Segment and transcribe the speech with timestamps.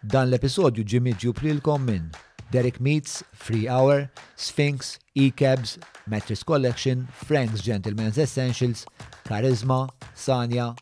[0.00, 2.08] Dan l-episodju ġimmi ġuprilkom minn
[2.50, 5.76] Derek Meets, Free Hour, Sphinx, E-Cabs,
[6.10, 8.86] Mattress Collection, Frank's Gentleman's Essentials,
[9.28, 9.86] Charisma,
[10.18, 10.72] Sanja.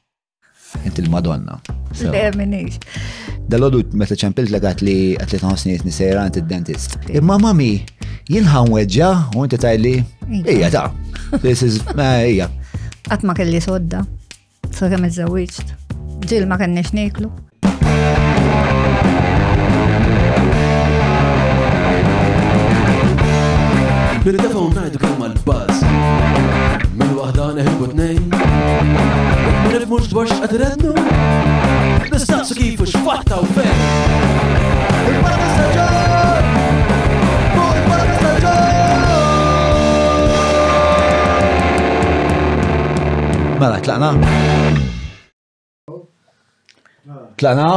[0.87, 1.59] Int il-Madonna.
[2.07, 2.79] l minix.
[3.51, 6.97] Dal-ħodu meta ċempilt legat li għatli tħosni nisejra għant il-dentist.
[7.13, 7.83] Imma mami,
[8.33, 9.95] jinħan weġġa u inti tajli.
[10.29, 10.57] Iva.
[10.57, 10.89] Ija ta'
[11.45, 12.49] this is ija.
[13.11, 14.05] Għatma kelli sodda,
[14.73, 15.77] sa' kemm iż-żawieġt.
[16.29, 17.33] Ġil ma kenniex niklu.
[24.29, 25.79] Billi defa unnajdu kelma l-baz
[27.01, 30.91] Min wahda neħibu t-nejn Min il-mux dwarx għadrednu
[32.13, 33.81] Nistaqsu kifu xfatta u fejn
[35.15, 36.45] Il-barra mistaġġar
[37.57, 38.73] Fuq il-barra mistaġġar
[43.65, 44.11] Mela, tlaqna?
[47.41, 47.69] Tlaqna?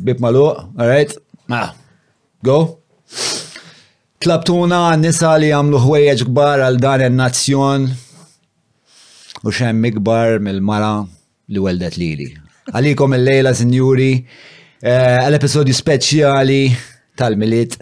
[0.00, 1.12] Bib maluq, alright?
[1.44, 1.74] Mela,
[2.40, 2.62] go?
[4.22, 7.82] Tlabtuna nisa li għamlu ħwejjeġ kbar għal dan il-nazzjon
[9.46, 10.92] u xemm ikbar mill-mara
[11.52, 12.30] li weldet lili.
[12.72, 14.14] Għalikom il-lejla, sinjuri,
[14.80, 16.62] eh, għal-episodju speċjali
[17.20, 17.76] tal-milit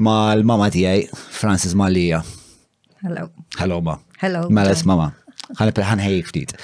[0.00, 2.22] mal mama tijaj, Francis Malija.
[3.04, 3.28] Hello.
[3.60, 3.98] Hello, ma.
[4.24, 4.46] Hello.
[4.48, 5.12] Mela mama.
[5.60, 6.56] Għan ħanħej ftit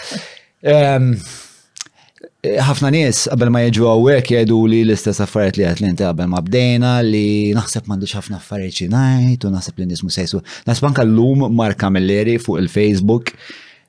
[2.40, 6.40] ħafna nies qabel ma jiġu għawek jgħidu li l-istess affarijiet li li inti qabel ma
[6.40, 10.40] bdejna li naħseb m'għandux ħafna affarijiet xi ngħid u naħseb li nies mhux sejsu.
[10.88, 13.34] anke llum Mark Camilleri fuq il-Facebook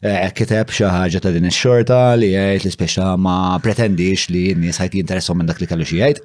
[0.04, 4.82] eh, kiteb xi ħaġa ta' din ix-xorta li jgħid li speċa ma pretendix li n-nies
[4.84, 6.22] ħajt jinteressom minn dak li kellu xi jgħid.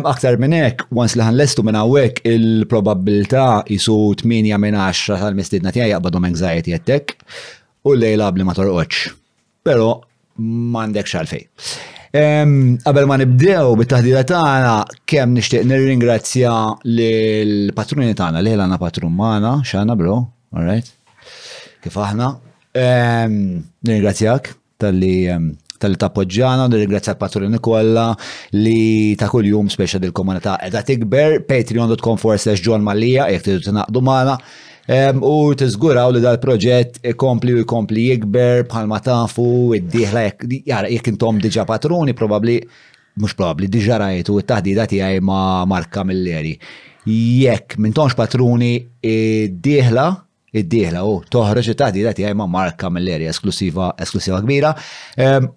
[0.00, 5.92] Aktar minn hekk, once li ħanlestu minn hawnhekk il-probabbilità isu 8 minn 10 tal-mistiedna tiegħi
[5.92, 7.18] jaqbadhom anxiety attack
[7.84, 9.12] u lejla qabli ma torqodx.
[9.64, 9.92] Pero
[10.38, 11.46] mandek xalfej.
[12.84, 14.74] Qabel ma nibdew bit-taħdida tagħna
[15.10, 16.52] kemm nixtieq nirringrazzja
[16.86, 20.20] lill-patruni tagħna li għandna patrun magħna x'għandna bro,
[20.54, 20.90] alright?
[21.82, 22.30] Kif aħna.
[22.74, 25.16] Nirringrazzjak tal-li
[25.84, 28.06] tal-li tappoġġjana, nirringrazzja l-patruni kollha
[28.56, 34.02] li ta' kuljum speċa dil-komunità qiegħda tikber patreon.com forward slash John Malija jekk tridu tinaqdu
[34.06, 34.38] magħna.
[34.84, 39.46] U tiżguraw li dal-proġett ikompli u ikompli jikber bħalma tafu
[39.78, 42.58] id-dieħla jekk intom diġa patruni probabli
[43.16, 46.56] mux probabli diġa rajtu u taħdida tiegħi ma' Marka Milleri.
[47.08, 50.04] Jekk m'intomx patruni id-dieħla
[50.54, 54.72] id-dieħla u toħroġ it dati tiegħi ma' marka mill-erja esklusiva esklusiva kbira.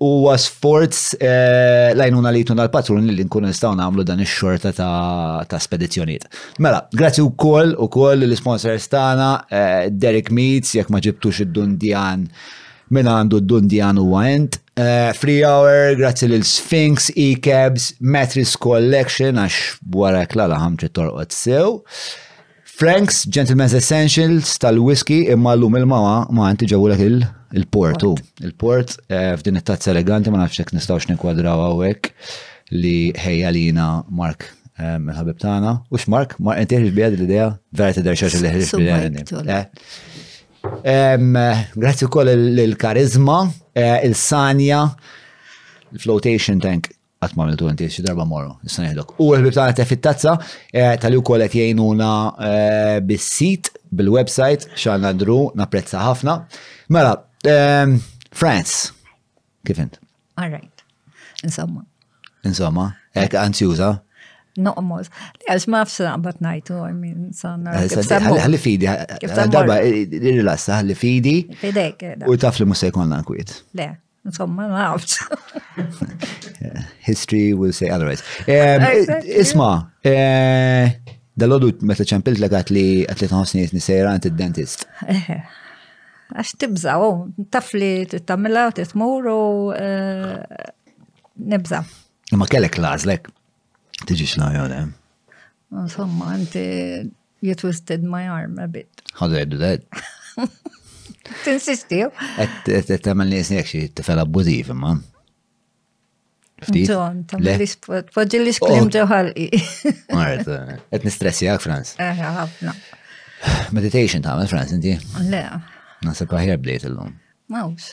[0.02, 6.28] U sforz eh, lajnuna li tuna l-patrun li nkun nistaw nagħmlu dan ix-xorta ta' spedizjoniet.
[6.64, 12.28] Mela, grazzi wkoll ukoll l sponsor Stana, eh, Derek Meets jekk ma ġibtux id-dundjan
[12.96, 14.62] minn għandu d-dundjan u għent.
[14.78, 19.60] Eh, Free Hour, grazzi lil Sphinx, E-Cabs, Matris Collection, għax
[19.96, 21.80] wara klala ħamċi torqot sew.
[22.84, 26.92] Frank's Gentleman's Essentials tal-whisky imma l-lum il-mama ma għanti ġawu
[27.58, 28.12] il-portu.
[28.46, 32.12] Il-port eh, f'din it-tazza eleganti ma nafxek nistawx nikwadraw għawek
[32.78, 34.46] li ħejja lina Mark
[34.78, 35.72] eh, il-ħabib tagħna.
[35.90, 37.48] Ux Mark, ma inti ħriġ bija l-idea
[37.82, 39.64] vera tidher xorx li ħriġ bija.
[40.78, 43.40] Eh, grazzi wkoll il-karizma,
[44.06, 44.84] il-sanja,
[45.98, 46.92] il-flotation tank
[47.24, 49.16] għatma għamiltu għanti xi darba morru, issa neħdok.
[49.24, 50.34] U l-bib ta' għanti fit-tazza,
[50.70, 56.38] eh, tal kol għet jajnuna eh, bis-sit, bil-websajt, xan nadru, napprezza ħafna.
[56.94, 57.16] Mela,
[57.48, 57.98] eh,
[58.32, 58.92] France,
[59.66, 60.00] kif int?
[60.38, 60.84] All right,
[61.44, 61.86] insomma.
[62.46, 63.34] Insomma, ek
[64.58, 65.06] No, mos.
[65.46, 67.76] Għax ma fx naqbat najtu, għamin sanna.
[67.78, 71.36] Għalli fidi, għalli fidi, għalli fidi.
[71.60, 73.88] fidi, U taf li musa għalli fidi, għalli Le
[74.28, 75.28] insomma, ma nafx.
[77.12, 78.24] History will say otherwise.
[78.52, 78.86] Ehm,
[79.40, 79.72] isma,
[80.06, 80.92] ehm,
[81.40, 84.86] dal-ħodu meta ċempilt legat li għatli tħosni nisejra għant id-dentist.
[85.08, 87.12] Għax tibżaw,
[87.54, 89.40] taf li t-tamilla u t-tmur u
[89.78, 90.64] ehm,
[91.54, 91.84] nibza.
[92.36, 93.30] Ma kellek lażlek,
[94.10, 94.82] tiġiġ lajone.
[95.88, 96.66] Insomma, għanti
[97.46, 98.90] you twisted my arm a bit.
[99.20, 99.86] How did I do that?
[101.44, 102.02] Tinsisti.
[102.44, 104.94] Et tamen li jisni għaxi tifel abbużiv imma.
[106.68, 106.90] Ftit.
[108.16, 109.48] Poġi li xklim ġoħalqi.
[110.16, 110.50] Mart,
[110.98, 111.94] et nistressi għak Franz.
[112.02, 112.74] Eh, ħafna.
[113.78, 114.96] Meditation ta' għamil Franz, inti?
[115.30, 115.44] Le.
[116.06, 117.14] Nasib għahir bdejt l-lum.
[117.54, 117.92] Mawx.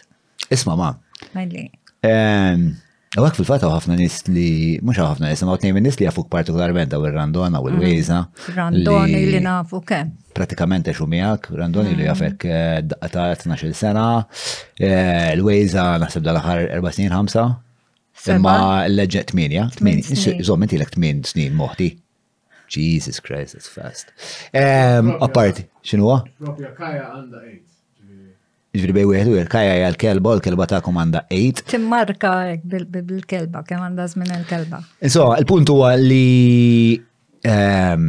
[0.54, 0.92] Isma ma.
[1.34, 1.66] Għalli.
[3.14, 4.46] Għak fil-fat għu ħafna nis li,
[4.82, 8.16] mux għu ħafna nis, ma għu nis li għafuk partikolarment għu il-randona u il-wejza.
[8.26, 8.54] Mm.
[8.56, 10.00] Randoni li nafu ke.
[10.34, 12.10] Pratikament eċu miak, randoni li mm.
[12.10, 14.06] għafek eh, ta' 12 sena,
[14.82, 17.38] il-wejza eh, naħseb dal-ħar 4 snin 5.
[18.34, 18.56] Imma
[18.88, 21.92] l-leġet 8, 8, zom inti l-ek 8 snin moħti.
[22.74, 24.10] Jesus Christ, it's fast.
[24.54, 26.24] Apparti, xinuwa?
[26.40, 27.73] Propja kaja għanda 8.
[28.74, 31.62] Ġri bej wieħed u kaja hija l-kelba l-kelba ta' komanda 8.
[31.70, 32.30] Timmarka
[32.66, 34.80] bil-kelba, kemm għandha żmien il-kelba.
[35.14, 36.96] So il-punt huwa li
[37.46, 38.08] ehm,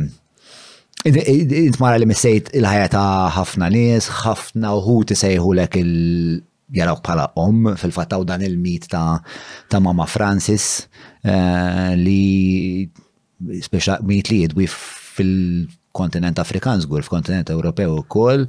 [1.05, 3.05] intmara li missejt il-ħajja ta'
[3.37, 6.41] ħafna nies, ħafna uħut isejħulek il-
[6.73, 9.19] jarawk bħala om fil-fattaw dan il-mit ta',
[9.69, 10.79] ta Mama Francis
[11.21, 15.35] eh, li speċa mit li jidwi fil
[15.95, 18.45] kontinent Afrikan żgur f'kontinent Ewropew u koll.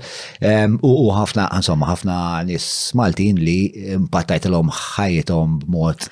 [0.82, 2.16] U ħafna, insomma, ħafna
[2.50, 3.58] nis Maltin li
[4.06, 6.08] mpattajt l-om ħajjithom b'mod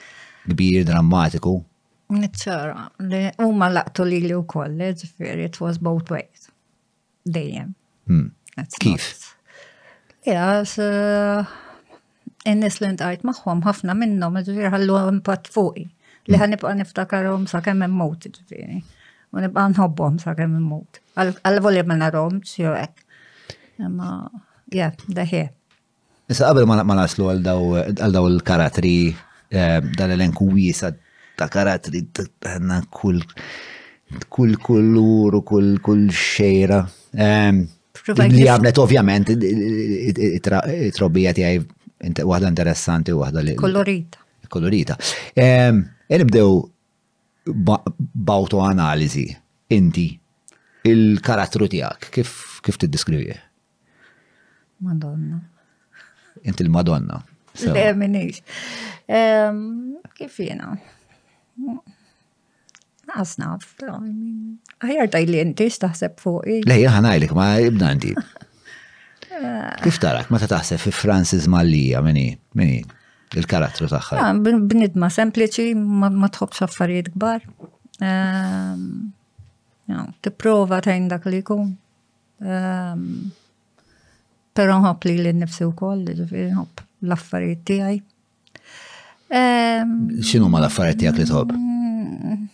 [0.53, 1.57] kbir drammatiku.
[2.21, 6.49] Nittara, li u ma laqtu li li wkoll, eh, ġifieri it was both ways.
[7.37, 7.75] Dejjem.
[8.07, 8.31] Hmm.
[8.79, 9.35] Kif?
[10.29, 10.79] Ja, s
[12.45, 15.89] nis li ndajt maħħom ħafna minnom, ġifieri ħallu impatt fuqi.
[16.25, 16.43] Li hmm.
[16.45, 18.25] ħanibqa' niftakarhom sa kemm hemm mowt,
[19.35, 21.01] u nibqa' nħobbhom sakemm immut.
[21.19, 23.01] Għal-volja ma narhomx jew hekk.
[23.83, 24.09] Imma
[24.75, 25.47] ja, daħie.
[26.31, 30.89] Issa qabel ma naslu għal daw il-karatri eh, dal elenku wiesa
[31.37, 33.21] ta' karatri għandna kull
[34.31, 36.79] kull kullur u kull kull xejra.
[37.19, 37.57] Ehm,
[38.23, 41.57] li għamlet ovvjament it-trobbija jgħaj
[42.23, 43.53] waħda interessanti u waħda li.
[43.59, 44.19] Kolorita.
[44.55, 44.95] Kolorita.
[45.41, 45.77] Ehm,
[46.07, 46.51] e nibdew
[47.45, 49.27] b'autoanalizi
[49.75, 50.07] inti
[50.89, 53.41] il-karattru tiegħek kif kif tiddiskrivih?
[54.85, 55.39] Madonna.
[56.45, 57.19] Inti l-Madonna.
[57.73, 58.41] Le, minix.
[60.17, 60.73] Kif jena?
[63.15, 63.69] Asnaf,
[64.81, 66.51] ħajar tajli inti xtaħseb fuq.
[66.67, 68.15] Le, jħanajlik, ma ibna inti.
[69.85, 72.83] Kif tarak, ma taħseb fi Francis Mallija, minni, minni
[73.33, 74.19] il-karattru tagħha.
[74.21, 77.47] Ah, bnidma sempliċi ma tħobx affarijiet gbar.
[78.03, 78.85] Ehm,
[80.25, 81.73] Tiprova ta' dak li kum.
[82.43, 83.09] Ehm,
[84.55, 87.97] Pero nħob li l-nifsi wkoll, ġifieri nħob l-affarijiet tijaj.
[89.35, 91.55] Ehm, Xinu ma l-affarijiet tijak li tħob?
[91.59, 92.45] Mm,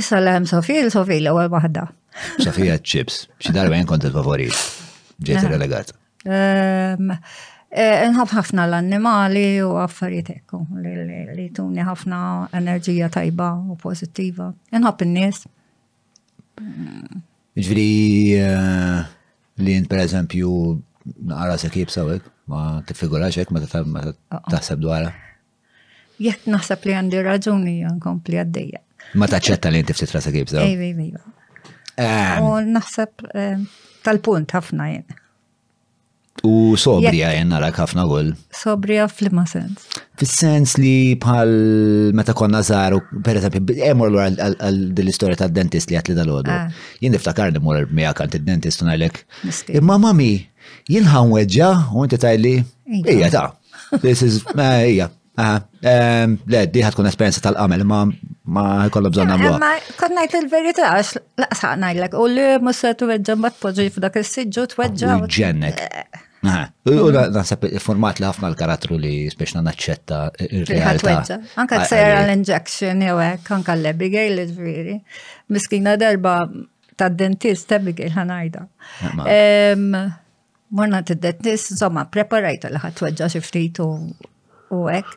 [0.00, 1.84] issa l-hemm Sofija, l Sofija l-ewwel wahda.
[2.40, 4.56] Sofija chips, xidarba darba kont il-favorit.
[5.20, 5.52] Ġejt eh.
[5.52, 5.92] relegat.
[7.70, 10.58] Eh, Nħab ħafna l-annimali u għaffariet ekku
[11.38, 12.18] li tuni ħafna
[12.58, 14.48] enerġija tajba u pozittiva.
[14.74, 15.44] Nħab n nies
[17.60, 19.06] Ġviri eh,
[19.62, 20.50] li jint per eżempju
[21.30, 24.50] għara se kib sawek, ma t-figuraċ ma ah, ah.
[24.50, 25.06] taħseb dwar?
[26.20, 28.82] Jek naħseb li għandi raġuni nkompli għaddejja.
[29.14, 32.44] Ma taċċetta li inti ftit rasa kib Ej, Ejvi, ejvi.
[32.44, 33.30] U naħseb
[34.04, 35.19] tal-punt ħafna jena.
[36.46, 38.30] U sobrija jennarak ħafna għol.
[38.56, 39.84] Sobrija f'limma sens.
[40.20, 41.52] Fil-sens li bħal
[42.16, 46.52] meta konna zaru, per eżempju, emor l għal dil-istoria ta' dentist li għatli dal għodu
[46.54, 46.66] ah.
[47.00, 49.24] Jien niftakar li mor mija kant il-dentist unajlek.
[49.76, 50.30] Imma mami,
[50.88, 52.54] jien ħanweġġa u inti tajli,
[53.04, 53.46] ija ta'
[54.04, 55.10] this is, eh, ija,
[55.82, 58.04] le, di ħatkun esperienza tal-qamel, ma
[58.50, 59.52] ma kollu bżonna namlu.
[59.62, 61.10] Ma konna jt il-verita għax,
[61.44, 68.16] laqsa najlek, u l musa tu weġġa ma t-poġi f'dak il-sidġu t U il format
[68.18, 70.20] li ħafna l karatru li speċna naċċetta
[70.50, 71.16] il-realtà.
[71.60, 74.96] Anka t-sejra l-injection, jowek, anka l-Abigail il-veri.
[75.52, 76.38] Miskina darba
[76.96, 78.64] ta' dentist, Abigail ħanajda.
[80.72, 85.12] Morna t-dentist, insomma, preparajta li ħatweġġa xifrit u għek.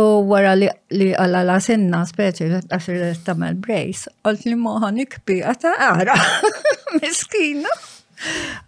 [0.28, 0.68] wara li
[1.16, 6.16] għalla la sinna speċi għaxir tamel brace, għalt li moħan ikbi għata għara.
[7.02, 7.72] Miskina.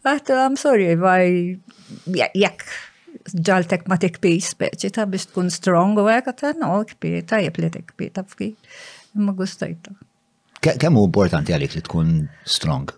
[0.07, 1.26] Għat, I'm sorry, vaj,
[2.14, 2.62] jekk,
[3.35, 7.59] ġaltek ma tikpi speċi ta' biex tkun strong u għek, ta' no, kpi, ta' jep
[7.61, 8.52] li tikpi, ta' fki,
[9.25, 9.95] ma gustajta.
[10.61, 12.12] Kemm u importanti għalik li tkun
[12.45, 12.92] strong?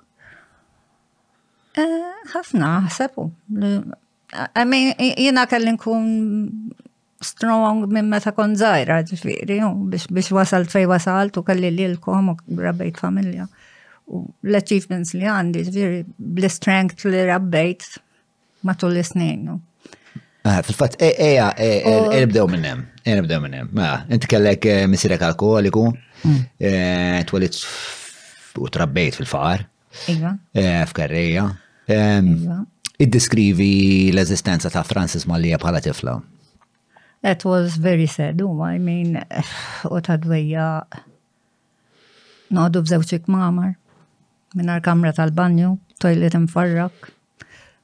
[1.78, 3.26] Eh, ħafna, ħasepu.
[3.62, 6.08] I mean, jina kellin kun
[7.22, 9.60] strong minn meta kon zaħira, ġifiri,
[9.94, 13.48] biex wasalt fej wasalt u kalli li l-kom u rabejt familja
[14.46, 16.00] l-achievements li għandi, veri
[16.38, 17.88] bl-strength li rabbejt
[18.66, 19.50] matul l-snin.
[20.42, 23.68] Ah, Fil-fat, eja, e, e, e, nibdew minnem, nibdew minnem.
[23.78, 25.84] Ah, inti kellek eh, misirek alkoholiku,
[26.26, 26.40] mm.
[26.58, 27.60] eh, twelit
[28.58, 29.62] u trabbejt fil-far.
[30.10, 30.32] Iva.
[30.50, 31.46] Eh, F'karreja.
[31.92, 32.60] Iva.
[33.02, 36.16] Id-diskrivi l ezistenza ta' Francis Malija bħala tifla.
[37.22, 39.14] That was very sad, um, I mean,
[39.86, 40.66] u ta' dwejja
[42.52, 43.76] noqdu b'żewċik mamar
[44.54, 47.10] minar kamra tal-banju, toilet mfarrak,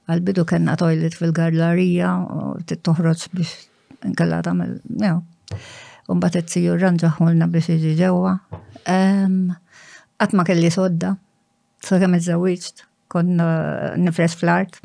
[0.09, 2.13] għal-bidu kena toilet fil-garlarija,
[2.69, 5.21] t-toħroċ biex nkella tamil, jew.
[6.09, 8.37] Umbat t-siju ranġaħulna biex iġi ġewa.
[10.19, 11.15] Għatma kelli sodda,
[11.85, 13.35] so kemm iż-żawiċt, kon
[14.03, 14.81] nifres fl-art.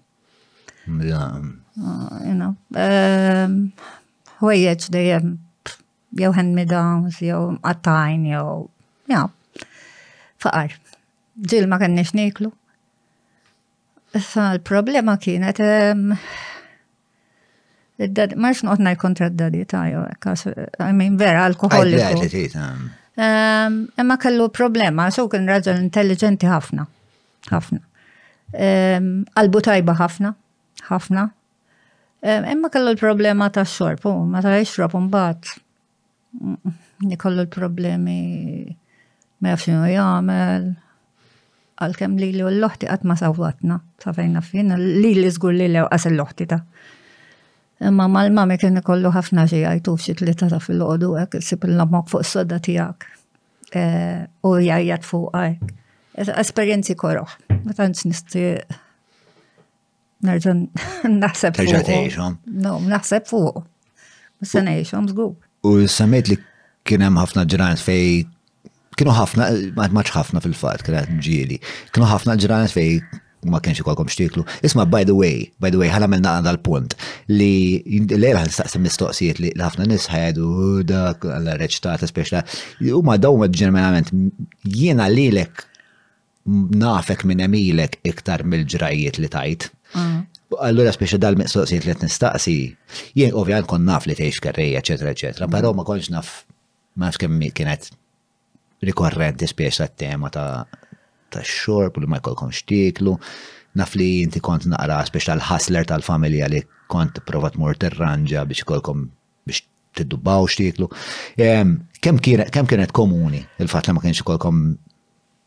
[4.43, 5.29] Hwejjeċ uh, dejjem,
[6.19, 8.67] jew ħen midams, jow għattajn, jow,
[9.07, 9.29] jow.
[10.43, 10.75] faqar
[11.41, 12.51] ġil ma kenniex niklu.
[14.17, 15.57] Issa l-problema kienet
[18.37, 20.03] ma xnuqt naj kontra d-dadi tajo,
[20.79, 22.59] I mean vera alkoholiku.
[23.17, 26.85] Imma kellu problema, so kien raġel intelligenti ħafna,
[27.49, 27.79] ħafna.
[29.33, 30.33] Qalbu tajba ħafna,
[30.89, 31.27] ħafna.
[32.53, 35.49] Imma kellu l-problema ta' xorb, ma ta' jxrob un bat.
[36.33, 38.13] Mm, mm, Nikollu l-problemi
[39.43, 40.71] ma jafxinu jgħamel,
[41.81, 46.49] għal-kem li li l-loħti għatma sawatna, safajna fjena, li li zgur li li għas l-loħti
[46.53, 46.61] ta'
[47.83, 52.07] Imma mal-mami kene kollu ħafna ġi għajtu fxit li ta' fil-ħodu hekk sip l lamok
[52.13, 53.07] fuq s-sodda tiegħek.
[53.75, 55.73] Eh, u jgħajjat fuq għajk.
[56.31, 57.33] Esperienzi koroħ.
[57.57, 58.43] Ma tantx nisti
[60.29, 60.61] nerġan
[61.25, 61.91] naħseb fuq.
[62.53, 63.59] No, naħseb fuq.
[64.37, 65.35] Ma se ngħixhom żgur.
[65.67, 66.39] U s semmejt li
[66.87, 68.23] kien hemm ħafna ġran fej
[68.97, 69.47] kienu ħafna,
[69.77, 71.59] maċ ħafna fil-fat, kena ġili,
[71.93, 72.97] kienu ħafna ġranet fej
[73.51, 74.43] ma kienx ikolkom xtiklu.
[74.63, 76.93] Isma, by the way, by the way, ħala melna għanda l-punt
[77.27, 80.51] li l-lejl ħan staqsam mistoqsijiet li ħafna nis ħajdu
[80.87, 82.45] dak għal reċtata speċla.
[82.95, 84.13] U ma daw ma ġenerament
[84.63, 85.65] jiena lilek
[86.75, 89.67] nafek minn emilek iktar mill-ġrajiet li tajt.
[89.95, 90.21] Mm.
[90.63, 92.55] Allura speċa dal-mistoqsijiet li t-nistaqsi,
[93.19, 96.31] jien ovvijament kon naf li teħx karreja, eccetera, eccetera, pero ma konx naf
[96.93, 97.89] ma nafx kemm kienet
[98.85, 100.65] rikorrenti spiex tema ta'
[101.31, 103.15] ta' xorb li ma' jkollkom xtiklu.
[103.79, 106.61] Naf li inti kont naqra spiex tal-ħasler tal-familja li
[106.93, 109.07] kont provat mur terranġa biex kolkom
[109.49, 109.63] biex
[109.99, 110.89] t-dubbaw xtiklu.
[111.39, 114.65] Kem kienet komuni il-fat li ma kienx kolkom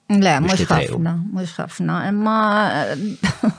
[0.06, 3.54] Le, mux ħafna, mux ħafna, imma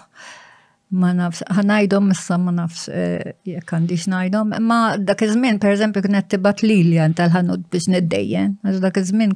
[0.88, 6.15] Ma nafs, ħanajdom issa ma nafs, e, jek għandix najdom, Ma dak iż-żmien pereżempju kien
[6.15, 9.34] qed tibgħat lilja tal-ħanut biex niddejjen, għax dak iż-żmien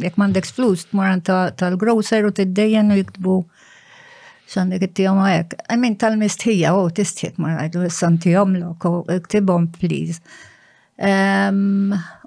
[0.00, 1.20] jekk m'għandek flus tmur
[1.60, 3.36] tal-grocer u tiddejjen u jiktbu
[4.48, 5.58] xandek it-tijom għajek.
[5.68, 10.22] Għamin tal-mistħija, u oh, tistiet ma għajdu s-santi għomlok, u oh, iktibom, please.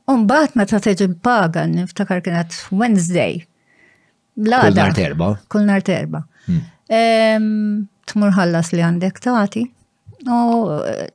[0.05, 3.39] Umbat ma ta' teġi paga, niftakar kien kienet Wednesday.
[4.37, 5.31] Kull nar terba.
[5.49, 6.21] Kull nar terba.
[6.45, 9.63] Hmm tmur ħallas li għandek taħti,
[10.27, 11.07] u t eh,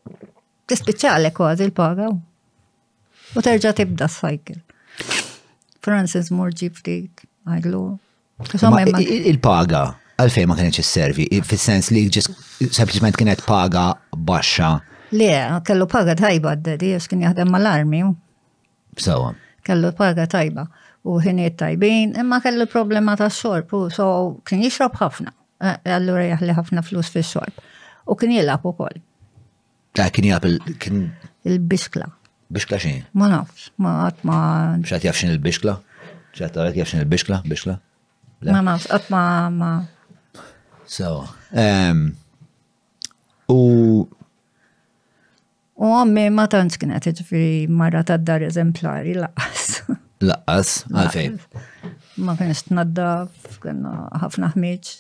[0.73, 2.17] tispiċċalek kważi l-pagaw.
[3.37, 4.63] U terġa' tibda s-cycle.
[5.85, 7.85] Francis mur ġib dik, għajlu.
[8.97, 9.85] Il-paga,
[10.21, 12.27] għalfej ma kienieċ servi fil-sens li ġis
[12.77, 13.87] sempliciment kienet paga
[14.29, 14.75] baxa.
[15.17, 15.31] Le,
[15.67, 18.03] kellu paga tajba d-dedi, għax kien jahdem mal-armi.
[19.01, 19.31] Sawa.
[19.65, 20.67] Kellu paga tajba
[21.07, 24.07] u ħiniet tajbin, imma kellu problema ta' xorb, so
[24.49, 25.31] kien jixrob ħafna.
[25.59, 27.63] Eh, allura jahli ħafna flus fis xorb
[28.07, 28.99] U kien jilab u koll.
[29.97, 32.11] Ta' kien jilab il biskla
[32.53, 33.01] Biskla xin?
[33.19, 34.35] Ma nafx, ma għatma.
[34.35, 34.99] ma.
[35.03, 35.79] jafxin il-biskla?
[36.37, 37.41] ċat għarek jafxin il-biskla?
[37.49, 37.79] Biskla?
[38.51, 39.23] Ma nafx, għatma
[39.57, 39.71] ma
[40.87, 41.09] So,
[41.51, 42.05] um,
[43.51, 43.63] u.
[45.83, 49.81] U għammi ma tantx kienet ġifiri marra ta' dar eżemplari laqas.
[50.23, 51.33] Laqas, għalfej.
[52.23, 54.95] Ma kienest nadda, naddaf kienna ħafna ħmieċ,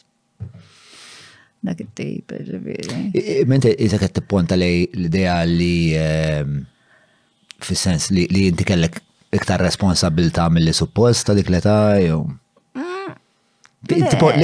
[1.66, 2.31] Dak it-tip,
[3.50, 6.61] Mente, jisa kħed t-ponta li l-idea li ehm,
[7.64, 9.00] fil-sens li jinti kellek
[9.35, 12.21] iktar responsabilta mill-li supposta dik l-età, jew.
[12.76, 13.16] Mm,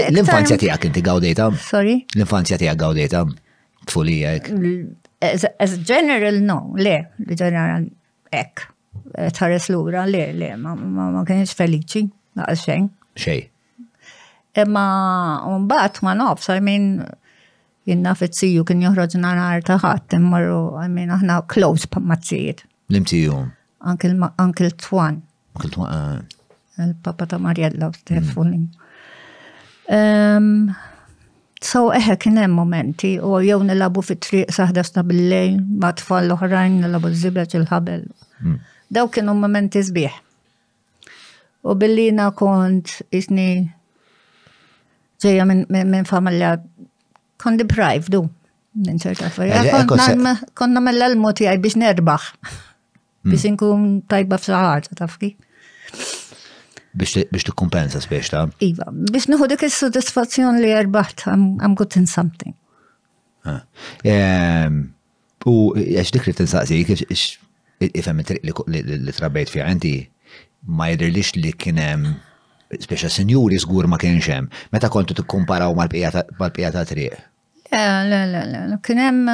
[0.09, 1.51] l-infanzja tijak inti għawdejta?
[1.63, 1.99] Sorry?
[2.17, 3.23] L-infanzja tijak għawdejta?
[3.87, 4.51] Tfulija ek?
[5.63, 6.97] As general, no, le,
[7.39, 7.87] general,
[8.35, 8.67] ek.
[9.17, 10.75] Eh, tħares l-ura, le, le, ma
[11.29, 12.07] kienx feliċi,
[12.41, 12.91] laqqa xejn.
[13.21, 13.49] Xej.
[14.52, 16.87] Imma mbagħad ma nofs, I mean
[17.88, 22.61] jenna fizziju kien joħroġ nhar ta' ħadd immorru, I mean aħna close pamazzijiet.
[22.92, 23.38] L-imtiju.
[23.80, 25.23] Anke Twan.
[25.56, 25.88] Anke Twan.
[25.88, 26.85] Eh.
[26.85, 27.99] Il-papa ta' Marjella u mm.
[28.04, 28.62] Stefani.
[31.62, 37.09] So eħe kien hemm momenti u jew nilabu fit-triq saħda stabillejn ma' tfal l-oħrajn nilabu
[37.23, 38.04] żibleġ il-ħabel.
[38.44, 38.61] Mm.
[38.92, 40.21] Daw kienu momenti sbieħ.
[41.64, 43.49] U billina kont isni
[45.23, 46.57] ġeja minn familja
[47.43, 48.25] kon deprivdu
[48.87, 50.43] minn ċerta affarijiet.
[50.59, 52.29] Konna mill-almu tiegħi biex nerbaħ.
[53.29, 55.37] Biex inkun tajba f'saħħat, taf kif.
[56.99, 62.07] Biex tikkumpensa spiex ta' Iva, biex nuhu dik is sodisfazzjon li erbaħt I'm good in
[62.11, 62.57] something.
[65.43, 69.97] U għax dik li tinsaqsi, kif ifhem it-triq li trabejt fiha inti
[70.64, 72.14] ma jidrilix li kien hemm
[72.81, 74.49] speċa senjuri żgur ma kienx hemm.
[74.73, 77.17] Meta kontu tikkumparaw mal-pija ta' triq?
[77.73, 79.29] Le, le, le, le, kien hemm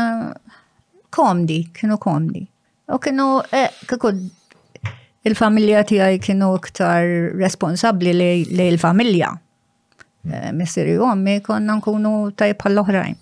[1.14, 2.44] komdi, eh, kienu komdi.
[2.94, 4.20] U kienu, eh, kikud,
[5.28, 7.04] il-familja tiegħi kienu iktar
[7.38, 9.32] responsabbli li l-familja.
[10.24, 10.32] Hmm.
[10.34, 13.16] Eh, Missiri u għommi konna nkunu tajb l oħrajn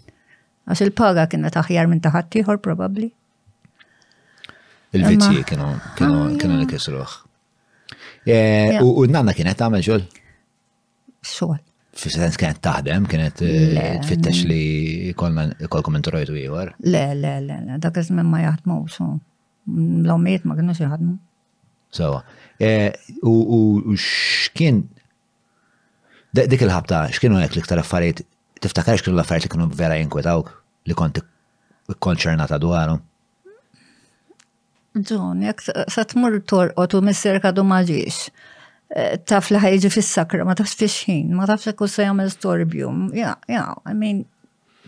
[0.67, 3.07] Għax il-paga kienu taħjar minn taħat probabli.
[4.93, 7.05] Il-vizji kienu kienu kienu nikisruħ.
[7.05, 7.26] Ah,
[8.27, 10.05] U nanna kienet għamel xol?
[11.27, 11.59] Xol.
[11.97, 16.75] Fis-sens kienet taħdem, kienet eh, fittex li kolkom intorajtu jgħor?
[16.93, 19.07] Le, le, le, dak iż-żmien ma jaħdmu, so
[19.67, 21.15] l-ommiet ma kienux jaħdmu.
[21.97, 22.19] So,
[22.61, 22.93] eh,
[23.25, 24.83] U xkien
[26.37, 28.27] dik il-ħabta, xkienu hekk l-iktar affarijiet,
[28.61, 30.51] tiftakarx kienu l-affarijiet li kienu vera jinkwetawk
[30.91, 31.23] li konti
[32.03, 33.01] konċernata dwarhom?
[35.05, 35.59] Ġun, jek
[35.93, 37.61] satmur tmur torqot u mis-serka du
[38.03, 38.05] e,
[39.29, 43.09] taf li ħajġi fis-sakra, ma tafx fiexħin, ma tafx ekku se jagħmel storbjum.
[43.19, 44.23] Ja, ja, I mean,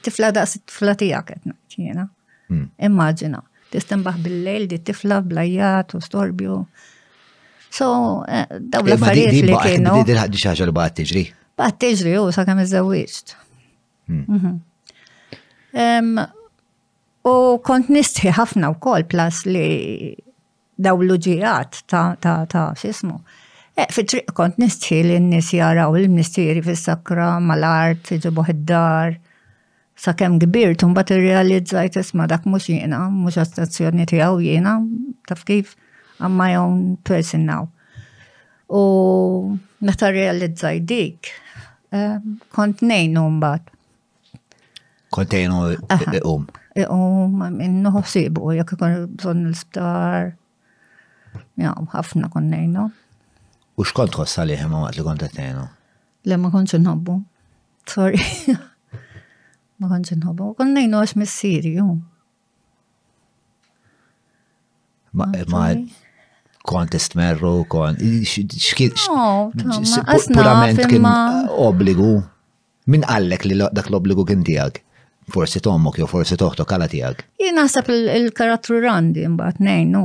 [0.07, 2.07] tifla daqs tifla tiegħek qed ngħid jiena.
[2.49, 2.67] Hmm.
[2.89, 3.43] Immaġina,
[3.75, 6.59] tistimbaħ bil-lejl di tifla blajjat u storbju.
[7.69, 7.91] So,
[8.25, 9.99] e, daw l-affarijiet li kienu.
[10.09, 11.25] Di ħaddi xaġa li baqgħet tiġri.
[11.61, 13.27] Baqgħet tiġri u sa kemm iżewwieġt.
[14.09, 14.25] Hmm.
[14.25, 16.33] Mhm.
[17.29, 20.15] U kont nistħi ħafna u kol plas li
[20.79, 28.13] dawluġijat ta' ta' ta' e, fi triq kont nistħi li n-nis jaraw il-mistiri fil-sakra mal-art,
[28.17, 29.17] iġibu id-dar.
[29.99, 34.77] Sa' kem gbirt, un bat realizzajt isma dak mux jena, mux astazzjoni tijaw jena,
[35.31, 35.73] taf kif,
[36.23, 37.65] I'm my own person now.
[38.69, 41.31] U meta realizzajt dik,
[41.95, 42.19] eh,
[42.55, 43.67] kont nejnu bat.
[45.15, 45.79] Kont nejnu
[46.31, 46.47] um.
[46.79, 47.27] E, u
[47.59, 50.29] minnu ħosibu, jek ikon bżon l-sptar.
[51.59, 52.85] Ja, ħafna konnejna.
[53.79, 55.65] U xkont tħossa li ħemma waqt li kont għatnejnu?
[56.31, 57.17] Le ma konċ nħobbu.
[57.91, 58.23] Sorry.
[59.83, 60.53] ma konċ nħobbu.
[60.61, 61.87] Konnejnu għax missirju.
[65.19, 65.65] Ma, ah, ma,
[66.69, 68.03] kont istmerru, kont,
[68.53, 69.01] xkit,
[70.31, 71.07] purament kien
[71.67, 72.19] obligu.
[72.89, 74.85] Min għallek li dak l-obligu kien tijak?
[75.33, 77.23] forsi tommok jew forsi toħtok għala tiegħek.
[77.43, 80.03] Jien naħseb il-karattru randi mbagħad ngħinu.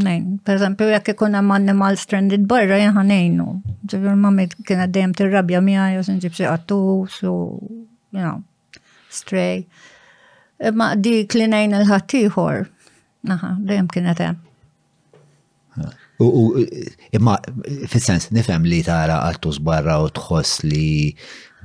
[0.00, 3.46] Nejn, per eżempju, jekk ikun hemm animal stranded barra jien ħanejnu.
[3.90, 8.44] Ġifier mammi kienet dejjem tirrabja miegħi jew nġib xi qattus you know,
[9.14, 9.64] stray.
[10.74, 12.62] Ma dik li ngħin il-ħadd ieħor.
[13.30, 14.46] Naħa, dejjem qed hemm.
[16.20, 16.50] U
[17.16, 17.38] imma
[17.88, 20.88] fil-sens nifhem li tara qattus barra u tħoss li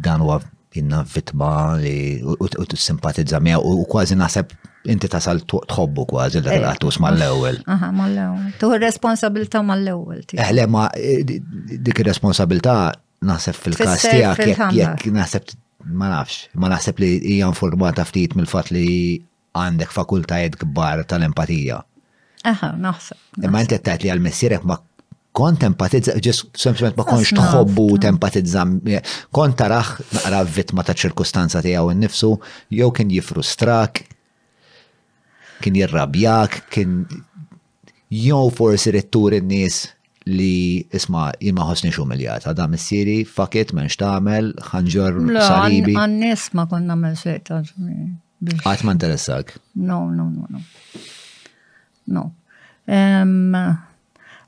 [0.04, 0.40] dan huwa
[0.76, 4.52] kienna vitma li u t-simpatizza mija u kważi nasab
[4.92, 7.62] inti tasal tħobbu kważi li eh, għatus mal-ewel.
[7.74, 8.52] Aha, mal-ewel.
[8.62, 10.22] Tuħu responsabilta mal-ewel.
[10.38, 11.36] Eħle, eh, ma eh,
[11.88, 12.76] dik responsabilta
[13.26, 14.44] nasab fil-kas tijak,
[14.76, 15.48] jek nasab
[15.86, 18.86] ma nafx, ma naħseb li hija informata ftit mill-fat li
[19.56, 21.80] għandek fakultajiet kbar tal-empatija.
[22.52, 23.46] Aha, naħseb.
[23.48, 24.78] Imma inti tajt li għal-messierek ma
[25.36, 29.02] kont empatizza, ġis sempliciment ma konx tħobbu tempatizza, eh,
[29.36, 32.30] kont taraħ naqra vittma ta' ċirkustanza n-nifsu,
[32.80, 34.06] jew kien jifrustrak,
[35.64, 37.04] kien jirrabjak, kien
[38.16, 39.82] jow forsi rittur n-nis
[40.26, 45.94] li isma jimma ħosni xumiljat, għadam s-siri, fakit, menx tamel, ħanġor salibi.
[46.00, 47.60] Għan nis ma kon namel xejta.
[48.64, 49.54] Għat ma interessak?
[49.76, 52.16] No, no, no, no.
[52.16, 53.84] No.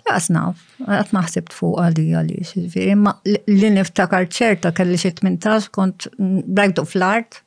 [0.08, 5.68] Għasna, naf, għat maħsib fuq għalli għalli, ġifiri, ma li niftakar ċerta kelli xie 18
[5.76, 7.42] kont bregdu fl-art,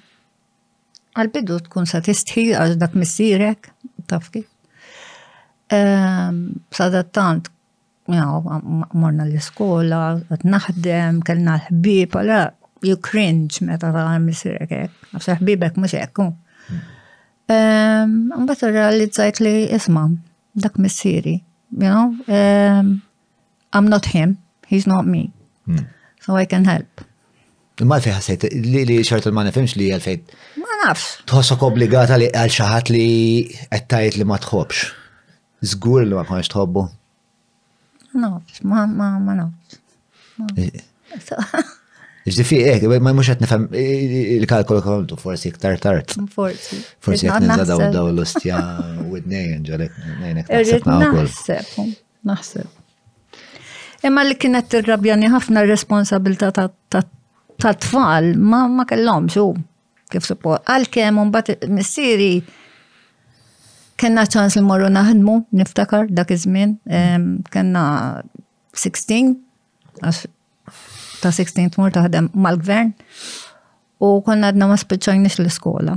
[1.22, 3.72] għal-bidu tkun satisti għax dak missirek,
[4.12, 4.44] tafki.
[4.44, 4.52] kif.
[5.80, 7.48] Ehm, sadattant,
[8.12, 12.42] morna l skola għat naħdem, kellna l-ħbib, għala,
[12.84, 16.32] you cringe meta ta' missirek għek, Għafsa ħbibek mux ekku.
[17.48, 20.06] Mbatt ehm, Mbagħad realizzajt li isma'
[20.56, 23.02] dak missiri, you know, um,
[23.74, 25.32] I'm not him, he's not me.
[25.68, 25.88] Mm.
[26.22, 27.02] So I can help.
[27.82, 30.32] Ma l-fejħa sejt, li li xart ma nifimx li għalfejt.
[30.62, 31.24] Ma nafx.
[31.28, 33.06] Tħossok obbligata li għal xaħat li
[33.74, 34.92] għattajt li ma tħobx.
[35.74, 36.84] Zgur li ma konx tħobbu.
[38.24, 40.76] Nafx, ma ma ma nafx.
[42.32, 46.16] Ġifi, ek, eh, ma mux għat nifem, eh, eh, il-kalkolo kontu, forsi iktar tart.
[46.34, 46.80] Forsi.
[47.04, 48.58] Forsi għat nizadaw daw l-ostja
[49.10, 50.48] u id-nejn, ġalek, nejnek.
[50.48, 51.82] Naħseb,
[52.24, 52.68] naħseb.
[54.08, 59.50] Imma li kienet t-rabjani ħafna responsabilta ta' tfal, ma kellom xu,
[60.10, 60.56] kif suppo.
[60.66, 62.38] Għal-kem, un-bat, missiri,
[63.98, 66.78] kena ċans li morru naħdmu, niftakar, dak iż-żmien,
[67.52, 68.24] kena
[68.74, 69.36] 16,
[71.24, 72.92] ta' 16 tmur taħdem mal-gvern
[74.04, 75.96] u konna għadna ma spiċċajniex l skola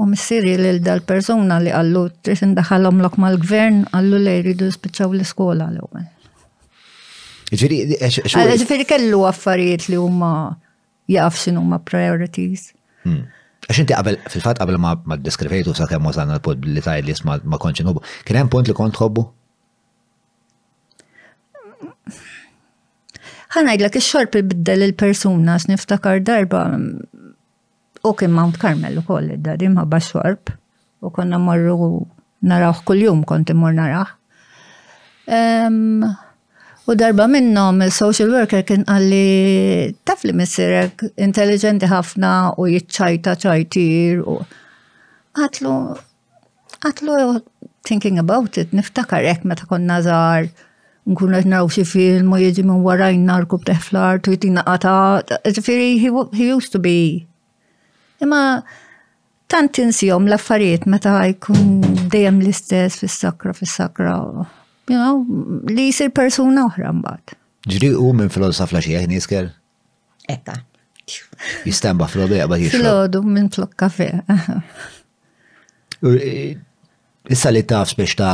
[0.00, 4.68] U missiri li l dal persona li għallu trid indaħalhom lok mal-gvern għallu li jridu
[4.72, 6.04] spiċċaw l skola l-ewwel.
[7.50, 10.30] Ġifiri eh, eh, kellu għaffariet li huma
[11.10, 12.68] jaf x'inhu huma priorities.
[13.02, 13.26] Hmm.
[13.66, 14.94] Għax inti qabel, fil-fatt qabel ma
[15.26, 18.78] deskrivejtu sa' kemm wasalna l-pod li tajt li ma konċin hobbu, kien hemm punt li
[18.78, 19.26] kont hobbu?
[23.54, 26.60] ħanajdlek ix-xorb ibiddel il-persuna xniftakar darba
[28.02, 30.52] u kien Mount Carmel u koll id-dadi mħabba xorb
[31.02, 31.88] u konna morru
[32.52, 34.14] naraħ kull-jum kont immur naraħ.
[36.90, 44.22] U darba minnom il-social worker kien għalli taf li missirek intelligenti ħafna u jitċajta ċajtir
[44.30, 44.38] u
[45.42, 45.74] għatlu
[46.80, 47.18] għatlu
[47.84, 50.44] thinking about it niftakar niftakarek meta konna zar
[51.10, 55.40] nkun qed naraw xi film u jiġi minn warajn narku b'teħflar tu jtina qata.
[55.44, 56.96] Ġifieri he used to be.
[58.22, 58.40] Imma
[59.50, 61.80] tant insihom l-affarijiet meta jkun
[62.12, 64.14] dejjem l-istess fis-sakra fis-sakra.
[64.90, 65.22] You know,
[65.70, 67.36] li jsir persuna oħra mbagħad.
[67.70, 69.50] Ġri u minn filosof la xieħ eh, niskel?
[70.30, 70.54] Ekka.
[71.66, 72.84] Jistamba filodu jaqba jixrob.
[72.86, 74.10] Filodu minn flok kafe.
[76.06, 76.54] Eh,
[77.34, 78.30] issa li taf spiex ta'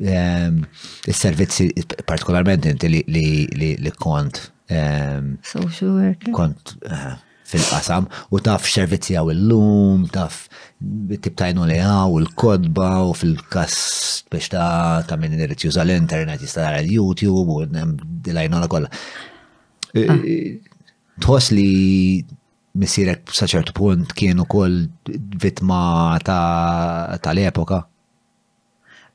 [0.00, 0.62] Ehm,
[1.06, 1.68] il-servizzi
[2.08, 4.40] partikolarment inti li kont.
[4.72, 7.16] Ehm, Social Kont eh,
[7.48, 8.04] fil-qasam
[8.36, 10.42] u taf servizzi għaw il-lum, taf
[11.24, 13.76] tibtajnu li għaw il-kodba u fil-kas
[14.32, 17.88] biex ta' ta' minn irrit juża l-internet jista' l-YouTube u
[18.28, 18.88] dilajnu la kolla.
[19.92, 20.16] E, ah.
[20.16, 20.78] e,
[21.18, 22.24] Tħos li
[22.78, 24.78] misirek saċertu punt kienu kol
[25.42, 25.80] vitma
[26.24, 27.84] ta' l-epoka?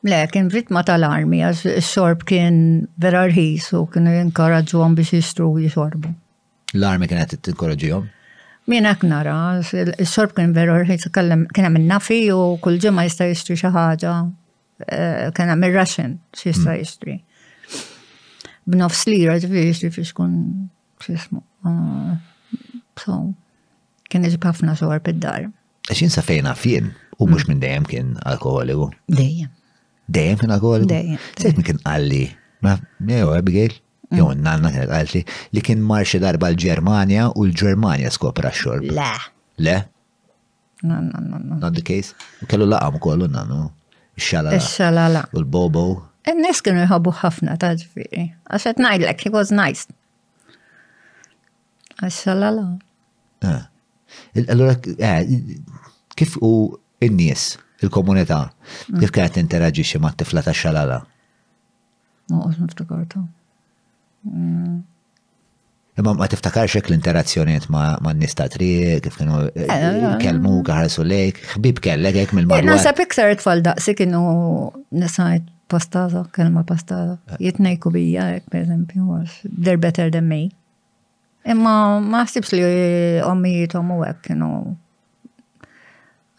[0.04, 2.58] Le, kien vittma tal-armi, għax xorb kien
[3.00, 6.10] vera rħis u kien inkoraġu biex jistru jixorbu.
[6.76, 8.02] L-armi kienet t-inkoraġu
[8.72, 13.58] Min hekk nara, x-xorb kien veru rħis, kien hemm nafi u kull ġimgħa jista' jixtri
[13.60, 14.14] xi ħaġa,
[14.88, 16.84] eh, kien hemm ir-Russian xi jista' hmm.
[16.84, 17.16] jixtri.
[18.68, 21.44] B'nofs lira ġifieri jixtri x'ismu.
[21.44, 22.62] Eh,
[23.04, 23.20] so,
[24.08, 25.50] kien iġib ħafna xorb id-dar.
[25.88, 27.52] Għax jinsa fejna fien u mhux hmm.
[27.54, 28.92] minn dejjem kien alkoholiku.
[29.12, 29.52] Dejjem.
[30.12, 30.86] Dejjem kien għagħol?
[30.88, 31.24] Dejjem.
[31.40, 32.24] Sejt kien għalli,
[32.66, 32.76] ma
[33.08, 33.76] jew Abigail,
[34.12, 34.18] mm.
[34.20, 35.22] jew nanna kien għalli,
[35.56, 38.90] li kien marxi darba l germania u l germania skopra xorb.
[38.92, 39.12] Le.
[39.64, 39.78] Le?
[40.84, 41.60] No, no, no, no.
[41.62, 42.14] Not the case?
[42.52, 43.70] Kellu laqam kollu nannu.
[44.20, 44.60] Xalala.
[44.60, 45.22] Xalala.
[45.34, 45.86] U l-Bobo.
[46.30, 48.26] N-nis kienu jħobu ħafna ta' ġviri.
[48.52, 49.88] Għaxet najdlek, he was nice.
[52.04, 52.68] Xalala.
[53.44, 53.62] Eh.
[54.52, 55.60] Allora, eh,
[56.20, 56.52] kif u
[57.04, 57.54] n-nies?
[57.86, 58.40] il-komunità.
[58.48, 59.04] Mm.
[59.04, 61.02] Kif kienet interaġixxi ma' t tifla ta' xalala?
[62.34, 63.24] Ma' niftakarta.
[64.30, 64.82] Mm.
[66.02, 70.20] Imma ma tiftakarx hekk l-interazzjoniet ma' n nista ta' triq, kif kienu eh, eh, eh,
[70.24, 72.70] kelmu ħarsu lejk, xbib kellek jek hekk mill-madwar.
[72.72, 74.22] Nasab iktar tfal daqsi kienu
[74.98, 77.20] nisajt pastazo, kelma pastazo.
[77.42, 79.22] Jitnejku bija, jek per eżempju,
[79.54, 80.48] they're better than me.
[81.46, 84.52] Imma ma sibs li għommi jitomu għek, kienu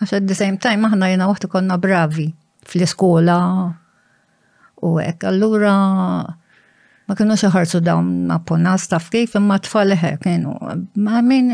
[0.05, 2.27] Għax at the same time aħna jena waħt konna bravi
[2.69, 3.39] fl-iskola
[4.85, 5.25] u hekk.
[5.31, 5.73] Allura
[7.09, 10.53] ma kienu xaħarsu dawn appona taf kif imma tfal eħe kienu.
[11.01, 11.49] Ma min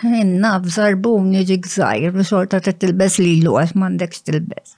[0.00, 4.76] jenna bżarbun jiġi gżajr biex xorta t-tilbes li l għax mandekx tilbes.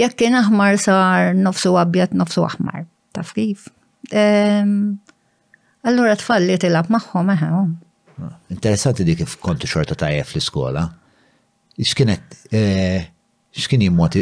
[0.00, 2.86] Jekk kien aħmar sar nofsu abjad nofsu aħmar.
[3.14, 3.68] Taf kif?
[5.84, 7.54] Allura tfalli tilab maħħom eħe.
[8.14, 10.84] Ah, interessanti dik kif konti xorta tajja fl-iskola
[11.82, 13.02] x'kienet eh,
[13.54, 14.20] x'kien jimmoti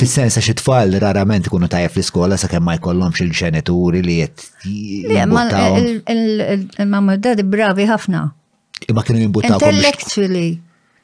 [0.00, 4.38] fis-sens għax it-tfal rarament kunu tajja l iskola sakemm ma jkollom xil ġenituri li jett.
[4.64, 8.20] il-mamma dadi bravi ħafna.
[8.88, 9.56] Imma kienu jimbutaw.
[9.60, 10.50] Intellectually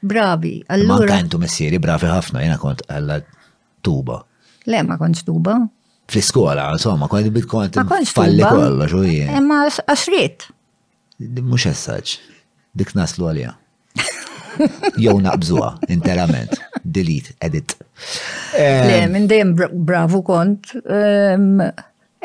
[0.01, 0.55] bravi.
[0.85, 3.15] Ma kantu messieri bravi ħafna jena kont għalla
[3.85, 4.17] tuba.
[4.67, 5.53] Le ma kontx tuba.
[6.07, 7.73] Fl-iskola, insomma, kont bitkont
[8.15, 9.29] falli kollox u jien.
[9.45, 10.37] Ma għaxrit.
[11.41, 12.07] Mhux essaġġ.
[12.77, 13.51] Dik naslu għalija.
[14.97, 16.55] Jew naqbżuha interament.
[16.83, 17.73] Delete, edit.
[18.53, 19.53] Le, minn dejjem
[19.85, 20.71] bravu kont.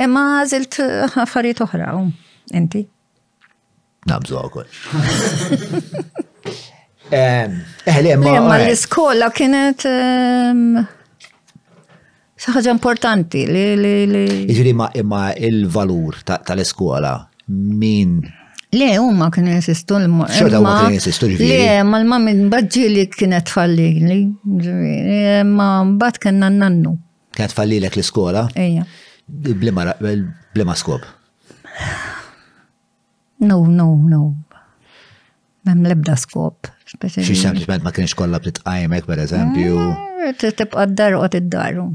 [0.02, 0.78] Imma għażilt
[1.22, 2.08] affarijiet oħra, um,
[2.58, 2.84] inti.
[4.10, 4.76] Naqbżuha wkoll.
[7.12, 9.84] Eħle, ma l-iskola kienet
[12.42, 13.98] ħaġa importanti li.
[14.56, 17.16] Iġri ma il-valur tal-iskola
[17.52, 18.18] min
[18.72, 20.24] Le, umma kienu jesistu l-ma.
[20.32, 22.06] Xorta umma kienu jesistu l Le, ma l
[23.84, 25.66] li ma
[25.98, 26.94] mbad kena nannu.
[27.36, 28.46] Kienet fallilek l-skola?
[28.56, 28.86] Eja.
[29.28, 31.04] Blima skob?
[33.44, 34.22] No, no, no.
[35.68, 36.72] Mem lebda skob.
[36.96, 39.76] Xie sempliciment ma kienx kolla b'titqajmek, per eżempju.
[39.84, 41.90] Mm, tibqa d-dar u għat id-daru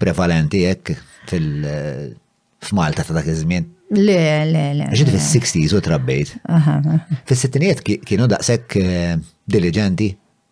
[0.00, 0.94] prevalenti jekk
[1.30, 1.50] fil
[2.60, 3.68] f'Malta ta' dak iż-żmien.
[3.96, 4.88] Le, le, le.
[4.94, 6.34] Ġiet fis-60s u trabbejt.
[7.28, 9.14] Fis-sittinijiet kienu daqshekk eh,
[9.50, 10.10] diligenti.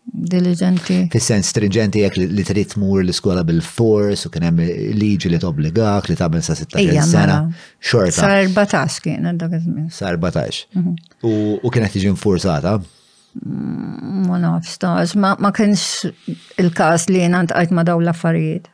[0.09, 0.97] Diligenti.
[1.13, 4.63] Fis-sens stringenti jekk li trid tmur l-iskola bil-fors u kien hemm
[4.99, 7.37] liġi li tobbligak li tagħmel sa' 16 sena.
[7.45, 7.59] Mela.
[7.79, 8.17] Xorta.
[8.19, 9.91] Sa' 14 kien dak iż-żmien.
[9.93, 10.63] Sa' 14.
[10.75, 11.59] Mhm.
[11.63, 12.79] U kienet tiġi infurzata.
[14.27, 16.05] Ma nafx staż, ma kienx
[16.61, 18.65] il-kas li jena għajt ma daw l-affarijiet.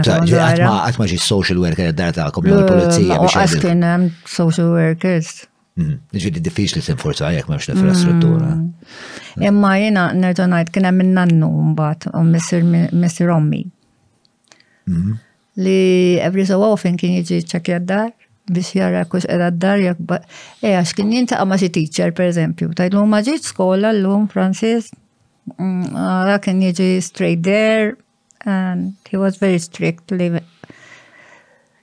[0.00, 3.18] Għat ma ġi social worker id-dar ta' kom l-polizija.
[3.20, 5.44] U Għas kien social workers.
[5.76, 5.98] Mhm.
[6.12, 8.48] di diffiċ li t-inforza għajek ma l-infrastruttura.
[8.54, 9.44] Mm.
[9.48, 13.28] Imma jena nerġa' ngħid kien hemm nannu mbat, u Mr.
[13.36, 13.62] Ommi.
[14.86, 15.18] Mhm.
[15.56, 18.10] Li every so often kien jiġi ċekja d-dar
[18.48, 20.20] biex jara kux edha dar jak ba.
[20.62, 24.90] E għax kien jinta għama xie teacher per eżempju, l-lum ġiet skola l-lum Francis,
[25.58, 27.96] mm, għara kien jieġi straight there
[28.46, 30.40] and he was very strict to leave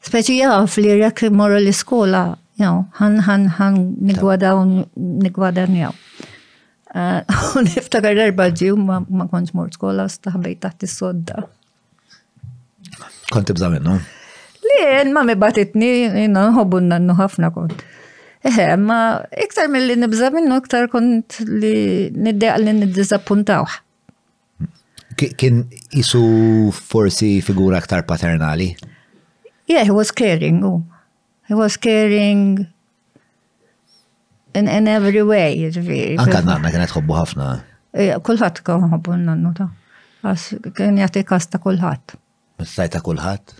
[0.07, 5.91] Speċi jaf li jak morru l skola you han han han nigwada un nigwada njaw.
[7.55, 11.43] U niftakar darba ġiw ma kontx mort skola, staħbej taħt is-sodda.
[13.31, 13.97] Konti bżamin, no?
[14.67, 17.81] Le, ma mi batitni, jina nħobbu nannu ħafna kont.
[18.47, 18.97] Eħe, ma
[19.43, 21.71] iktar mill-li nibza minnu, iktar kont li
[22.25, 23.77] niddeq li niddizappuntawħ.
[25.17, 25.63] Kien
[25.97, 26.21] isu
[26.77, 28.71] forsi figura aktar paternali?
[29.67, 30.61] Yeah, he was caring.
[30.63, 30.83] Oh.
[31.49, 32.67] He was caring
[34.53, 35.65] in, in every way.
[36.21, 37.49] Anka nanna kienet ħobbu ħafna.
[37.97, 39.71] Eh, kulħat kħobbu nannu ta'
[40.27, 42.17] għas kien jati kasta kulħat.
[42.67, 43.53] Stajta kulħat?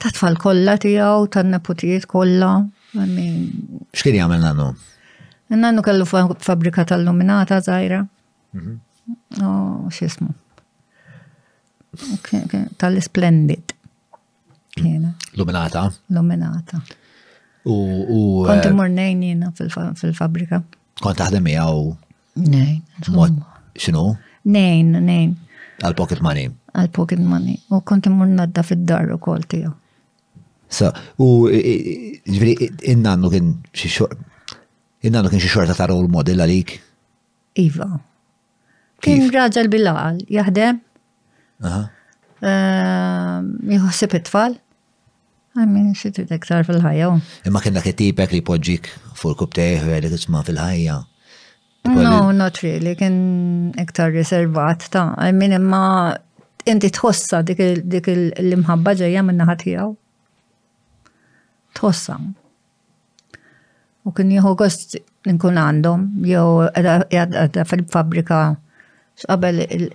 [0.00, 2.50] ta' tfal kollha tiegħu, tan naputijiet kollha.
[2.96, 4.68] X'kien jagħmel nannu?
[5.60, 8.00] Nannu kellu fabbrika tal-luminata zaħira.
[8.56, 8.78] Mhm.
[9.42, 10.32] Oh, x'ismu?
[12.80, 13.74] Tal-Splendid.
[15.36, 15.84] Luminata?
[16.14, 16.78] Luminata.
[17.68, 18.44] U.
[18.46, 20.62] Kont eh, imornejn fil-fabrika.
[21.02, 21.82] Kont taħdem miegħu?
[22.46, 22.80] Nejn.
[23.76, 24.06] X'inhu?
[24.48, 25.36] Nejn, nejn.
[25.84, 26.46] Għal pocket money.
[26.78, 27.58] Għal pocket money.
[27.74, 29.74] U konti mornadda nadda fid-dar u kol tiegħu.
[30.70, 34.12] So, u ġviri, innannu kien xiexor,
[35.02, 36.76] innannu kien xiexor ta' tarol role model għalik?
[37.58, 37.88] Iva.
[39.02, 40.78] Kien raġal bil-laqal, jahdem.
[41.66, 44.56] Ehm, jħossib it-tfal.
[45.58, 47.08] Għammin, xitu dektar fil-ħajja.
[47.50, 48.86] Imma kien dak it-tipek li podġik
[49.18, 51.00] fuq kubtejħ, għalik isma fil-ħajja.
[51.90, 53.18] No, not really, kien
[53.80, 55.82] iktar riservat ta' għammin imma
[56.70, 59.96] inti tħossa dik il imħabba ġeja minna ħatijaw
[61.78, 62.32] tħossam.
[64.08, 64.94] U kien jieħu gost
[65.28, 68.38] ninkun għandhom, jew għadha fil-fabrika
[69.20, 69.88] x'qabel il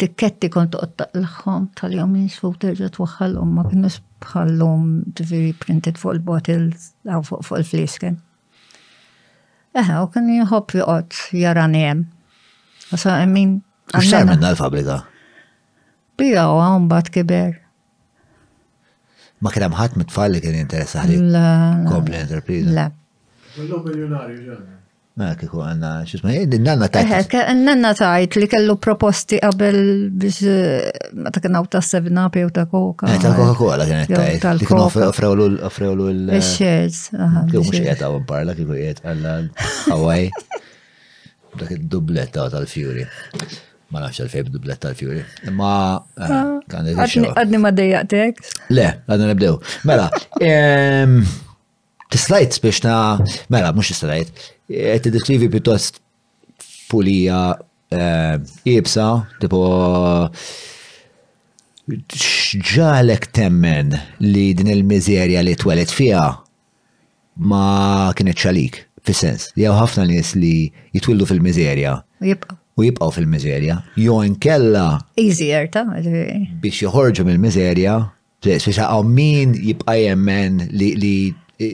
[0.00, 7.24] tikketti kont l-ħom tal-jom jinsfu terġa' twaħħalhom ma kienux bħallhom ġifieri printed fuq il-bottles għaw
[7.28, 8.20] fuq il-flisken.
[9.74, 12.04] Eħe, u kien jħobb joqgħod jara hemm.
[12.94, 14.94] Għasa, I Għasa, X'għamilna għal fabrika
[16.16, 17.63] Bija u għan bat kiber
[19.44, 22.72] ma kien hemm ħadd mitfall li kien interessa ħalik kompli enterprise.
[22.74, 22.84] Le.
[23.56, 24.70] Kollu miljonarju ġan.
[25.20, 26.32] Ma kieku għanna, xisma,
[26.64, 27.34] nanna tajt.
[27.38, 29.76] Eh, nanna tajt li kellu proposti qabel
[30.10, 33.12] biex eh, ma ta' kienaw ta' 7-up jew ta' Coca.
[33.12, 34.48] Eh, ta' Coca-Cola kienet tajt.
[34.62, 37.04] Li kienu offrewlu l- Shares.
[37.12, 39.36] Kieku mux jiet għaw parla, kieku jiet għalla
[39.92, 40.32] Hawaii.
[41.60, 43.06] Dak id-dubletta tal-Fury
[43.94, 45.22] ma nafx għalfej b'dublet tal fjuri
[45.54, 46.00] Ma.
[46.18, 48.40] Eh, ah, għadni ma dejjaqtek?
[48.74, 49.58] Le, għadni nibdew.
[49.86, 50.08] Mela,
[52.14, 52.94] t-slajt biex na.
[53.52, 54.42] Mela, mux t-slajt.
[54.72, 56.00] Eh, T-deskrivi piuttost
[56.90, 57.42] pulija
[58.66, 59.62] jibsa, eh, tipo.
[61.84, 63.90] ċġalek temmen
[64.24, 66.24] li din il-mizerja li twelet fija
[67.46, 67.64] ma
[68.16, 69.50] kienet ċalik, fis-sens.
[69.60, 70.54] Jew ħafna nies li
[70.96, 71.98] jitwildu fil-mizerja.
[72.24, 73.82] Jibqa' u jibqaw fil-mizerja.
[73.96, 74.86] Jo kella.
[75.16, 75.84] Easier ta'
[76.62, 77.96] biex joħorġu mill-mizerja,
[78.44, 81.14] għaw min jibqa' jemmen li, li
[81.62, 81.68] e,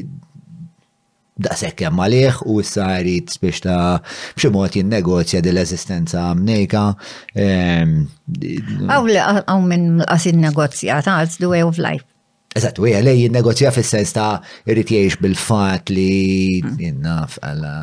[1.40, 3.98] daqshekk hemm għalih u issa jrid biex ta'
[4.36, 6.84] b'xi mod jinnegozja din l-eżistenza mnejka.
[7.34, 12.04] Hawn ehm, minn qasin negozja ta' the way of life.
[12.58, 14.40] Eżat, u għalej jinnegozja fil-sens ta'
[14.72, 16.80] irrit jiex bil-fat li hmm.
[16.82, 17.76] jinnaf għalla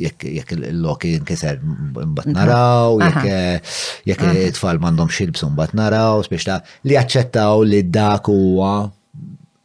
[0.00, 2.32] jekk il loki nkiser mbat mhm.
[2.38, 2.96] naraw,
[4.08, 8.70] jekk it-tfal mandom xilbsu mbat naraw, spiex ta' li jaċċettaw li dak huwa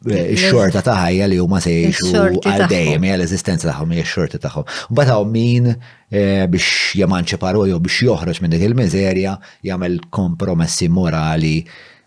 [0.04, 4.42] eh, xorta ta' ħajja li huma se jgħixu għal dejjem hija l-eżistenza tagħhom hija xorta
[4.44, 4.68] tagħhom.
[4.92, 9.38] Mbagħad bataw min eh, biex jemanċiparu jew biex joħroġ minn dik il-miżerja
[9.70, 11.62] jagħmel kompromessi morali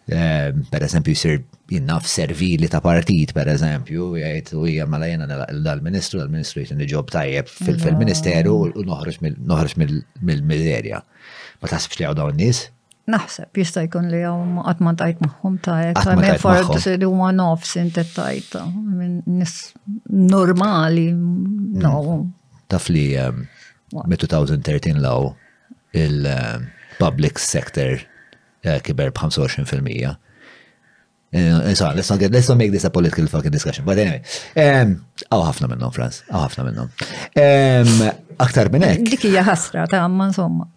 [0.06, 1.22] eh, per eżempju
[1.72, 5.28] jinnaf servili ta' partit, per eżempju, jgħajt u hija mela jena
[5.66, 9.22] dal-ministru, dal-ministru jgħajt n-ġob tajjeb fil-ministeru u noħroġ
[10.26, 11.02] mill-miserja.
[11.62, 12.66] Ma tasbx li għaw dawn nis?
[13.10, 17.76] Naħseb, jista' jkun li għaw għatma tajt maħħum tajt, għamen fortu se li huma nofs
[17.82, 18.56] inti tajt,
[19.30, 19.58] nis
[20.10, 22.20] normali, no.
[22.74, 23.44] Taf li ehm,
[24.10, 25.30] mit 2013 law
[25.96, 30.22] il-public ehm, sector eh, kiber b'25%.
[31.32, 33.84] Eh, eh, so, let's not get, let's not make this a political fucking discussion.
[33.86, 34.22] But anyway,
[34.56, 38.16] għaw ħafna minnom, Franz, għaw ħafna minnom.
[38.46, 40.68] Aktar minn Diki ya hija ħasra ta' amma insomma.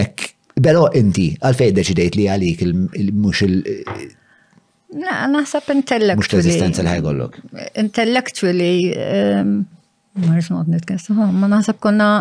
[0.64, 3.64] belo inti għalfejn deċidejt li għalik il mux il
[4.94, 6.22] Na, naħseb intellectually.
[6.22, 7.38] Mux teżistenza l ħajgollok.
[7.82, 8.92] Intellectually,
[10.22, 12.12] marġ nod nitkensu, ma naħseb konna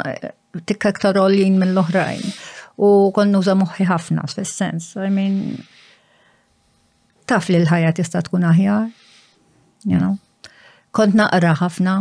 [0.65, 2.25] tikka ktar olin mill-oħrajn
[2.83, 5.37] u konnu za moħħi ħafna, fil-sens, I mean,
[7.31, 8.89] taf li l-ħajja tista tkun aħjar,
[9.87, 10.17] you know.
[10.93, 11.95] Kont naqra ħafna,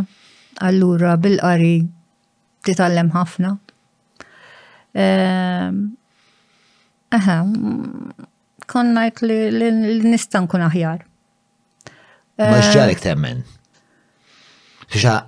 [0.67, 1.75] allura bil-qari
[2.65, 3.53] titallem ħafna.
[7.11, 8.11] Aha, ehm,
[8.71, 9.69] kon najt li
[10.09, 11.05] nistan kun aħjar.
[12.41, 13.45] Maġġalek ehm, temmen.
[14.91, 15.21] Xa,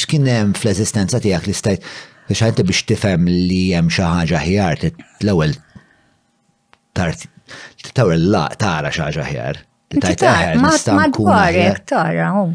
[0.00, 1.84] xkien hemm fl-eżistenza tiegħek li stajt
[2.30, 5.54] Biex ħanti biex tifhem li hemm xi ħaġa ħjar l-ewwel
[7.74, 9.58] tawel la tara xi ħaġa ħjar.
[10.62, 12.52] Madwarek tara, oh.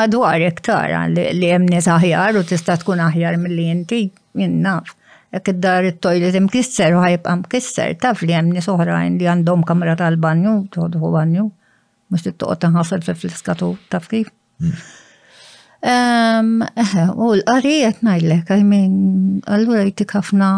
[0.00, 4.00] madwarek tara li hemm nies aħjar u tista' tkun aħjar milli inti
[4.40, 4.94] jinnaf.
[5.32, 9.92] Jekk id-dar it-toilet imkisser u ħajbqa' mkisser, taf li hemm nies oħrajn li għandhom kamra
[10.00, 11.46] tal-banju, tħodħu banju,
[12.12, 14.32] mhux tittoqgħod tanħasel fil-fliskatu taf kif.
[14.62, 14.80] Mm.
[15.82, 18.92] U l-qarijiet najlek, għajmin,
[19.40, 20.48] għallura allura jtik ħafna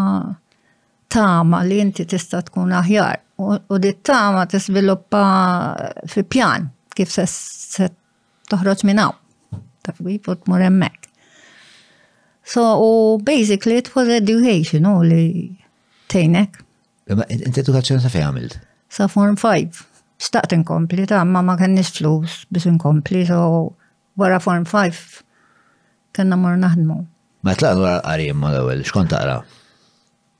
[1.11, 3.21] tama li jinti tista tkun aħjar.
[3.41, 5.23] U di tama tisviluppa
[6.11, 7.87] fi pjan kif se
[8.51, 9.15] toħroċ minnaw.
[9.85, 11.09] Taf għi put muremmek.
[12.45, 12.89] So, u
[13.25, 15.25] basically it was education u li
[16.13, 16.61] tejnek.
[17.29, 18.29] Inti edukazzjoni sa fej
[18.95, 19.81] Sa form 5.
[20.21, 23.73] Staqt inkompli, ta' ma ma kenniex flus biex inkompli, so
[24.17, 25.23] wara Form 5
[26.15, 26.97] kanna mor naħdmu.
[27.43, 29.41] Ma tla wara qarim ma l-ewwel, xkont taqra?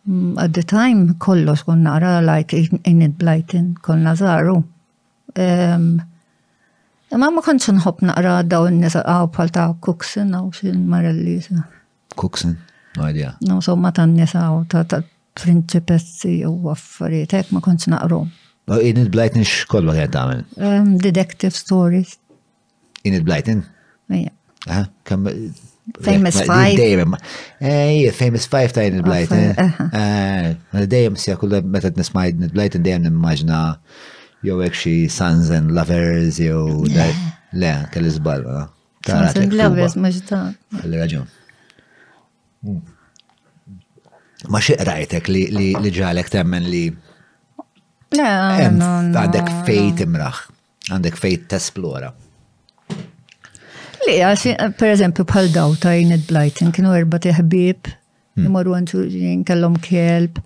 [0.07, 4.59] Mm, at the time kollox kon naqra like in it blightin konna żaru.
[7.15, 11.39] Imma ma kontx nħobb naqra daw dawn nisaqgħu bħal ta' kuksin għaw xin marelli.
[12.15, 12.55] Kuksin?
[12.97, 13.33] no idea.
[13.49, 15.03] No, so ma ta' għaw ta' ta'
[15.35, 18.21] principessi u affarijiet, hekk ma kontx naqru.
[18.81, 20.93] In it blightin x'kollha għed għamil?
[21.03, 22.15] Detective stories
[23.05, 23.63] in il-Blighton.
[24.09, 24.25] Uh,
[24.65, 24.85] eh,
[26.01, 26.75] famous Five.
[26.75, 27.13] Dejjem.
[28.11, 29.53] Famous Five ta' in il-Blighton.
[30.89, 33.59] Dejjem sija kulla meta t-nisma' in il-Blighton dejjem nimmaġna
[34.45, 38.43] jew hekk xi Sons and Lovers jew le, kelli żball.
[38.43, 38.65] Uh,
[39.05, 40.49] sons and Lovers mhux ta'.
[40.81, 41.29] Għalli raġun.
[42.65, 42.83] Mm.
[44.53, 46.87] Ma xieqrajtek li ġalek temmen li
[48.15, 50.43] għandek fejt imraħ,
[50.93, 52.11] għandek fejt tesplora.
[54.07, 54.21] Li,
[54.77, 57.89] per eżempju, pal daw ta' Enid blajten, kienu erba ħbib,
[58.37, 58.45] hmm.
[58.47, 58.99] imorru għantu
[59.47, 60.37] kellom kelb.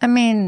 [0.00, 0.40] I mean,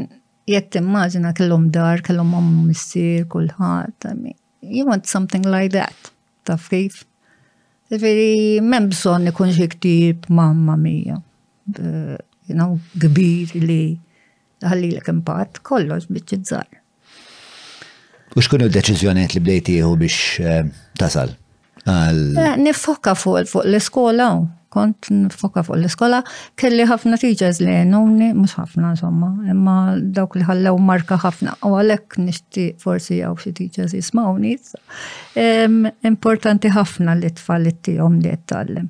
[0.49, 6.09] jett immaġina kellhom dar, kellom mamma missier, kullħat, I mean, you want something like that,
[6.45, 7.03] ta' kif?
[7.91, 11.17] Veri, mem bżon ikun xi ktib mamma mija.
[11.77, 13.81] You know, gbir li
[14.63, 16.79] ħallilek impatt, kollox bieċi dżar.
[18.31, 21.35] U xkunu d deċizjoniet li bdejt biex eh, tasal?
[21.89, 24.27] Eh, nifoka fuq l-iskola,
[24.71, 26.19] kont nifoka fuq l-iskola,
[26.59, 29.75] kelli ħafna teachers li nomni, mux ħafna insomma, imma
[30.13, 34.53] dawk li ħallew marka ħafna, u għalek nishti forsi għaw xie teachers jismawni.
[36.07, 38.89] Importanti ħafna li tfal li tijom li jittallim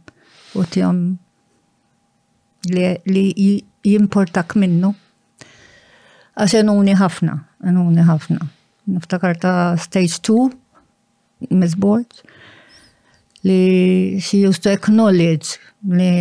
[0.60, 1.02] u tijom
[2.76, 3.52] li
[3.88, 4.92] jimportak minnu.
[6.36, 7.40] Għax enuni ħafna,
[7.70, 8.44] enuni ħafna.
[8.92, 10.50] Niftakar ta' stage 2,
[11.52, 12.24] mizborġ
[13.46, 16.12] li she used to acknowledge li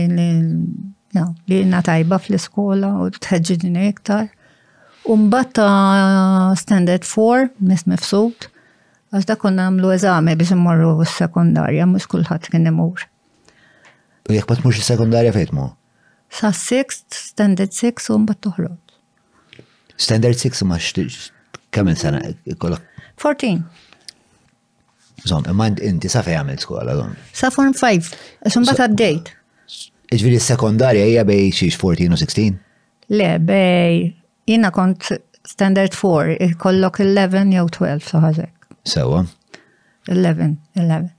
[1.48, 4.28] li na tajba fl-iskola u tħedġiġini iktar.
[5.10, 5.66] Umbatta
[6.60, 8.46] standard 4, mis mifsud,
[9.10, 13.02] għax da konna għamlu eżame biex immorru s-sekundarja, mux kullħat kien imur.
[14.28, 15.66] U jek bat tmux s-sekundarja fejtmu?
[16.30, 17.02] Sa 6,
[17.32, 18.76] standard 6, un bat toħroġ.
[20.00, 21.18] Standard 6 ma xtiġ,
[21.74, 23.79] kamen sena 14.
[25.28, 27.12] Zom, imman inti sa fej għamil skola don?
[27.36, 28.14] Sa form 5,
[28.48, 29.32] esun bat għaddejt.
[30.16, 32.56] Iġvili sekundarja hija bej xiex 14 u 16?
[33.20, 34.04] Le, bej,
[34.50, 35.10] jina kont
[35.46, 38.52] standard 4, kollok 11 jew 12 saħazek.
[38.88, 39.24] Sewa?
[40.10, 41.10] 11, 11.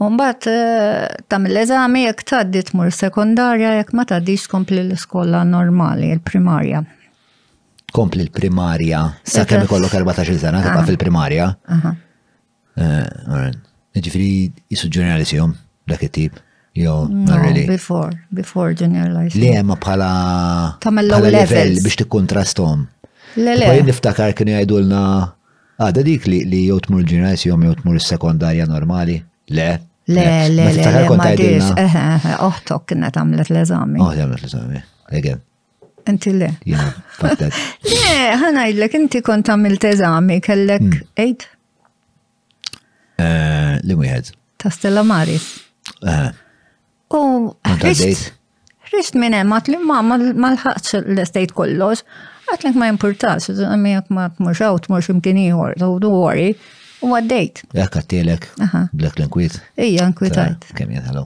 [0.00, 6.82] Umbat, eh, tam l-eżami jek taddi mur sekundarja jek ma taddix kompli l-skola normali, il-primarja.
[7.92, 11.50] Kompli l-primarja, sa' kemm ikollok 14 sena, ta' fil-primarja.
[12.80, 13.50] Eh,
[14.00, 14.30] Ġifiri,
[14.70, 15.52] jisuġġurja li sijom,
[15.90, 16.36] dak it-tip.
[16.80, 16.94] Jo,
[17.26, 17.64] really.
[17.66, 19.34] Before, before generalized.
[19.42, 20.10] Li jemma bħala.
[20.84, 22.84] Tamel low level biex tikkontrastom.
[23.34, 23.66] Le, le.
[23.66, 25.00] Bħajn niftakar kienu jgħidulna,
[25.82, 29.18] għada ah, dik li li jow tmur ġenerajs jom jow tmur sekondarja normali.
[29.50, 29.66] Le.
[30.10, 30.24] Le,
[30.54, 31.68] le, le, le, ma dix.
[32.46, 33.98] Oħtok kienna tamlet l-eżami.
[34.04, 34.84] Oh, tamlet l-eżami.
[35.18, 35.42] Again.
[36.08, 36.52] Inti le.
[36.64, 40.82] Le, ħana jillek, inti kont tamilt eżami, kellek
[41.18, 41.18] 8?
[41.18, 41.48] Hmm.
[43.20, 44.32] Eh, li wieħed.
[44.60, 45.46] Ta' Stella Maris.
[46.06, 46.28] Eh.
[47.16, 47.22] U
[48.90, 52.02] ħriġt minn hemm għat li ma malħaqx l-estate kollox,
[52.50, 56.52] għat ma importax, għamijak ma tmurx għaw tmurx imkien ieħor, don't worry.
[57.00, 57.64] U għaddejt.
[57.76, 58.48] Jek għattilek.
[58.92, 59.56] Blek l-inkwit.
[59.80, 60.68] Ija, inkwitajt.
[60.76, 61.24] Kem jgħan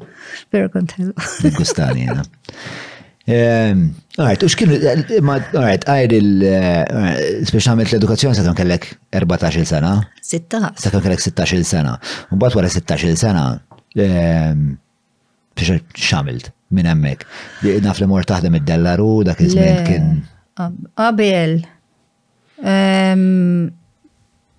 [0.54, 0.94] Veru kont
[1.58, 2.26] Gustani jena.
[3.24, 3.84] Ehm,
[4.20, 6.96] għajt, u xkienu, għajt, għajt il, eh,
[7.48, 9.94] spiex l-edukazzjoni sa' kellek 14 sena?
[10.22, 10.78] 16.
[10.82, 11.94] Sa' kellek 16 sena.
[12.30, 13.58] Un bat wara 16 sena,
[13.96, 14.76] ehm,
[15.56, 17.24] biex xamilt minn emmek.
[17.82, 20.26] Naf li mor taħdem id-dellaru, dak iż-żmien kien.
[20.96, 21.64] Qabel.
[22.62, 23.64] Ehm,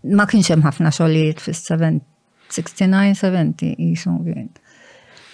[0.10, 4.50] ma kienx hemm ħafna xogħlijiet fis-69, 70 jisu kien.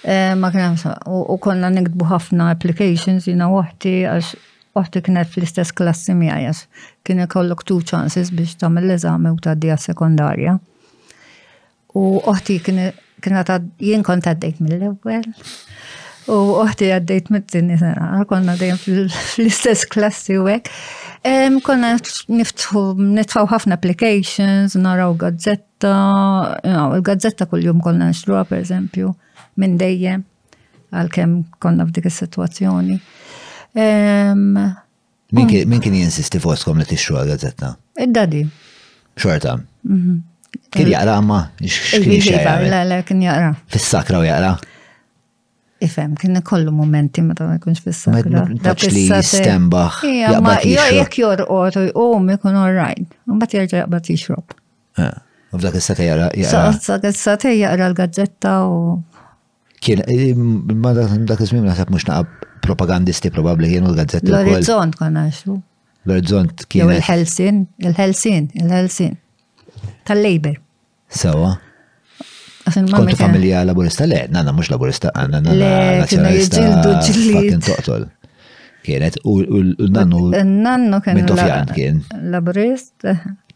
[0.01, 0.73] Eh, ma kien
[1.31, 4.31] u konna nikdbu ħafna applications jina waħti għax
[4.73, 6.61] waħti kienet fl-istess klassi miħajas.
[7.05, 10.55] Kien ikollok two chances biex tamil l eżami u taddija sekondarja.
[11.93, 12.97] U uħti kienet
[13.83, 15.27] jien kont għaddejt mill-ewel.
[16.31, 18.79] U uħti għaddejt mit-tini sena, konna dejjem
[19.11, 20.71] fl-istess klassi u għek.
[21.67, 21.93] Konna
[22.31, 22.85] niftħu,
[23.19, 25.93] nitfaw ħafna applications, naraw gazzetta,
[26.65, 29.11] il-gazzetta kull-jum konna nxruha per eżempju
[29.55, 30.23] minn dejjem
[30.91, 32.97] għal-kem konna f'dik is-sitwazzjoni.
[33.79, 34.73] Ehm, um,
[35.37, 37.69] min kien jinsisti foskom li tixxu għal gazzetta
[38.01, 38.41] Id-dadi.
[39.19, 39.55] Xorta.
[39.87, 40.19] Mhm.
[40.71, 41.39] Kien eh, jaqra ma?
[41.57, 41.69] Kien
[42.17, 42.83] jaqra?
[42.97, 43.03] Eh?
[43.07, 43.51] Kien jaqra.
[43.71, 44.51] Fis-sakra u jaqra?
[45.81, 48.43] Ifem, kien kollu momenti meta ma jkunx fis-sakra.
[48.63, 50.01] Dak li jistembaħ.
[50.43, 51.47] Ma jek jorqot
[51.79, 53.07] u jqum ikun all right.
[53.31, 54.57] Mbagħad jerġa' jaqbad jixrob.
[54.99, 55.11] Eh,
[55.55, 56.29] f'dak is-sata jaqra.
[56.81, 58.99] Sa' dak sata jaqra l-gazzetta u
[59.83, 64.29] kien, eh, ma dak iż-żmien naħseb mhux naqab propagandisti probabli kienu l-gazzetti.
[64.29, 65.57] L-orizzont konna xu.
[66.05, 66.85] L-orizzont kien.
[66.87, 69.17] Jew il-Helsin, il-Helsin, il-Helsin.
[70.05, 70.55] Tal-Labor.
[71.21, 71.55] Sawa.
[72.71, 76.67] Kontu familja laburista le, nanna mux laburista, għanna nazjonalista.
[76.85, 78.05] Fucking toqtol.
[78.85, 79.39] Kienet, u
[79.91, 80.21] nannu.
[80.41, 81.17] Nannu kien.
[81.19, 81.99] Mintofjan kien.
[82.33, 82.93] Laburist.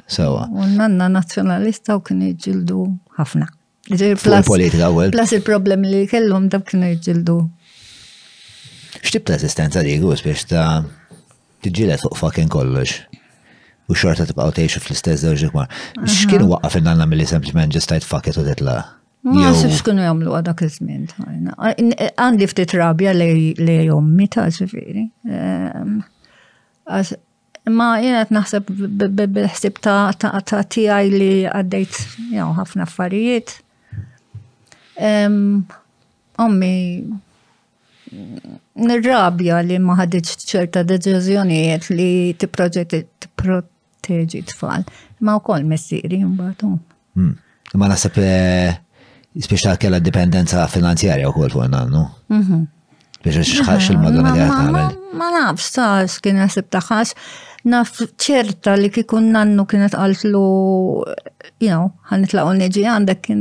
[0.10, 0.48] Sawa.
[0.52, 2.88] U nanna nazjonalista u kien iġildu
[3.20, 3.52] ħafna
[3.94, 5.12] il Politika għu.
[5.14, 7.36] Plus il-problem li kellhom dak kienu jġildu.
[9.06, 10.84] Xtib ta' assistenza li għus biex ta'
[11.66, 13.04] tġilet fuq fucking kollox.
[13.88, 15.68] U xorta tibqaw teħxu fl-istess zewġ ikmar.
[16.10, 18.80] X'kien waqqaf il-nanna mill-li sempliciment ġestajt fucket u titla.
[19.26, 21.06] Ma sibx kienu jamlu għadak il iż-żmien.
[22.16, 25.06] Għandi ftit rabja li jommi ta' ġifiri.
[27.76, 32.02] Ma jena naħseb b ħsib ta' tijaj li għaddejt
[32.58, 33.60] ħafna affarijiet.
[36.38, 37.04] Ommi,
[38.76, 43.08] nirrabja li ma ħadiċ ċerta deċiżjonijiet li tipproteġi
[44.52, 44.84] tfal.
[45.26, 46.60] Ma u koll messiri mbagħad.
[47.16, 47.34] Hmm.
[47.76, 48.72] Ma nasab eh,
[49.42, 52.02] speċa kella dipendenza finanzjarja u koll fuq nannu.
[52.32, 52.58] Mhm.
[53.26, 53.92] Biex xħax mhm.
[53.96, 54.88] il-madonna li għatħamel.
[55.18, 57.10] Ma nafx, saħs kien nasib taħħax
[57.72, 57.92] naf
[58.22, 60.44] ċerta li kikun nannu kienet għaltlu,
[61.64, 63.40] you know, ħanitlaqo neġi għandek kien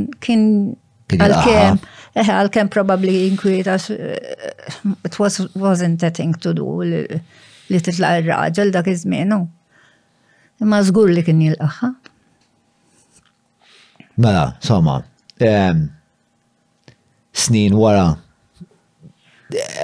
[1.13, 1.77] Għal-kem,
[2.17, 3.89] eh, għal-kem probably eh,
[5.03, 9.05] it was, wasn't a thing to do li titla il-raġel dak iż
[10.55, 11.87] Ma zgur żgur li kien jilqaħħa.
[14.23, 15.01] Mela, somma,
[17.35, 18.05] snin wara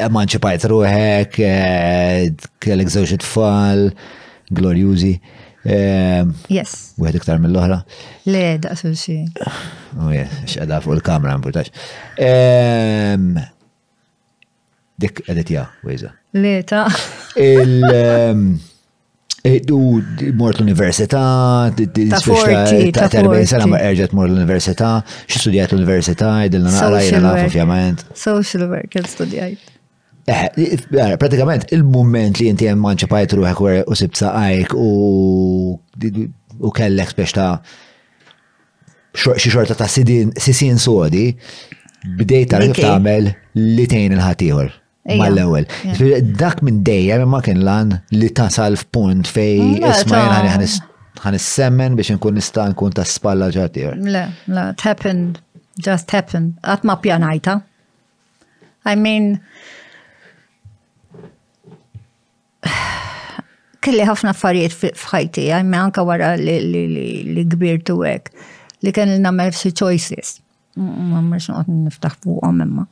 [0.06, 2.32] emanċipajt ruħek, eh,
[2.64, 3.90] kellek żewġ fall
[4.56, 5.18] gloriusi.
[5.62, 6.94] Ehm, yes.
[6.98, 7.82] U għed iktar mill-ohra?
[8.34, 9.22] Le, daqsu xie.
[9.98, 11.70] U oh, yes, xqada fuq il-kamra, importax.
[12.22, 13.36] Ehm,
[15.02, 16.12] dik għedet ja, wejza.
[16.38, 16.86] Le, ta.
[17.42, 18.48] Il- ehm,
[19.46, 19.98] eh, U
[20.38, 21.22] mort l-università,
[21.78, 24.96] ta' terbejn sena ma' erġet mort l-università,
[25.28, 28.08] xi studijat l-università, id-dilna naqra, jina nafu ovvjament.
[28.16, 29.71] Social work, studijajt.
[30.32, 33.62] Eh, eh, pratikament, il-moment li inti emanċipajt ruħek
[33.92, 37.56] u sibt saqajk u kellek biex ta'
[39.42, 41.26] xi xorta ta' sisin sodi,
[42.20, 43.28] bdejt ta' tagħmel
[43.60, 44.70] li tejn il-ħatiħor
[45.20, 45.68] mal-ewwel.
[46.40, 52.40] Dak minn dejjem ma kien lan li tasal f'punt fej mm, isma' semmen biex nkun
[52.40, 53.98] nista' nkun ta' spalla ġatir.
[54.00, 55.42] Le, le, it happened,
[55.76, 56.56] just happened.
[56.64, 57.60] Qatt ma pjanajta.
[58.88, 59.36] I mean,
[63.84, 68.32] kelli ħafna affarijiet fħajti, għajmi anka wara li gbirtu għek,
[68.86, 70.38] li kien l namel f'si choices.
[70.80, 72.88] Ma mrex noqt niftaħ fuq għamemma.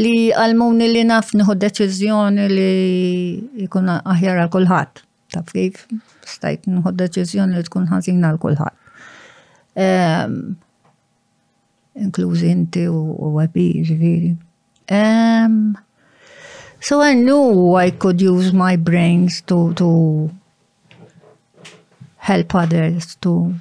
[0.00, 5.04] Li għal-mowni li naf nħu deċizjoni li jkun aħjar għal kulħadd.
[5.32, 5.84] ta' kif?
[6.28, 8.78] Stajt nħu deċizjoni li tkun ħażin għal kulħadd.
[9.80, 10.38] Ehm,
[11.92, 13.00] Inkluż inti u
[13.36, 14.28] għabi, ġviri.
[14.96, 15.74] Ehm,
[16.82, 20.28] So I knew I could use my brains to, to
[22.16, 23.54] help others to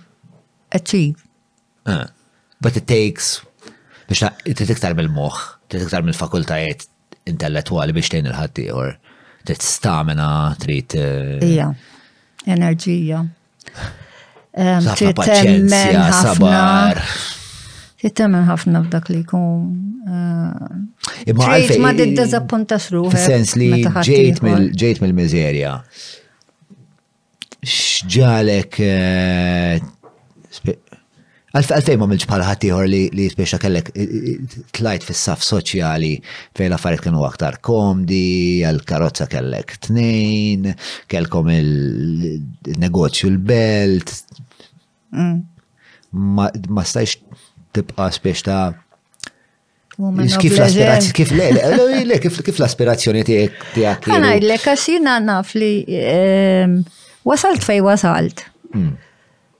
[0.71, 1.21] achieve.
[1.85, 2.07] Uh,
[2.59, 3.45] but it takes
[4.09, 4.25] biex
[4.57, 5.37] titiktar mill-moħ,
[5.69, 6.87] takes mill-fakultajiet
[7.29, 8.95] intellettuali biex tejn il-ħatti, or
[9.45, 10.29] trid stamina,
[10.63, 10.95] trid.
[10.97, 11.67] Eh, Ija,
[12.57, 13.21] enerġija.
[15.03, 17.05] Trid temmen, sabar.
[18.01, 19.75] Tittemen ħafna f'dak li kum.
[21.29, 21.77] Imma għalfej.
[21.83, 23.13] Ma d-dizappuntax ruħ.
[23.13, 25.75] Sens li ġejt mill-mizerja.
[27.61, 28.79] Xġalek.
[31.61, 33.91] Għalfej ma milġ bħal ħaddieħor li spiexa kellek
[34.77, 36.13] tlajt fis-saf soċjali
[36.57, 40.71] fejn la farit kienu aktar komdi, għal-karozza kellek tnejn,
[41.11, 44.15] kellkom il-negozju l-belt.
[46.11, 47.19] Ma stajx
[47.73, 48.61] tibqa spiex ta'
[49.91, 52.15] Kif l-aspirazzjoni, kif le,
[52.47, 53.65] kif l-aspirazzjoni ti għek?
[54.07, 56.77] Għana, le, kasina naf li ehm,
[57.27, 58.41] wasalt fej wasalt.
[58.71, 58.95] Hmm.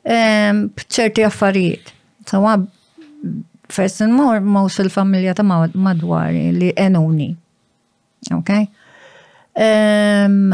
[0.10, 1.92] Ehm, bċerti affarijiet.
[2.32, 2.56] Sawa,
[3.70, 7.28] first and more, mawx il-familja ta' madwari li enuni.
[8.40, 8.52] Ok?
[9.68, 10.48] Ehm,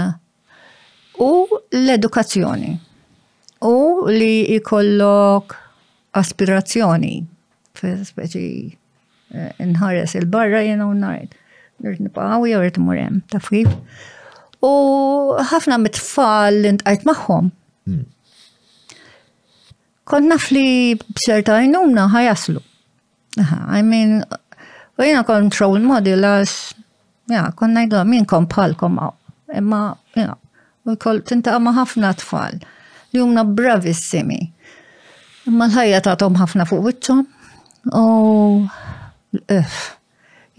[1.22, 1.32] u
[1.78, 2.74] l-edukazzjoni.
[3.72, 3.76] U
[4.10, 5.56] li ikollok
[6.18, 7.16] aspirazzjoni
[7.82, 8.46] speċi
[9.34, 11.36] eh, nħares il-barra jena u najt.
[11.84, 13.70] Rrit nipawi u rrit murem, taf kif.
[14.66, 14.72] U
[15.52, 17.52] ħafna mit-tfal li ntqajt maħħom.
[17.88, 18.06] Hmm.
[20.08, 22.64] Konna fli bċerta jnumna ħajaslu.
[23.68, 24.24] I mean,
[24.98, 26.56] u jena kon troll model għax,
[27.34, 29.14] ja, konna jgħidu min kom palkom għaw.
[29.62, 29.84] Imma,
[30.18, 30.34] ja,
[30.88, 32.58] u jkoll tintaqa ma ħafna tfal.
[33.14, 34.42] Li jumna bravissimi.
[35.48, 37.24] Imma l-ħajja ta' tom ħafna fuq wiċċom
[37.94, 38.68] u oh,
[39.48, 39.68] eh,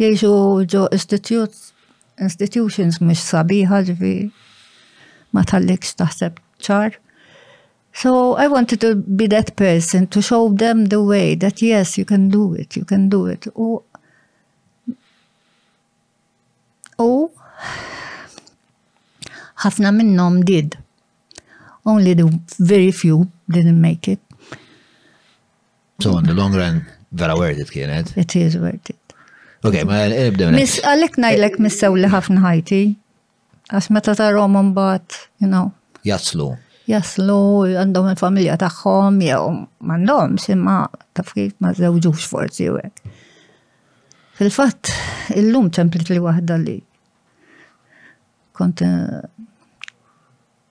[0.00, 0.30] jiexu
[0.70, 4.12] ġo institutions mux sabiħa ġvi
[5.32, 6.32] ma tal-likx taħseb
[6.64, 6.90] ċar.
[7.92, 12.04] So I wanted to be that person to show them the way that yes, you
[12.04, 13.46] can do it, you can do it.
[13.58, 13.82] U
[16.98, 17.30] u
[19.64, 20.76] ħafna minnom did.
[21.84, 22.28] Only the
[22.60, 24.20] very few didn't make it.
[26.00, 28.12] So in the long run, Vera worth it kienet.
[28.16, 28.96] It is worth it.
[29.64, 30.52] Ok, ma nibdew.
[30.54, 32.80] Miss għalek najlek eh, missew li ħafna ħajti.
[33.72, 35.72] Għax meta tarom bat, you know.
[36.06, 36.50] Jaslu.
[36.88, 37.38] Jaslu,
[37.80, 39.40] għandhom il-familja taħħom, jew
[39.88, 40.80] mandom, simma
[41.16, 43.14] taf kif ma żewġux forsi u hekk.
[44.38, 44.52] fil
[45.36, 46.78] il-lum templit li wahda li
[48.56, 48.82] kont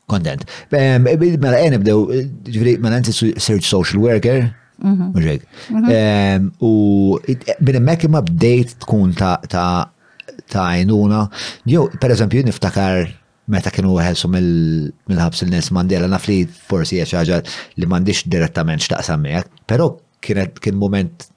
[0.07, 0.45] kontent.
[0.71, 2.05] Eh, eh, mela, għen nibdew,
[2.47, 4.47] ġifri, mela, search social worker,
[4.79, 5.17] Mhm.
[5.17, 6.49] Mhm.
[6.61, 7.17] U
[7.63, 11.23] bin mekk imma update tkun ta' inuna.
[11.65, 13.07] Jo, per eżempju, niftakar
[13.47, 17.39] meta kienu ħelsu mill-ħabs il-Nels Mandela, naf li forsi ħaġa
[17.79, 19.89] li mandiċ direttament xtaqsam miegħek, però
[20.21, 21.27] kien moment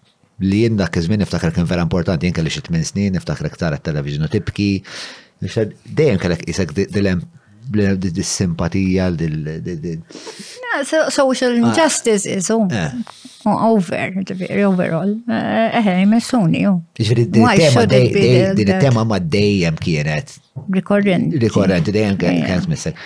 [0.41, 4.70] li jenna kizmin niftakar kien vera importanti, jenka li xitmin snin, niftakar iktar għat-televizjonu tibki,
[5.45, 7.22] dejjem kellek isek dilem
[7.69, 9.11] dis-simpatija
[11.11, 11.57] social ah.
[11.57, 12.55] injustice is eh.
[12.55, 12.93] over,
[14.65, 15.13] overall.
[15.29, 17.85] Eħe, jmessuni, ju.
[18.59, 20.37] Din tema ma dejjem kienet.
[20.75, 21.39] Rikorrenti.
[21.41, 22.69] Rikorrenti, dejjem kienet eh, eh.
[22.69, 22.97] missek.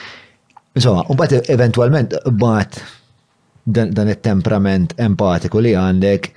[0.74, 2.82] Insomma, u bat eventualment, bat
[3.64, 6.28] dan it temperament empatiku li għandek,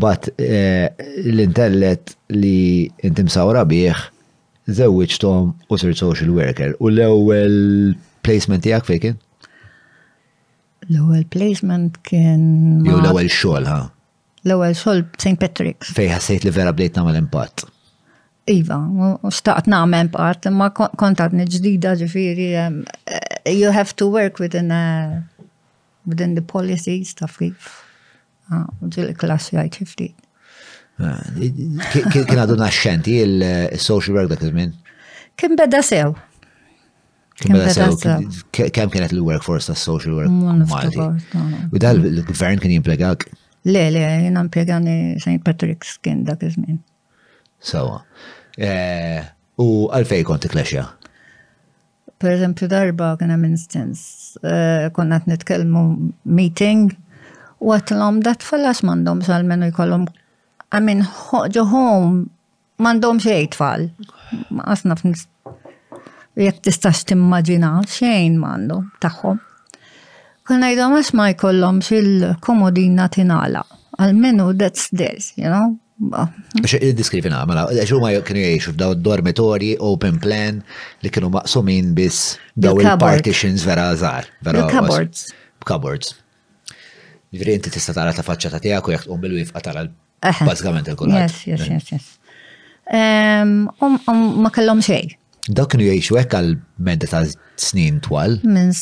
[0.00, 4.09] bat l-intellet li intim sawra bih
[5.18, 6.72] tom u sir social worker.
[6.80, 9.18] U l ewel placement tiegħek fej kien?
[10.90, 12.82] l ewel placement kien.
[12.84, 13.90] Jew l ewel xol, ha?
[14.44, 15.38] l ewel xol St.
[15.38, 15.92] Patrick's.
[15.94, 17.66] Fej ħassejt li vera bdejt Namal impatt.
[18.50, 18.78] Iva,
[19.22, 25.20] u staqt nagħmel impatt, ma kontat ġdida ġifiri, eh, you have to work within a,
[26.08, 27.86] within the policies ta' fif.
[28.50, 30.10] uh ġil klassi għajt 50.
[31.00, 34.72] Kien għadu naxxenti il-social work dak iż-żmien?
[35.40, 36.12] Kien beda sew.
[37.40, 37.96] Kien beda sew.
[38.74, 41.34] Kem kienet il-workforce ta' social work
[41.70, 43.26] U dal il-gvern kien jimplegak?
[43.68, 45.40] Le, le, jien impjegani St.
[45.46, 46.80] Patrick's kien dak iż-żmien.
[47.60, 48.00] Sawa.
[48.60, 49.20] Eh,
[49.60, 50.86] u għalfej konti klesja?
[52.20, 55.84] Per eżempju darba kien hemm instance eh, konna qed nitkellmu
[56.36, 56.90] meeting
[57.60, 60.04] u għatlom dat fallas mandom sal-menu jkollhom
[60.72, 61.02] I mean,
[61.54, 62.24] jo home,
[62.78, 63.88] mandom xej tfal.
[64.70, 65.24] Asna f'nis.
[66.38, 69.40] Jek tistax timmaġina xejn mandu, taħħom.
[70.46, 73.64] Kuna najdom għax ma jkollom xil-komodina tinala.
[74.00, 75.74] Almenu that's this, you know?
[76.96, 80.62] Diskrivina, mela, ġumma kienu jiexu f'daw dormitori, open plan,
[81.02, 84.30] li kienu maqsumin bis daw il-partitions vera zaħar.
[84.70, 85.26] Cupboards.
[85.66, 86.14] Cupboards.
[87.34, 89.84] Ġviri, inti tista tara ta' faċċata tijak u jgħat um bil-wifqa tara
[90.22, 91.22] Basikament il-kulħadd.
[91.22, 91.70] Yes, yes, eh.
[91.70, 92.10] yes, yes.
[92.90, 95.14] Um, um, ma kellhom xejn.
[95.48, 96.56] Dak kienu jgħixu hekk għal
[96.88, 97.24] medda ta'
[97.60, 98.36] snin twal.
[98.44, 98.72] Minn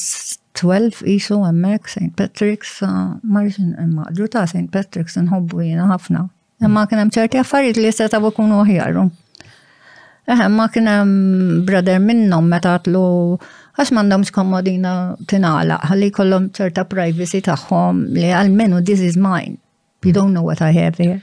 [0.58, 2.12] 12 isu hemmhekk St.
[2.18, 2.80] Patrick's
[3.22, 4.66] marġin imma ġru ta' St.
[4.74, 6.24] Patrick's inħobbu jiena ħafna.
[6.66, 9.04] Imma kien hemm ċerti affarijiet li se tabu kunu aħjaru.
[10.28, 13.04] Eħe, ma kien hemm brother minnhom meta tlu
[13.78, 14.96] għax m'għandhomx komodina
[15.30, 19.56] tingħalaq ħalli jkollhom ċerta privacy tagħhom li għalmenu this is mine.
[20.04, 21.18] You don't know what I have there.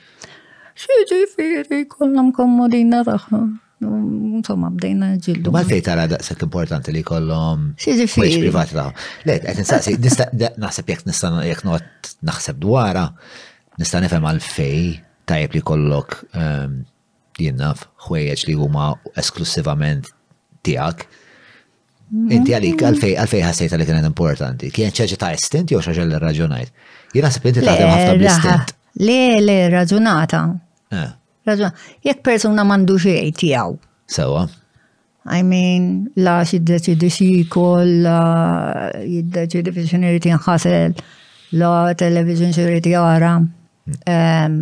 [0.76, 3.39] firri, kollam kommodina raħħa.
[4.39, 5.51] Insomma, bdejna ġildu.
[5.55, 7.69] Ma fejt għara daqsek importanti li kollom.
[7.80, 8.03] firri.
[8.07, 9.05] Mux privat raħ.
[9.30, 9.95] Le, għet nsaqsi,
[10.59, 13.07] naħseb jek nistan jek not naħseb dwara,
[13.80, 14.95] nistan nifem għal-fej
[15.30, 16.82] tajb li kollok ehm,
[17.39, 18.89] jinnaf, xwejjeġ li huma
[19.23, 20.11] esklusivament
[20.67, 21.07] tijak.
[22.06, 22.36] Mm-hmm.
[22.38, 24.68] Inti għalik, għalfej, għalfej għasajt għalik għan importanti.
[24.74, 26.74] Kien ċeċi ta' istint jew xaġa l raġunajt.
[27.18, 28.74] Jina sepp inti taħdem ħafna bl-istint.
[29.01, 30.41] Le, le, raġunata.
[30.93, 31.74] Eh.
[32.06, 33.74] Jek persona mandu xej tijaw.
[34.06, 34.43] Sewa.
[35.34, 35.88] I mean,
[36.22, 38.22] la xiddeċidi xikol, la
[39.01, 40.99] jiddeċidi fi xiniriti nħasel,
[41.58, 43.34] la televizjon xiniriti għara.
[44.06, 44.60] Hmm.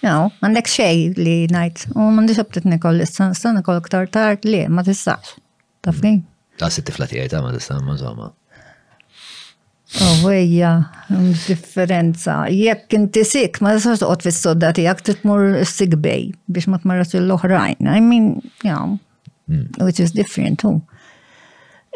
[0.00, 4.62] No, għandek xej li najt, u mandi xabtit nikol, istan, istan nikol ktar tart, li,
[4.72, 5.36] ma tistax
[5.84, 6.20] tafni?
[6.60, 8.30] Ta' sitt tifla tiegħi ta' ma tista' ma żomma.
[10.00, 12.34] Oh, differenza.
[12.54, 17.88] Jekk inti sik, ma tistax toqgħod fis-sodda tiegħek titmur sick bay biex ma tmarrax l-oħrajn.
[17.90, 18.28] I mean,
[18.62, 18.84] yeah,
[19.50, 19.64] hmm.
[19.82, 20.76] which is different too.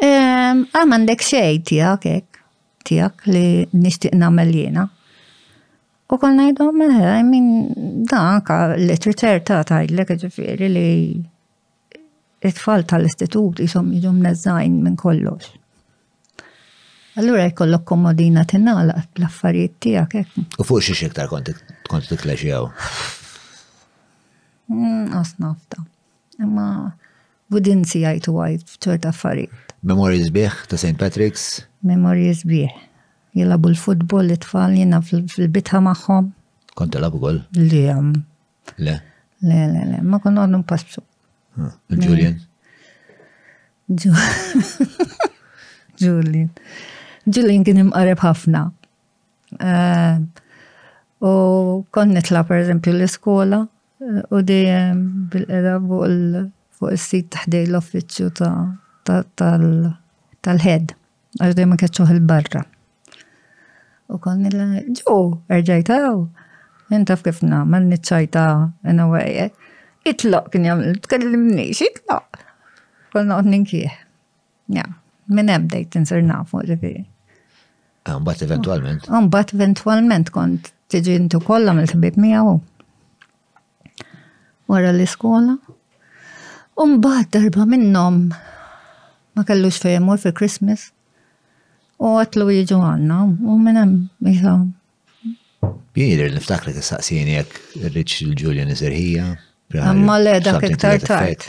[0.03, 2.41] Għal mandek xej tiegħek hekk
[2.89, 4.89] tiegħek li nixtieq nagħmel jiena.
[6.11, 7.47] U kol najdom, I mean,
[8.11, 10.89] da anka l-literatur ta' tajlek ġifiri li
[12.49, 15.49] it-tfal tal-istitut jisom jidum nazzajn minn kollox.
[17.19, 20.37] Allura jkollok komodina tinala l-affarijiet tijak, hekk.
[20.59, 21.53] U fuq xi iktar kont
[25.15, 25.83] Osnafta.
[26.39, 26.67] Mm, Ma
[27.53, 29.75] budin si għajtu għajt f ċert affarijiet.
[29.85, 30.97] Memories bieħ ta' St.
[30.97, 31.59] Patrick's?
[31.85, 32.71] Memories bieħ.
[33.37, 36.31] Jilla bu l-futbol li tfal jina fil-bitħa maħħom.
[36.81, 37.43] Konti labu gol?
[37.59, 37.93] Li Le.
[39.45, 40.01] Le, le, le.
[40.01, 41.05] Ma kon għadnu passu.
[41.55, 41.71] Mm.
[41.87, 42.35] Julian.
[46.01, 46.49] Julian.
[47.29, 48.65] Julian kien imqareb ħafna.
[49.55, 50.17] Eh,
[51.23, 51.31] u
[51.95, 55.01] kon nitla per eżempju l-iskola eh, u dejjem
[55.33, 58.31] bil-qeda fuq il-sit taħdej l-offiċċju
[59.07, 62.65] tal-head għax dejjem ma ketxuħ il-barra.
[64.13, 64.65] U konni l
[64.99, 65.17] ġu,
[65.49, 65.95] erġajta,
[66.93, 68.43] inta f'kif na, ma nitċajta,
[68.91, 69.64] n-għajek.
[70.05, 72.41] Itloq kien jagħmel, tkellimniex, itloq.
[73.13, 73.93] Konna qod ninkih.
[74.75, 74.83] Ja,
[75.33, 77.01] minn hemm dejt insir nafu ġifieri.
[78.05, 79.07] Ah, mbagħad eventwalment.
[79.09, 82.53] Ah, mbagħad eventwalment kont tiġi intu kollha mill-ħbib miegħu.
[84.69, 85.57] Wara l-iskola.
[86.75, 88.21] U mbagħad darba minnom
[89.35, 90.91] ma kellux fejn imur fil-Christmas.
[91.97, 93.97] U għatlu jiġu għanna, u minnem,
[94.27, 94.53] jisa.
[95.63, 99.33] l niftakri t-saqsini jek rriċ il-Julian iżerħija.
[99.81, 101.47] Amma le dak iktar tart.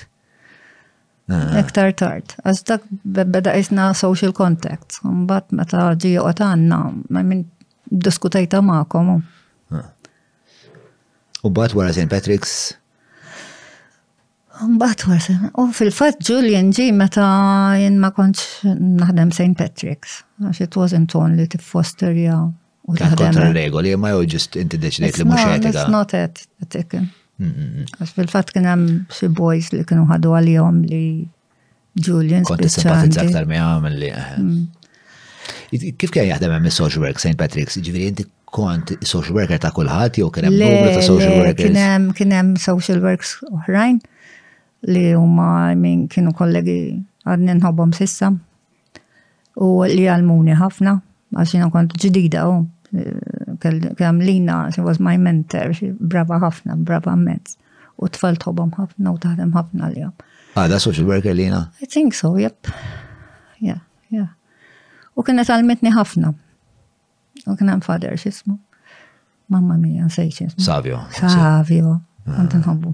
[1.29, 1.59] Ah.
[1.61, 2.37] Iktar tart.
[2.47, 5.01] Għaz dak beda jisna social contact.
[5.05, 6.81] Mbat meta ġi għot għanna,
[7.13, 7.45] ma minn
[7.91, 8.67] diskutajta ah.
[8.67, 9.21] ma' komu.
[11.47, 12.11] U bat wara St.
[12.11, 12.75] Patrick's?
[14.57, 19.53] Mbaħt warsen, u fil-fat Julian ġi ma ta' jen ma konċ naħdem St.
[19.53, 22.39] Patrick's, għax it wasn't only to foster ja.
[22.89, 25.75] Kontra regoli, ma jow ġist inti deċidejt li mux etika.
[25.77, 27.11] It's not it, etiken.
[27.37, 31.01] Għax fil-fat kien hemm xi boys li kienu ħadu għalihom li
[32.01, 32.45] Julian.
[32.49, 34.09] Konti aktar mi li.
[34.09, 34.31] Eh.
[34.39, 35.93] Mm.
[36.01, 37.37] Kif kien jaħdem hemm social work St.
[37.41, 37.77] Patrick's?
[37.81, 38.27] Ġifieri inti
[38.57, 42.15] kont social worker ta' kulħadd jew kien hemm numru ta' social workers?
[42.17, 44.01] Kien hemm social works oħrajn
[44.93, 46.79] li huma min kienu kollegi
[47.27, 48.33] għadni nħobhom sissa
[49.61, 50.99] u li għalmuni ħafna
[51.37, 52.65] għax jiena kont ġdida u oh.
[53.65, 57.57] Lina, she was my mentor, she brava ħafna, brava mezz.
[57.97, 60.13] U tfal tħobom ħafna u taħdem ħafna l-jom.
[60.57, 61.71] Ah, da social worker lina?
[61.81, 62.67] I think so, yep.
[63.61, 63.81] Yeah,
[64.11, 64.29] yeah.
[65.17, 66.35] U kena għalmetni ħafna.
[67.47, 68.59] U kena hemm father x'ismu.
[69.49, 70.65] Mamma mia, nsejx ismu.
[70.65, 71.01] Savio.
[71.17, 71.97] Savio.
[72.27, 72.41] Ah.
[72.43, 72.93] Għantan nħobbu.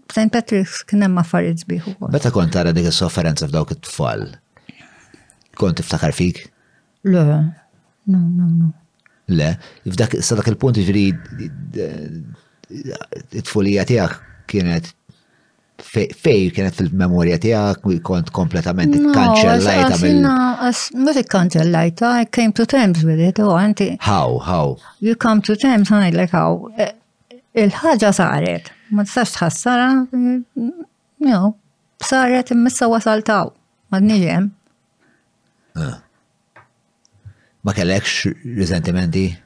[0.06, 0.30] St.
[0.32, 2.12] Patrick's kena hemm affarijiet sbieħ ukoll.
[2.14, 2.30] Meta
[2.72, 4.26] dik il sofferenza f'dawk it tfall
[5.56, 6.44] Kont tiftakar fik?
[7.04, 7.24] Le,
[8.04, 8.72] no, no, no.
[9.38, 9.48] Le,
[9.88, 11.06] f'dak sadak il-punt ġri
[13.34, 14.14] it folija tijak
[14.50, 14.92] kienet
[15.86, 20.28] fej kienet fil-memorja tiegħek kont kompletament ikkanċellajta mill.
[20.28, 23.90] Mhux ikkanċellajta, I came to terms with it, u anti.
[24.06, 24.76] How, how?
[25.02, 26.68] You come to terms, ngħidlek how.
[27.56, 31.54] Il-ħaġa saret, ma tistax tħassara, you know,
[32.04, 33.50] saret immissa wasaltaw,
[33.92, 34.50] ma d-niġem.
[35.76, 36.00] Ah.
[37.60, 38.24] Ma kellekx
[38.56, 39.36] risentimenti?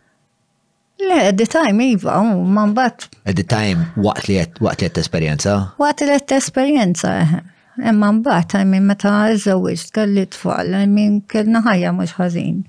[1.08, 3.08] Le, at the time, iva, oh, man bat.
[3.24, 5.54] At the time, waqt li għet waqt li għet esperienza?
[5.80, 7.88] Waqt li għet esperienza, imma eh.
[7.88, 12.60] eh, mbagħad I mean, meta żewġt kelli tfal, I mean, kellna ħajja mhux ħażin.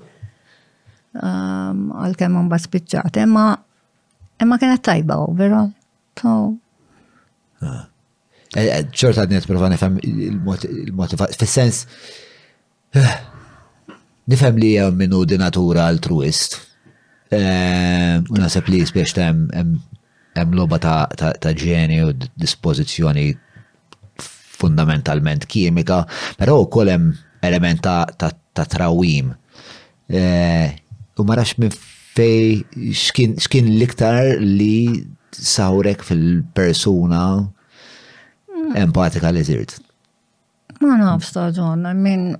[1.21, 3.49] Um, għalkemm man bat spiċċat, imma
[4.41, 5.67] imma kena tajba overall.
[6.25, 6.53] Oh,
[7.59, 7.73] so.
[8.55, 8.87] ċort ah.
[8.87, 11.83] eh, għadni għet provani nifem il-motivazzjoni, fil-sens,
[13.03, 13.19] ah
[14.29, 16.59] nifhem li hemm minnu natura altruist.
[17.31, 23.31] Eh, Una naħseb li spiex ta' hemm loba ta' ġeni u dispozizjoni
[24.61, 26.05] fundamentalment kimika,
[26.37, 29.33] però u hemm element ta' trawim.
[30.07, 30.75] Eh,
[31.17, 31.71] u ma minn
[32.13, 34.99] fej x'kien liktar li
[35.31, 37.47] sawrek fil-persuna
[38.77, 39.79] empatika li zirt.
[40.81, 41.51] Ma nafx ta'
[41.93, 42.35] minn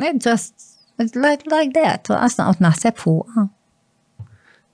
[0.00, 0.52] It just,
[0.98, 3.44] it's like, like that, għasna għot naħseb fuqa.
[3.46, 4.26] Ah.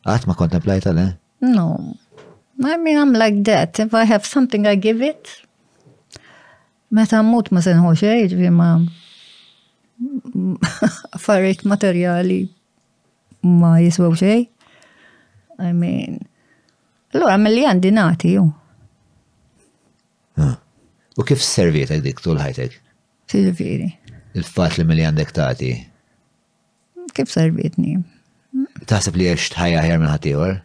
[0.03, 1.05] Għat ma kontemplajta le?
[1.47, 1.66] No.
[2.62, 3.79] I mean, I'm like that.
[3.79, 5.31] If I have something, I give it.
[6.93, 8.73] Meta mut ma senħu xej, ġvi ma
[11.14, 12.41] affarijiet materjali
[13.47, 14.43] ma jiswew xej.
[15.62, 16.18] I mean,
[17.14, 18.49] allora mill-li għandi nati ju.
[20.43, 20.57] Ah.
[21.20, 22.81] U kif servietek dik tul ħajtek?
[23.33, 23.93] Silviri
[24.39, 25.72] il-fat li milli għandek tati?
[27.16, 27.99] Kif sarbitni?
[28.89, 30.61] Taħseb li jiex tħajja ħjar minn ħatiħor?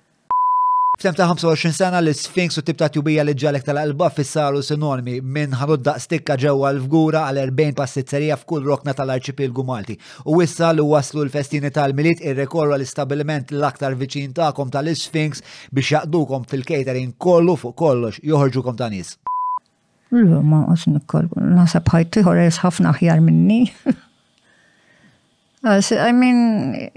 [0.98, 5.54] F'tem ta' 25 sena l-Sfinx u tibta tjubija li ġalek tal alba fissaru sinonimi minn
[5.60, 9.94] ħanud stikka ġewwa l-fgura għal 40 passizzerija f'kull rokna tal-arċipilgu Malti.
[10.26, 17.14] U issa li waslu l-festini tal-miliet ir-rekorru l-istabilment l-aktar viċin ta'kom tal-Sfinx biex jaqdukom fil-catering
[17.22, 19.20] kollu fuq kollox joħorġukom ta' nis
[20.10, 23.64] ma għas nasab ħajti ħores ħafna ħjar minni.
[25.68, 26.90] I mean,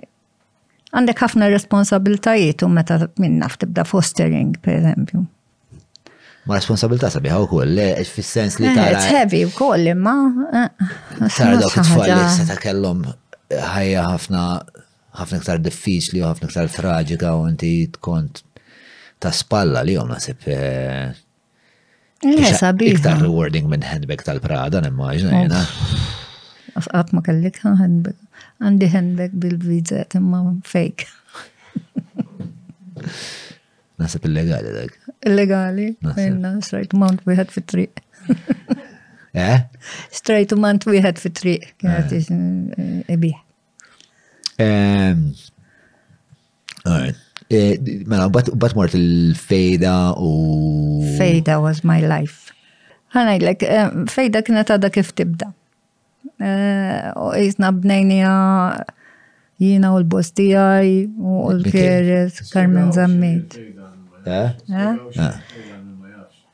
[0.95, 5.25] għandek ħafna responsabiltajiet u meta minna ftibda fostering, per eżempju.
[6.47, 10.17] Ma responsabilta sabiħa u koll, fil-sens li eh, ta' It's heavy u koll, imma.
[10.53, 10.69] Eh,
[11.35, 13.03] tara dawk it li ta' kellhom
[13.51, 14.45] ħajja ħafna
[15.21, 18.45] ħafna iktar diffiċli u ħafna iktar traġika u inti tkont
[19.21, 21.11] ta' spalla li jom nasib eh,
[22.21, 25.63] Iktar rewarding minn handbag tal-Prada, nimmaġna jena.
[26.77, 28.19] Għat ma kellek handbag.
[28.61, 31.09] Għandi handbag bil-bizzet imma fake.
[34.01, 34.99] Nasib illegali dak.
[35.29, 38.05] Illegali, għajna, straight mount wieħed fit-triq.
[39.33, 39.65] Eh?
[40.13, 43.41] Straight mount wieħed fit-triq, kienet ibiħ.
[46.85, 47.17] All right.
[47.51, 47.75] Eh,
[48.07, 49.93] mela, bat mort il-fejda
[50.23, 51.03] u.
[51.19, 52.53] Fejda was my life.
[53.11, 55.49] Għana Għanajdlek, eh, fejda kienet għada kif tibda.
[56.39, 58.35] Eh, u jisna bnejnija
[59.59, 63.59] jina u l-bostijaj u l-keres Carmen Zammit.
[64.31, 64.55] Ah.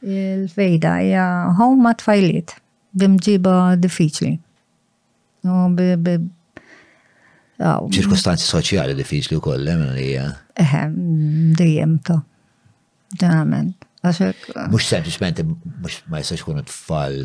[0.01, 1.27] Il-fejda, ja,
[1.61, 2.57] home ma tfajliet,
[2.97, 4.33] bimġiba diffiċli.
[5.45, 5.61] U
[7.59, 10.95] ċirkustanzi soċjali diffiċli u koll, emmen eh, li Eħem,
[11.57, 12.19] dejjem to.
[13.21, 13.83] Ġenerament.
[14.71, 15.41] Mux sempliciment,
[15.83, 17.17] mux ma jistax kunu tfal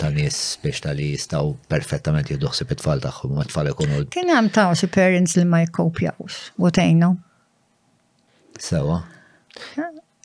[0.00, 4.00] ta' nis biex tal jistaw perfettament jidduħsi bit tfal taħħum, ma tfal ikunu.
[4.12, 7.10] Kien hemm ta' xi parents li ma jkopjawx, u tejno.
[8.60, 9.00] Sewa.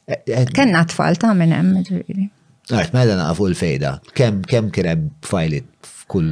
[0.10, 2.30] Eh, eh, Kenna tfal ta' minn hemm, ġifieri.
[2.72, 3.98] Għart, mela naqfu l-fejda.
[4.18, 6.32] Kem kien hemm fajlit f'kull.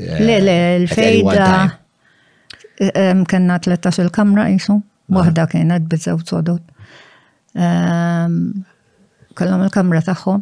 [0.00, 1.52] Le, le, l-fejda.
[3.28, 4.80] Kenna 13 kamra jisu,
[5.12, 6.62] wahda kena t-bizzaw t sodot.
[9.36, 10.34] Kallam il-kamra taħħu.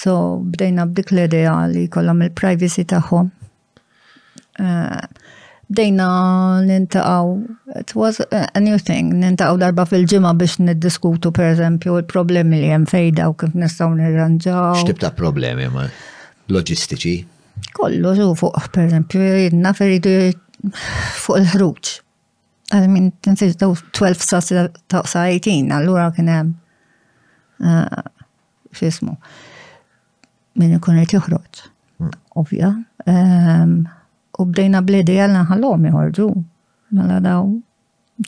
[0.00, 3.20] So bdejna b'dik l-idea li kollhom il-privacy taħħu.
[4.64, 5.04] Eh,
[5.70, 6.08] bdejna
[6.66, 7.30] nintaqaw,
[7.78, 12.88] it was a new thing, nintaqaw darba fil ġimma biex niddiskutu eżempju, il-problemi li jem
[12.90, 14.82] fejda u kif nistaw nirranġaw.
[14.82, 15.86] Xtibta problemi ma'
[16.50, 17.14] loġistiċi?
[17.72, 20.10] Kollu, su fuq, per esempio, jedna feridu
[21.20, 22.00] fuq il ħruċ
[22.74, 24.46] Għal minn tinsiġdaw 12 sas
[24.88, 26.54] ta' 18, allura kienem.
[27.60, 28.06] Eh,
[28.74, 29.12] fismu.
[30.58, 31.60] minn ikun qed joħroġ.
[32.00, 32.10] Hmm.
[32.40, 32.68] Ovvja.
[33.10, 33.72] Ehm,
[34.38, 36.28] u bdejna bledi għalna ħallom jħorġu.
[36.96, 37.50] Mela daw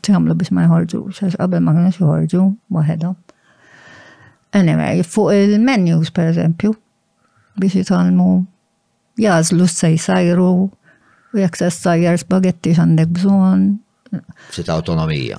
[0.04, 3.12] t-għamlu biex ma jħorġu, Xax għabel ma għanax jħorġu, wahedha.
[4.58, 6.74] Anyway, fuq il-menus per esempio,
[7.56, 8.30] biex jitalmu
[9.16, 10.50] jazlu se jisajru,
[11.32, 13.64] u jek se sajjar spagetti xandek bżon.
[14.52, 15.38] Ftit autonomija.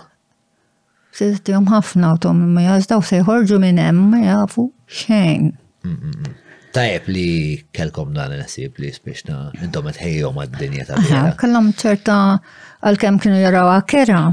[1.16, 4.68] Ftit jom ħafna autonomija, jazdaw se jħorġu minn hemm ma jafu
[5.04, 5.54] xejn.
[6.76, 7.30] Tajep li
[7.74, 11.36] kelkom dan nasib li spiexna intom tħejjom għad-dinja ta' bħala.
[11.40, 12.18] Kellhom ċerta
[12.84, 14.26] għal-kem kienu jaraw għakera,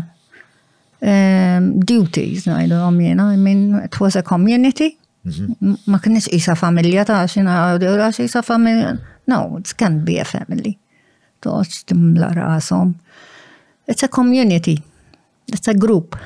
[1.04, 4.94] Um, duties, najdu għom jena, I mean, it was a community,
[5.26, 5.76] mm -hmm.
[5.86, 8.94] ma kienx isa familja ta' xina, għadu għax isa familja
[9.26, 10.78] No, it can't be a family.
[11.44, 12.94] timla
[13.86, 14.82] It's a community.
[15.48, 16.16] It's a group.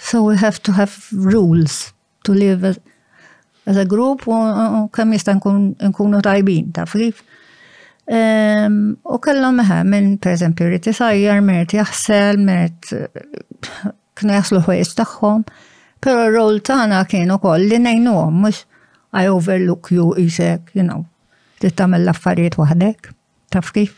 [0.00, 1.92] So we have to have rules
[2.24, 2.78] to live as,
[3.66, 4.32] as a group u
[4.94, 7.22] kemm jista' nkunu tajbin, taf kif?
[9.14, 13.88] U kellhom meħa minn pereżempju rid isajjar, merit jaħsel, merit eh,
[14.20, 15.44] kienu jaslu ħwejs tagħhom,
[16.04, 18.62] però r-rol tagħna kien ukoll li ngħinuhom mhux
[19.14, 21.04] I overlook you isek, you know,
[21.64, 23.06] li tamel laffariet wahdek,
[23.52, 23.92] taf kif?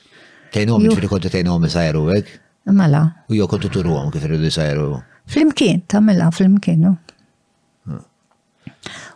[0.55, 2.29] Tejnom, ġifiri kontu tejnom sajru għek?
[2.77, 3.03] Mela.
[3.31, 4.85] U jo kontu turu għom kif rridu sajru.
[5.31, 6.93] Flimkien, tamel tamela, flimkien, no?
[7.91, 8.05] Ah.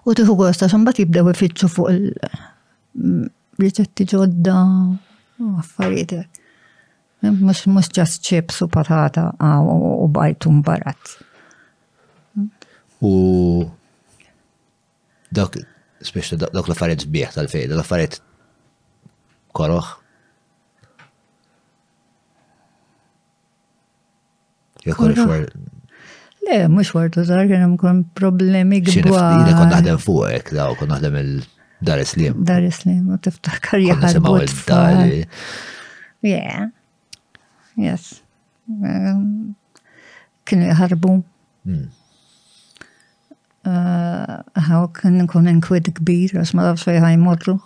[0.07, 4.57] U tuħu għosta, xambat jibdew ifittxu fuq il-riċetti mm, ġodda,
[5.62, 6.32] affarijiet għek.
[7.36, 11.03] Mux mux ġas ċips u patata u bajtum barat.
[13.05, 13.09] U
[15.28, 15.53] dak,
[16.01, 18.12] speċta dak l affariet zbieħ tal-fejda, l affariet
[19.55, 19.90] koroħ.
[26.48, 28.96] Le, mux wartu zar, kena mkun problemi gbar.
[28.96, 32.40] Xina kon naħdem fuqek, da, kon naħdem il-Dar eslim.
[32.48, 34.11] Dar eslim, u tiftakar jahar.
[34.16, 35.20] Semaw il-Dari.
[36.26, 36.70] Yeah.
[37.80, 38.12] Yes.
[38.68, 39.24] Um,
[40.48, 41.12] Kienu jħarbu.
[43.64, 44.55] Għaw hmm.
[44.57, 47.59] uh, kien nkun inkwid kbir, għasma dafxaj ħaj motru.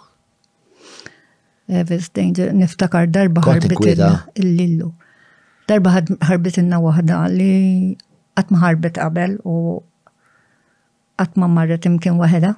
[1.69, 3.97] Evis Danger, niftakar darba ħarbit
[4.43, 4.91] il-lillu.
[5.69, 7.97] Darba ħarbit inna wahda li
[8.37, 9.57] għatma ħarbit qabel u
[11.25, 12.53] għatma marret imkien wahda.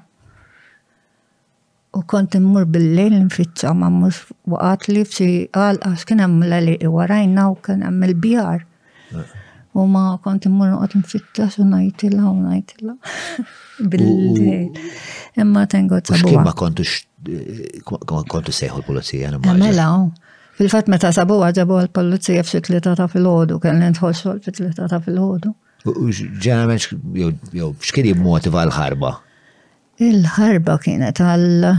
[1.96, 6.90] U kont immur bil-lejl nfittxa ma mux waqat li fxi għal għax kien għam l-għaliq
[6.92, 8.66] warajna u kien għam l bjar
[9.76, 12.94] U ma kont immur noqgħod nfittxa u ngħidilha u ngħidilha
[13.92, 14.86] bil-lejl.
[15.44, 16.42] Imma tengot sabuha.
[16.48, 16.82] Ma kontu
[18.30, 19.32] kontu seħu l-polizija.
[19.34, 20.40] Eh, mela, oh.
[20.58, 25.54] fil-fat meta sabu għagħabu għal-polizija f'xiklita ta' fil-ħodu, kell tħol l fil-tlita ta' fil-ħodu.
[25.86, 26.88] Ġenerament,
[27.54, 29.14] jow, xkien jimmotiva l-ħarba?
[30.02, 31.70] Il-ħarba kienet għal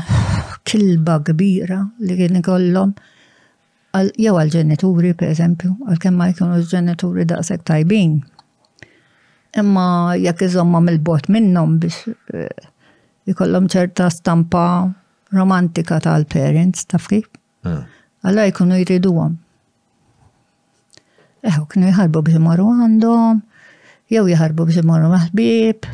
[0.68, 2.96] kilba kbira li kien kollom
[3.98, 8.20] jew għal-ġenituri, per eżempju, għal-kemm ma jkunu ġenituri sekk tajbin.
[9.58, 12.06] Imma jekk iżommhom il-bot minnhom biex
[13.28, 14.66] jikollom eh, ċerta stampa
[15.32, 17.28] romantika tal-parents, taf kif?
[17.66, 19.34] Alla jkunu jridu għom.
[21.48, 23.42] Eħu, kienu jħarbu biex għandhom,
[24.12, 25.88] jew jħarbu biex maħbib.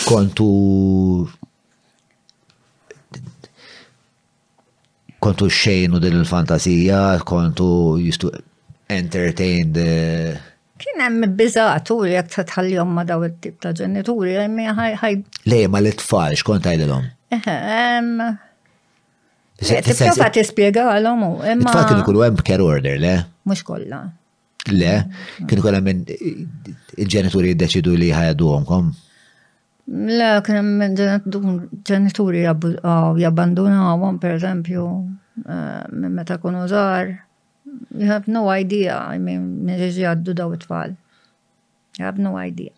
[0.04, 1.26] Kontu
[5.24, 7.68] kontu xejnu din il-fantasija, kontu
[8.02, 8.28] jistu
[8.92, 9.90] entertain the...
[10.82, 14.34] Kien hemm biżaturi jekk tħallihom ma daw it-tip ta' ġenituri,
[14.66, 15.14] ħaj.
[15.50, 17.06] Le, ma l-tfal, xkont għajdilhom?
[17.34, 18.34] Eh,
[19.86, 21.70] tipprova tispjegalhom u imma.
[21.70, 23.14] Tfal kien ikun hemm care order, le?
[23.48, 24.02] Mhux kollha.
[24.74, 24.92] Le,
[25.46, 26.44] kien ikollha minn eh,
[27.06, 28.92] il-ġenituri jiddeċidu li ħajduhomkom.
[29.86, 32.56] La, kien hemm ġenituri ah,
[34.20, 34.84] per eżempju,
[35.44, 37.12] eh, minn meta kunu żgħar.
[37.98, 40.96] You have no idea, I mean, minn jgħaddu daw it-tfal.
[41.98, 42.72] You have no idea.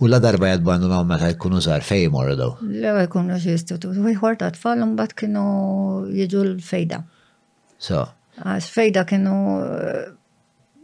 [0.00, 2.56] U la darba jadbandu meta jkunu zar fej morra daw.
[2.62, 3.96] Le jkunu xi istitut.
[3.98, 7.04] U jħor ta' tfal bat kienu jġu l-fejda.
[7.78, 8.06] So.
[8.42, 9.36] Għax fejda kienu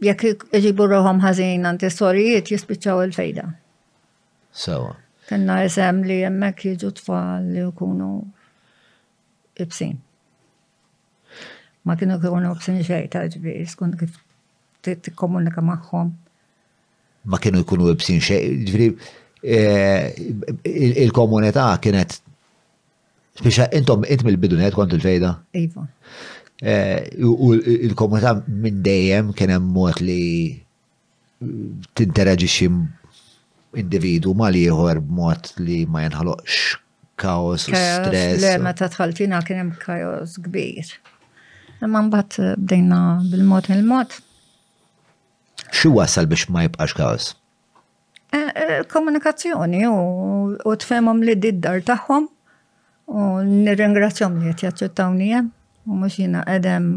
[0.03, 3.45] jekk iġibu roħom ħażin għanti sorijiet jispiċċaw il-fejda.
[4.55, 4.93] Sewa.
[5.29, 8.09] Kenna jisem li jemmek jiġu tfal li jkunu
[9.63, 9.97] ibsin.
[11.87, 14.19] Ma kienu kienu ibsin xej ta' ġbi, skont kif
[14.85, 16.11] t-komunika maħħom.
[17.29, 18.89] Ma kienu jkunu ibsin xej, ġviri,
[19.45, 22.19] eh, il komunita kienet
[23.35, 25.29] Spiċa, intom, intom il bidunet kont il-fejda?
[25.59, 25.89] Ivan.
[26.59, 30.55] Eh, u il-komunità minn dejjem kien hemm mod li
[31.99, 32.69] tinteraġi xi
[33.75, 36.59] individu ma li jħor b'mod li ma jenħaloqx
[37.19, 38.39] kaos u stress.
[38.39, 40.93] Le, meta tħaltina kien hemm kaos kbir.
[41.83, 43.01] Imma mbagħad eh, bdejna
[43.33, 44.15] bil-mod mill mod
[45.75, 47.29] Xi wasal biex ma jibqax kaos?
[48.31, 52.31] Eh, Komunikazzjoni u tfemhom li d-dar tagħhom
[53.11, 55.51] u nirringrazzjom li qed jaċċettawni hemm
[55.85, 56.87] u mux jina edem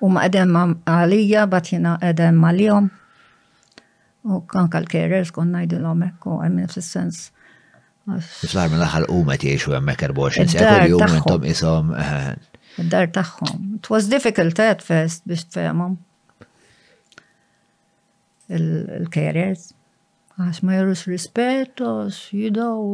[0.00, 0.52] u ma edem
[0.88, 2.86] għalija bat jina edem għalijom
[4.30, 7.30] u kan kal kerer skon najdu l-omek u għemmin fil-sens.
[8.50, 11.94] fl minn laħal u ma tiexu għemmek 24 sekoli u mentom isom.
[11.96, 12.36] Eh,
[12.80, 13.76] Id-dar taħħom.
[13.80, 15.96] It was difficult at first biex tfemom
[18.52, 19.70] il-carers.
[20.40, 22.84] Għax ma jirus rispet, għax jidaw.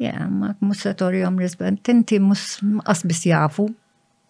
[0.00, 1.80] Yeah, ma mus setorijom rispet.
[1.84, 2.60] Tinti mus
[2.90, 3.68] asbis jafu.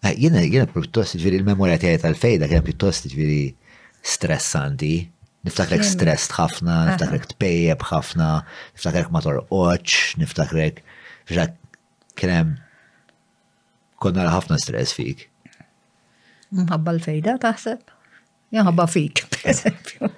[0.05, 3.47] Eh, jena, jena pjuttost ġviri il-memoria tijaj tal-fejda jena pjuttost ġviri
[4.05, 4.97] stressanti.
[5.45, 8.27] Niftakrek stress ħafna, niftakrek tpejjeb ħafna,
[8.75, 10.79] niftakrek ma oċ, niftakrek
[11.29, 11.51] fġak,
[12.19, 12.53] krem
[14.01, 15.27] konna ħafna stress fik.
[16.53, 17.93] Mħabba l-fejda taħseb?
[18.57, 20.11] Jaħabba fik, per eżempju.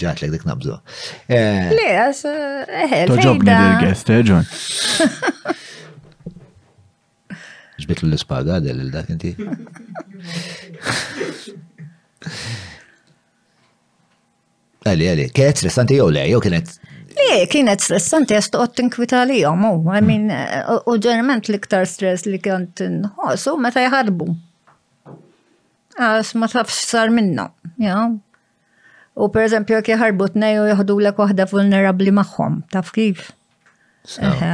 [0.00, 0.76] Ġat l-ek dik nabżu.
[1.32, 3.04] Le, għas, eħe, eh, l eħel.
[3.04, 4.48] Eh, Toġobni dil-gest, eġon.
[7.84, 9.32] ġbitlu l-ispada għadel l dak inti.
[14.80, 16.74] Għalli, għalli, kienet stressanti jow le, jow kienet.
[17.10, 20.28] Le, kienet stressanti, għastu għot tinkwita li jom, u għamin,
[20.86, 24.28] u ġerment liktar stress li kont nħosu, meta jħarbu.
[26.00, 27.48] Għas ma tafx sar minna,
[27.82, 28.16] jaw.
[29.20, 33.28] U per eżempju, jek jħarbu t-nej jħadu l-ek wahda vulnerabli maħħom, taf kif?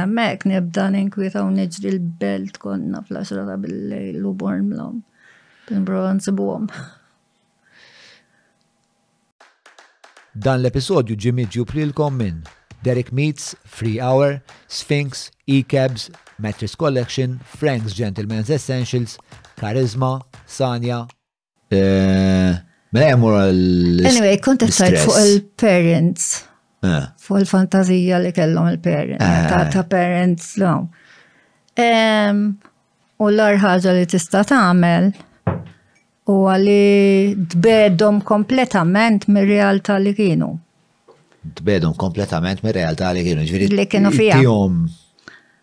[0.07, 5.01] Mek nibda ninkwita u neġri l-belt konna fl-10 ta' bil-lejl u bormlom.
[5.67, 6.67] Pinbro nsibuhom.
[10.37, 12.43] Dan l-episodju ġimmi ġuplilkom minn
[12.83, 19.17] Derek Meets, Free Hour, Sphinx, E-Cabs, Mattress Collection, Frank's Gentleman's Essentials,
[19.57, 21.07] Charisma, Sanja.
[21.73, 22.53] Eh,
[22.93, 26.29] mela jemur l Anyway, kontestajt fuq il-parents.
[26.85, 27.03] Eh.
[27.25, 29.47] Full fantazija li kellhom il-parents, eh.
[29.49, 30.85] ta' ta' parents l-om.
[33.19, 35.07] U l-ar ħaġa li tista' tagħmel
[36.29, 40.51] u li tbedhom kompletament mir-realtà li kienu.
[41.57, 44.37] Tbedhom kompletament mir-realtà li kienu, Li kienu fija.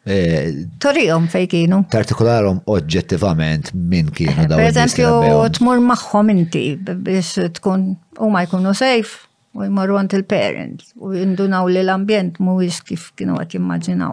[0.04, 1.78] Eh, Torijom fej kienu.
[1.88, 5.12] Tartikolarom oġġettivament minn kienu Per eżempju,
[5.60, 7.86] tmur maħħom inti biex tkun
[8.20, 9.22] u ma jkunu safe
[9.54, 14.12] u jmorru għant il-parents u jindunaw li l-ambjent mhuwiex kif kienu għat jimmaġinaw.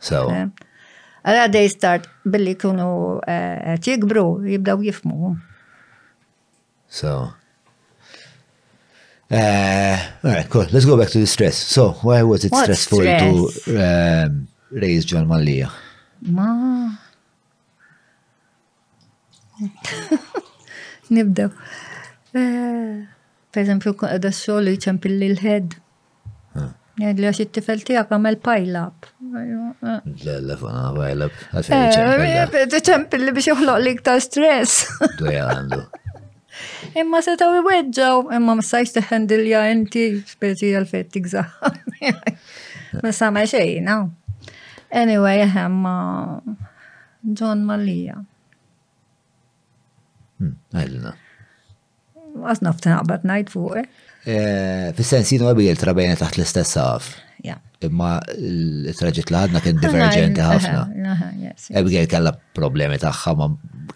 [0.00, 0.24] So.
[0.38, 0.50] Għala
[1.48, 2.86] eh, they start billi kunu
[3.28, 4.24] għat eh, jikbru,
[4.54, 5.34] jibdaw jifmu.
[6.88, 7.10] So.
[9.28, 10.64] Uh, eh, all right, cool.
[10.72, 11.56] Let's go back to the stress.
[11.58, 13.64] So, why was it What stressful stress?
[13.64, 15.68] to um, raise John Malia?
[16.22, 16.96] Ma.
[21.10, 21.48] Nibdaw.
[22.34, 23.04] Uh,
[23.58, 23.90] Per eżempju,
[24.22, 25.72] da xogħol jċempilli l-ħed.
[26.62, 26.66] Ah.
[27.00, 29.08] Jgħid li għax it-tifel tiegħek għamel pajlap.
[29.82, 31.24] L-telefon għamel
[31.66, 32.54] pajlap.
[32.76, 34.76] Ċempilli biex joħloq li iktar stress.
[35.18, 35.80] Dwejja għandu.
[37.02, 40.06] Imma se taw iweġġaw, imma ma sajx teħendilja inti
[40.36, 41.42] speċi għal-fet tigza.
[43.02, 43.98] Ma sama xej, no?
[44.96, 45.96] Anyway, ma
[47.26, 48.16] John Malija.
[50.46, 51.10] Għajlna.
[51.10, 51.24] Hmm,
[52.46, 53.78] għas nafta naqbad najt fuq.
[53.80, 54.04] Eh?
[54.28, 57.16] Eh, fis-sens jina għabil trabajna taħt l-istess għaf.
[57.86, 60.80] Imma l-traġit l-ħadna kien divergenti ħafna.
[61.78, 63.46] Abigail kalla problemi taħħa ma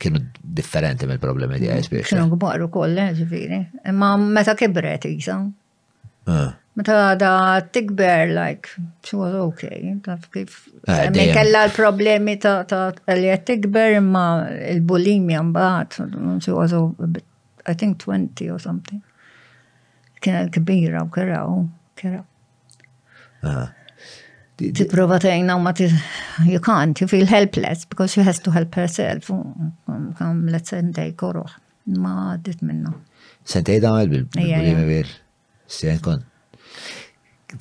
[0.03, 2.09] kienu differenti mill problemi di għajs mm, biex.
[2.13, 3.59] Kienu gbaru kolle, eh, ġifiri.
[3.91, 5.41] Imma meta kibret jisa.
[6.31, 6.53] Ah.
[6.79, 7.33] Meta da
[7.75, 8.71] tikber, like,
[9.03, 9.97] she was okay.
[10.33, 10.63] kif.
[10.87, 12.63] Ah, Min kella l-problemi ta'
[13.19, 14.23] li tikber imma
[14.71, 16.01] il-bulimja mbaħt,
[16.45, 17.27] she was a bit
[17.67, 19.03] I think 20 or something.
[20.23, 21.49] Kien kbira u keraw,
[21.99, 22.23] keraw.
[24.63, 25.89] Ti prova tajna u ma ti,
[26.47, 29.27] you can't, you feel helpless because she has to help herself.
[30.21, 31.57] Kam let sentej koruħ.
[31.99, 32.93] Ma dit minna.
[33.45, 35.11] Sentej da għal bil-problemi bil.
[35.67, 36.23] Sen kon.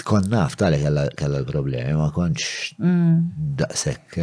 [0.06, 2.76] Kon naf tali kalla l-problemi, ma konċ
[3.64, 4.20] daqsek.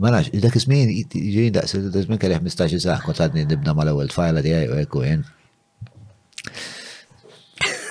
[0.00, 4.40] Ma nax, dak ismin, ġin daqs, dak kalli 15 saħ, kont għadni nibna l-ewel fajla
[4.46, 5.24] di għaj u ekku jen.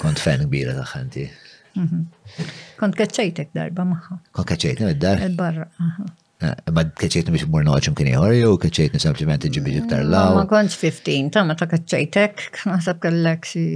[0.01, 1.25] Kont fan kbira taħħanti.
[1.77, 2.47] Mhm.
[2.79, 4.17] Kont kacċajtek darba maħħa.
[4.33, 5.65] Kont kacċajtni għed dar Għed eh, barra
[6.47, 10.33] eh, Ma kacċajtni biex mur noħċum kini għorju, kacċajtni sempliciment iġi biex iktar mm, law.
[10.39, 13.67] Ma kont 15, ta' ma ta' kacċajtek, nasab kellek si.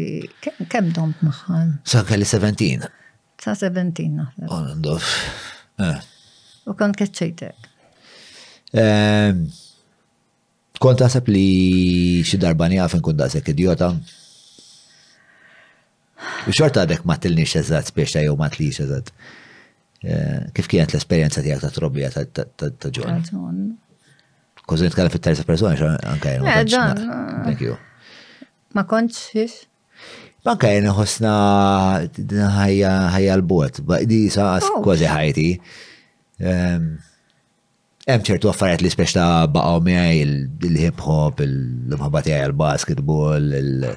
[0.74, 1.60] Kem domt maħħa?
[1.94, 2.90] Sa' kelli 17.
[3.46, 4.50] Sa' 17 naħseb.
[4.50, 6.02] Oh, eh.
[6.66, 7.70] U kont kacċajtek.
[8.74, 9.46] Ehm,
[10.82, 13.92] kont għasab li xi darba nieqaf kun daqshekk idiota.
[16.56, 19.12] xorta għadek ma tilni eżatt spiex ta' jew ma tlix eżatt.
[20.04, 23.62] Ehm, kif kienet l-esperjenza tiegħek ta' trobbija ta' ġon?
[24.66, 27.78] Kozin nitkellem fit-terza persona xa anke jenu.
[28.74, 29.68] Ma kontx xiex?
[30.44, 31.34] Banka jenu ħosna
[32.10, 34.82] ħajja l-bot, di sa' oh.
[34.84, 35.50] kważi ħajti.
[36.44, 36.88] Ehm,
[38.08, 40.24] hemm ċertu affarijiet li speċta baqgħu miegħi
[40.68, 43.92] il-hip hop, il-mħabba tiegħi il-basketball, il-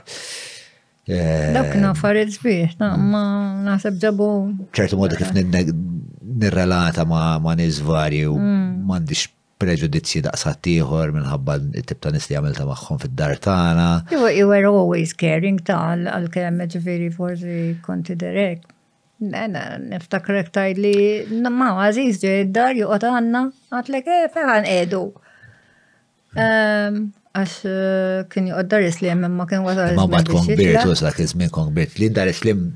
[1.11, 3.07] eh, Dak affarijiet żbieħ, mm.
[3.11, 3.25] ma
[3.71, 4.29] naħseb ġabu.
[4.79, 5.33] ċertu mod kif
[6.37, 8.69] nirrelata ma nies varji u mm.
[8.87, 9.27] m'għandix
[9.57, 13.87] preġudizzji daqsat ieħor minħabba t tib ta' nis li għamilta magħhom fid-dar tagħna.
[14.37, 18.76] You were always caring ta' għal-kemm ġifieri forsi konti direkt.
[19.19, 20.97] Nena, niftakrek tajt li,
[21.51, 25.07] ma għaziz ġe id-dar juqot għanna, għatlek, eh, feħan edu.
[26.37, 29.95] Għax eh, kien juqot dar islim, ma kien wasal.
[29.97, 32.67] Ma bat kong birt, wasal kien jizmin kong birt, li dar islim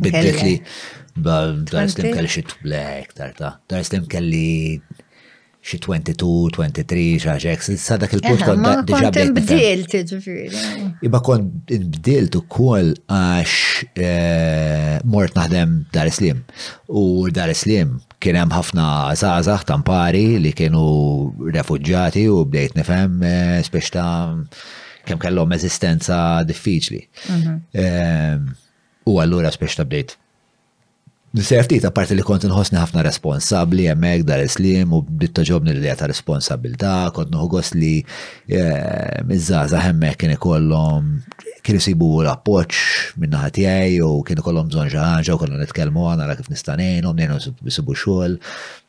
[0.00, 0.56] biddet li,
[1.14, 4.80] dar islim kelli xit blek, tarta, dar islim kelli
[5.62, 9.92] xi 22, 23, xaġek, s Sadak il-punt kont da diġa bdilt.
[11.04, 11.66] Iba kont
[11.98, 13.56] bdilt ukoll għax
[13.92, 14.08] e,
[15.04, 16.42] mort naħdem Dar Islim.
[16.88, 18.86] U Dar Islim kien hemm ħafna
[19.20, 23.36] zazax tampari li kienu refugġati u bdejt nifhem e,
[23.66, 24.38] spiex ta'
[25.04, 27.04] kem kellom eżistenza diffiċli.
[27.36, 27.60] Mhm.
[27.84, 28.50] Ehm,
[29.10, 30.16] u allura spiex ta' bdejt
[31.32, 36.06] ta' apparti li kont nħossni ħafna responsabli, jemmek dar islim u bitta ġobni li ta'
[36.06, 37.92] eh, responsabilta, kont nħugos li
[39.30, 41.20] mizzaza hemmek kien ikollom
[41.62, 46.34] kien jisibu l-appoċ minna ħatijaj u kien ikollom bżon ġaħġa u kollom nitkelmu għana la
[46.38, 47.38] kif nistanin u mnenu
[47.68, 48.34] jisibu xol.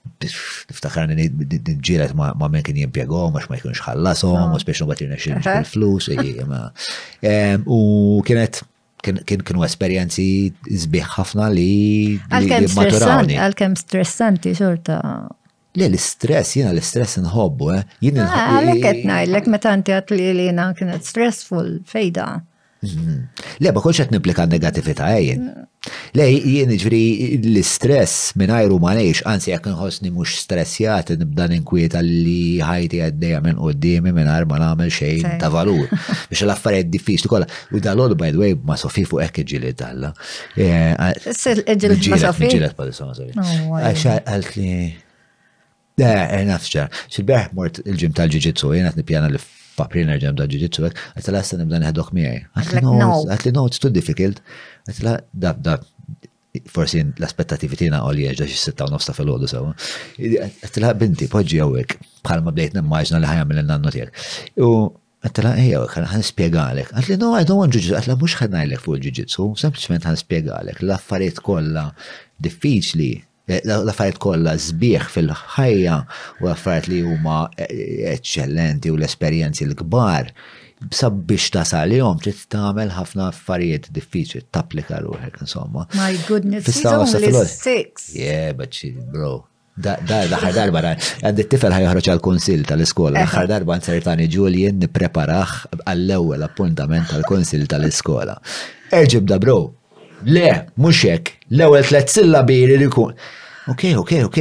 [0.02, 1.30] Niftakarni
[1.62, 4.58] nġilet ma minn kien jimpiegom, għax ma jkunx ħallasom, ah.
[4.58, 5.38] u speċnu batirna xil
[5.70, 6.10] flus
[7.68, 7.82] U
[8.26, 8.64] kienet
[9.02, 10.26] kien kienu esperienzi
[10.84, 11.68] zbieħ ħafna li
[12.30, 15.00] għal-kem stressanti, għal-kem stressanti xorta.
[15.78, 17.84] Le, l-istress, jina l stress nħobbu, eh.
[18.04, 18.28] Jina l-ħobbu.
[18.28, 18.56] Ah, nħobbu.
[18.58, 22.28] Għalek etnajlek, metanti għatli li jina kienet stressful, fejda.
[23.58, 25.44] Le, ma kolxet niplika negativita għajin.
[25.58, 25.68] Eh,
[26.14, 31.48] Le, jien ġviri l istress minn għajru ma neħx, għansi għak nħosni mux stressjat, nibda
[31.50, 35.88] ninkwieta li ħajti għaddeja minn u d-dimi minn ajru ma namel xejn ta' valur.
[36.30, 37.48] Bix l-affarijiet diffiċli kolla.
[37.74, 40.12] U dal-għol, by the way, ma sofifu fuq ekk ġilit dalla.
[40.58, 42.52] Ġilit eh, ma sofi.
[42.52, 43.32] Ġilit ma sofi.
[43.78, 44.70] Għaxa għalt li.
[46.02, 46.94] Da, eh, nafxġar.
[47.10, 49.42] Xil-berħ mort il-ġim tal-ġiġitsu, jenat nipjana li
[49.82, 52.44] papri nerġem da ġiġitsu għek, għatla s nibda neħdok miħaj.
[52.58, 54.42] Għatli no, it's too difficult.
[54.92, 55.78] Għatla da, da,
[56.76, 59.74] forsi l-aspettativi tina għol jieġa xie sitta u nofsta fil-ħodu sewa.
[60.18, 61.96] Għatla binti, poġġi għawek,
[62.28, 64.22] bħalma bdejt nimmaġna li ħajam l-nannu tijak.
[64.60, 64.72] U
[65.26, 66.94] għatla ejja, għan spiegalek.
[66.98, 71.44] Għatli no, I don't want ġiġitsu, għatla mux ħanajlek fuq ġiġitsu, sempliciment għan spiegalek, l-affarijiet
[71.46, 71.88] kolla
[72.42, 73.12] diffiċli
[73.50, 75.96] Eh, l-affarijiet kollha sbieħ fil-ħajja
[76.44, 80.28] u l affarijiet li huma eċċellenti eh, u l-esperjenzi l-kbar
[80.94, 85.88] sabbiex tasal jom trid tagħmel ħafna affarijiet diffiċli tapplika ruħek insomma.
[85.98, 88.12] My goodness, he's only six.
[88.16, 89.48] Yeah, but she, bro.
[89.82, 90.82] Da, da, daħar darba,
[91.26, 93.24] għand it-tifel ħajħroċ għal-konsil tal-iskola.
[93.24, 98.36] Daħar darba nsertani ġuljen nipreparax għall-ewel appuntament tal-konsil tal-iskola.
[98.94, 99.60] Erġib da bro,
[100.26, 101.32] Le, mhux hekk.
[101.52, 103.14] L-ewwel tliet sillabi li jkun.
[103.72, 104.40] Ok, ok, ok.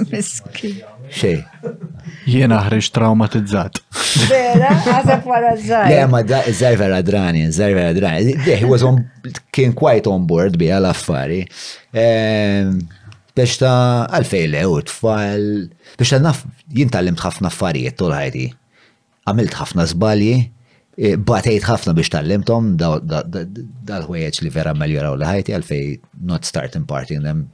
[1.20, 1.40] Xej.
[2.30, 3.80] Jiena ħreġ traumatizzat.
[4.30, 5.88] Vera, għazab wara zzaj.
[5.90, 8.36] Le, ma zzaj vera drani, zzaj vera drani.
[8.46, 9.00] He was on,
[9.54, 11.40] kien quite on board bi għal-affari.
[11.98, 12.76] Ehm,
[13.34, 15.48] biex ta' għalfej le u tfal,
[15.98, 16.44] biex ta' naf,
[16.76, 18.46] jintallimt ħafna affarijiet tol ħajti.
[19.30, 20.38] Għamilt ħafna zbalji,
[21.00, 25.86] Eh, batejt ħafna biex tal-limtom dal-ħwejjeġ li vera meljoraw li ħajti għalfej
[26.28, 27.46] not start party them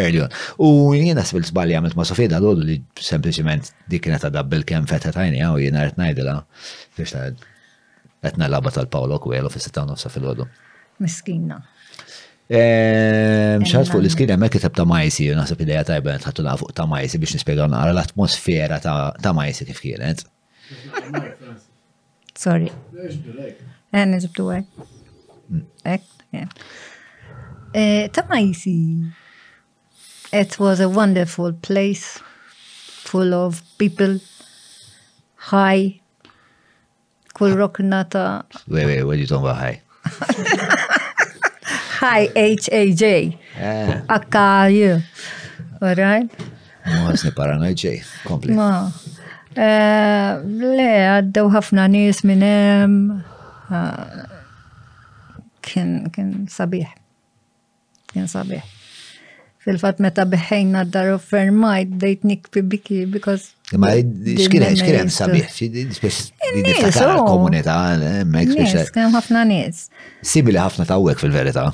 [0.00, 0.32] early on.
[0.56, 5.12] U jiena sbil sballi għamilt ma' sofida dal li sempliciment dik kienet għadda kem feta
[5.12, 6.38] tajni għaw jiena għet najdila
[6.96, 7.12] biex
[8.24, 10.46] għetna laba tal-Paolo Kuelo fi 6 nofsa fil-ħodu.
[11.04, 11.58] Miskinna.
[12.48, 17.20] Eh, mxħat fuq l-iskina me kiteb ta' majsi, nasib ideja tajba nħattu fuq ta' majsi
[17.20, 20.24] biex nispiegaw naqra l-atmosfera ta' majsi kif kienet.
[22.42, 22.72] sorry.
[23.92, 24.62] And it's up
[25.84, 26.50] act again.
[27.72, 29.14] Uh,
[30.42, 32.18] It was a wonderful place
[33.12, 34.18] full of people.
[35.52, 36.00] Hi.
[37.34, 39.58] Cool Wait, wait, what are you talking about?
[39.58, 39.80] Hi.
[42.36, 43.38] H A J.
[43.56, 45.04] A H A J.
[45.80, 46.28] All right.
[46.86, 48.92] No, it's not
[49.52, 52.94] Eh, le, għaddew ħafna nis minnem.
[53.72, 54.22] Ah,
[55.64, 56.86] kien kien sabiħ.
[58.12, 58.68] Kien sabiħ.
[59.62, 63.52] fil fat meta beħejna d-dar fermajt dejt nikbi biki because.
[63.78, 67.22] Ma xkien hemm xkien hemm sabiħ, spess niftakar oh.
[67.28, 68.88] komunità hemmhekk eh, speċjal.
[68.96, 69.84] Kien ħafna nies.
[70.28, 71.68] Sibili ħafna tawwek fil-verità.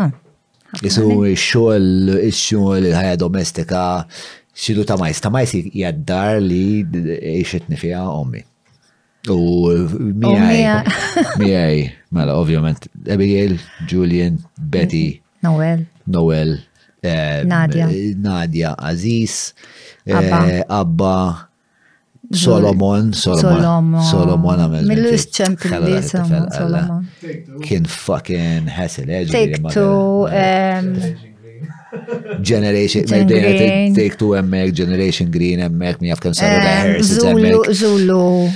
[0.00, 0.12] Ah,
[0.80, 3.80] Isu x-xogħol, ix-xogħol, il-ħajja domestika,
[4.52, 6.84] Sidu ta' majs, ta' majs jaddar li
[7.48, 8.42] xietni nifija ommi.
[9.32, 9.36] U
[9.72, 10.72] miħaj,
[11.40, 11.80] miħaj,
[12.12, 13.54] mela, ovvjament, Abigail,
[13.88, 16.56] Julian, Betty, Noel, Noel,
[17.06, 17.86] eh, Nadia,
[18.18, 19.54] Nadia, Aziz,
[20.04, 21.48] eh, Abba,
[22.34, 24.86] Solomon, Solomon, Solomon għamil.
[24.90, 27.06] Mill-list ċempion li Solomon.
[27.64, 31.28] Kien fucking hassle, eh, um, Take two,
[32.40, 38.48] Generation, Medina Take Two emmek, Generation Green emmek, mi jafkan saru rehearsals Zulu.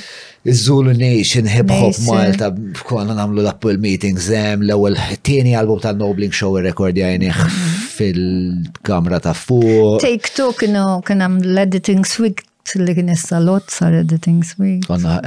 [0.49, 2.51] Zulu Nation, Hip Hop Malta,
[2.89, 7.37] konna namlu l-Apple meeting, zem, l t tieni album ta' Nobling Show record jajniħ
[7.97, 9.99] fil-kamra ta' fuq.
[10.05, 14.87] Take Two kienu kien l-editing swig li kien issa lot sar editing suite.
[14.89, 15.19] Konna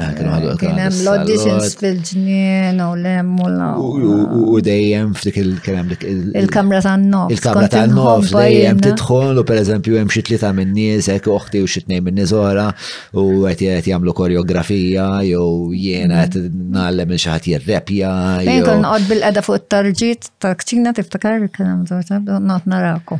[0.59, 3.69] kien hemm l-auditions fil-ġnien u lem u la.
[3.77, 7.37] U dejjem f'dik il-kien hemm dik il-kamra tan-nofs.
[7.37, 11.85] Il-kamra tan-nofs dejjem tidħol u pereżempju hemm xi tlieta minn nies hekk oħti u xi
[11.87, 12.67] tnejn minn niżora
[13.13, 16.31] u qed jagħmlu koreografija jew jiena mm.
[16.35, 18.13] qed nagħlem il xi ħadd jirrepja.
[18.43, 23.19] Jien kien noqgħod bil-qeda fuq it-tarġiet ta' kċina tiftakar kien hemm dwar not narakom.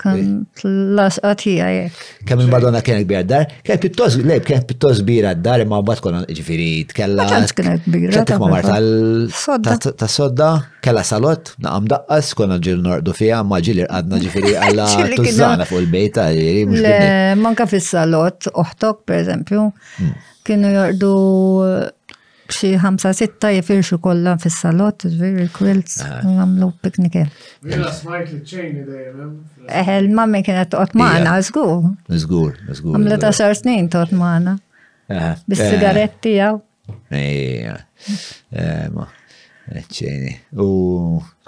[0.00, 0.64] Kan eh.
[0.96, 1.74] l-asqa tijaj.
[2.26, 6.16] Kam il-Madonna kienet kbira d-dar, kienet pittos, lej, kienet pittos kbira d-dar, imma bat kon
[6.28, 7.26] ġifiri, kella.
[7.30, 8.12] Kienet kienet kbira.
[8.14, 10.48] Kienet ma marta ta' sodda,
[10.84, 14.86] kella salot, naqam daqqas, kon ġil nordu fija, ma ġil irqadna ġifiri għalla
[15.18, 16.94] tużana fuq il-bejta, ġifiri.
[17.44, 19.68] Manka fi salot uħtok, per eżempju,
[19.98, 20.16] mm.
[20.48, 21.12] kienu jordu
[22.48, 26.20] bxi ħamsa sitta jifirxu kollha fis-salott, veri quilts, ah.
[26.28, 27.32] nagħmlu piknik hemm.
[27.70, 29.32] Mela smart li ċejni dejjem.
[29.68, 31.78] Eh, il-mammi kienet toqgħod magħna, żgur.
[32.24, 32.96] Żgur, żgur.
[32.98, 34.56] Għamlet ta' xar snin toqgħod magħna.
[35.14, 36.42] Ah, Bis-sigaretti eh.
[36.42, 36.62] jew.
[37.24, 37.78] Ejja.
[37.78, 38.18] Eh,
[38.60, 39.08] eh, ma
[39.94, 40.34] ċejni.
[40.60, 40.68] U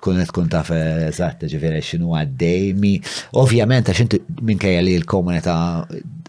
[0.01, 2.95] kunet kun taf eżatt ġifieri x'inhu għaddej mi.
[3.43, 5.57] Ovvjament għax inti minkejja li l-komunità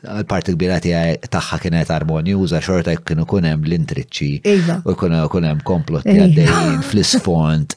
[0.03, 1.89] għal-parti kbira taħħa kienet
[2.37, 4.81] uza xorta kienu kunem l-intriċċi iva.
[4.85, 4.93] u
[5.33, 6.25] kunem komplotti iva.
[6.25, 7.75] għaddejn fl-isfont.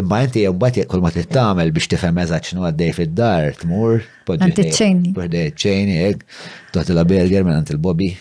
[0.00, 5.14] Imma inti jembat kull ma tamel biex tifhem eżatt x'nu għaddej fil dar tmur, poġġi.
[5.16, 6.24] Poġġi ċejni, ek,
[6.74, 8.12] toħti la berger minn il-bobi.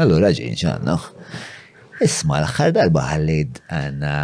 [0.00, 0.98] Allura ġin ċanno.
[2.00, 4.14] Isma l-axħar darba ħallid għanna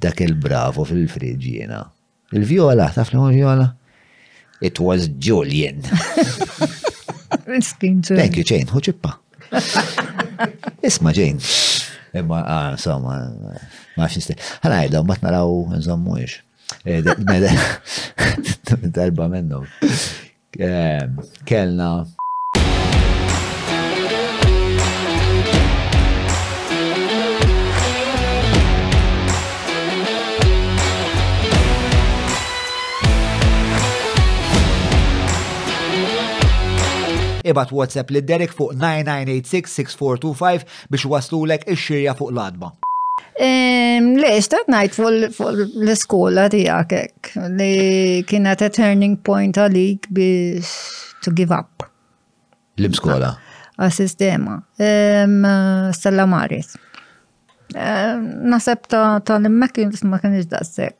[0.00, 1.84] dak il-bravo fil-friġjena.
[2.36, 3.68] Il-viola, taf li viola?
[4.60, 5.80] It was Julian.
[7.30, 9.18] Thank you, Jane, huċippa.
[10.82, 11.38] Isma, Jane.
[12.18, 14.38] Imma, ah, insomma, ma nafx nistej.
[14.66, 16.18] għajda, ma t-naraw, insomma,
[18.94, 19.64] Darba minnu.
[21.44, 21.88] Kellna
[37.44, 38.86] Ibat WhatsApp li Derek fuq 9986-6425
[40.92, 42.68] biex waslulek ix-xirja fuq l-adba.
[43.40, 46.94] Le, xtaqt najt fuq l-skola tijak
[47.56, 47.70] li
[48.28, 50.64] kienet a turning point għalik biex
[51.24, 51.82] to give up.
[52.80, 53.28] L-skola?
[53.80, 54.54] Għas-sistema.
[55.96, 56.70] Stella Maris.
[57.76, 59.74] Naseb ta' l-mek
[60.10, 60.98] ma kienx daqsek.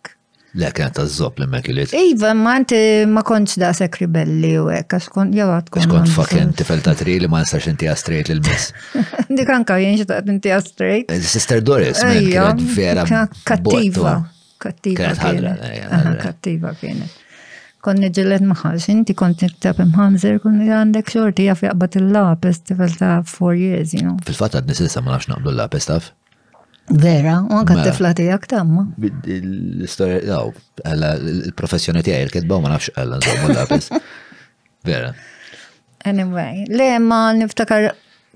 [0.52, 1.92] Le, kienet ta' zop li mekiliet.
[1.94, 5.84] Iva, ma' nti ma' konċ da' sekk ribelli u ekk, għaskont jawat kon.
[5.84, 8.70] Għaskont fakken tifel ta' tri li ma' nistax inti għastrejt l bis
[9.36, 11.14] Dik anka jien xtaqt inti għastrejt.
[11.14, 13.06] Eh, Sister Doris, ma' kienet vera.
[13.46, 14.16] Kattiva.
[14.60, 15.14] Kattiva.
[15.22, 17.14] Kienet eh, Kattiva kienet.
[17.86, 23.20] Konni ġillet maħħax, inti kont niktab imħanżer, konni għandek xorti jaffi jaqbat il-lapes tifel ta'
[23.22, 24.18] 4 years, you know.
[24.26, 26.10] Fil-fat għad nisilsa ma' nafx naqblu l-lapes taf?
[26.92, 27.84] Vera, u anka mela.
[27.84, 28.84] t-tifla tijak tamma.
[29.26, 30.50] L-istoria, daw,
[31.16, 33.90] il-professjoni tijaj, il-kedba ma nafx għalla, nżommu l-lapis.
[34.88, 35.12] Vera.
[36.08, 37.92] Anyway, le ma niftakar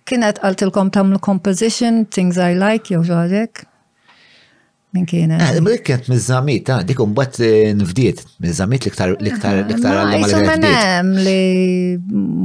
[0.06, 0.38] kienet
[0.74, 3.64] tam tamlu composition, things I like, jew ġodek.
[4.94, 5.40] Min kienet?
[5.42, 10.28] Ah, Dik kienet mizzamit, ta' dikum bat eh, nfdiet, mizzamit liktar liktar ah, liktar għalma
[10.28, 11.42] li għalma li li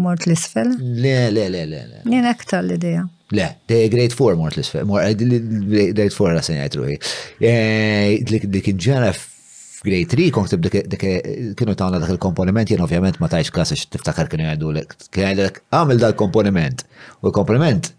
[0.02, 0.73] mort l-isfel.
[0.81, 1.84] Le, le, le, le.
[2.10, 3.06] Jien aktar l-ideja.
[3.31, 6.95] Le, de grade 4 mort l-isfel, grade 4 la senjajt ruħi.
[8.27, 8.69] Dik
[9.11, 9.27] f
[9.80, 10.65] f'grade 3 kon ktib
[10.97, 15.45] kienu tawna dak il-komponiment, jen ovvjament ma tajx klasa tiftakar kienu jgħidu l ek kienu
[15.69, 16.88] għamil dal komponiment.
[17.22, 17.91] U l-komponiment,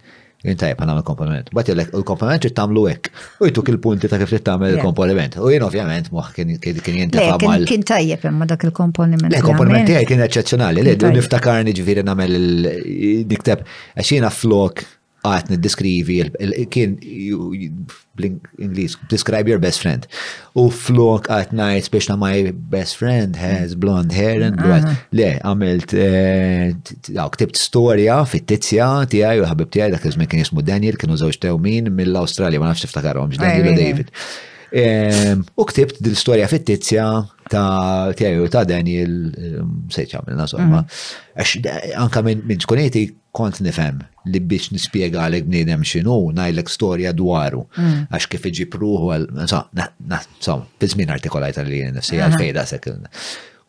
[0.43, 1.55] jen jintajb għan għamil komponiment.
[1.55, 3.13] Bat jellek, u l-komponiment ġit tamlu ek.
[3.39, 6.51] U jtuk il-punti ta' kif tamil l komponiment U jen ovvjament muħ kien
[7.07, 7.69] jintafa mal.
[7.71, 9.31] Kien tajjeb imma dak il-komponiment.
[9.31, 10.83] l komponiment jgħaj kien eccezjonali.
[10.91, 13.63] Le, d-niftakar ġviri namel il-diktab.
[13.95, 14.85] Għaxina flok
[15.27, 16.15] għat niddiskrivi,
[16.73, 16.95] kien
[18.17, 20.07] bl-Inglis, describe your best friend.
[20.59, 24.79] U flok għat najt biex na my best friend has blonde hair and blue
[25.17, 30.97] Le, għamilt, eh, ktibt storja fit-tizja tijaj u ħabib tijaj dak iż kien jismu Daniel,
[31.01, 34.11] kienu zawġ tew min mill australia ma nafx tiftakarhom, Daniel u David.
[35.57, 37.07] U ktibt dil-storja fittizja
[37.51, 39.15] ta' tiegħi ta' Daniel
[39.91, 40.85] sejċa minna somma.
[40.85, 41.65] Mhm.
[41.65, 47.65] Eh, anka minn ġkuneti kont nifhem li biex nispjega għalek bniedem x'inhu ngħidlek storja dwaru.
[47.79, 48.05] Mhm.
[48.15, 52.99] Għax kif iġib ruħu għal, sa' fi żmien artikolajt li nifsi għal fejda sekk.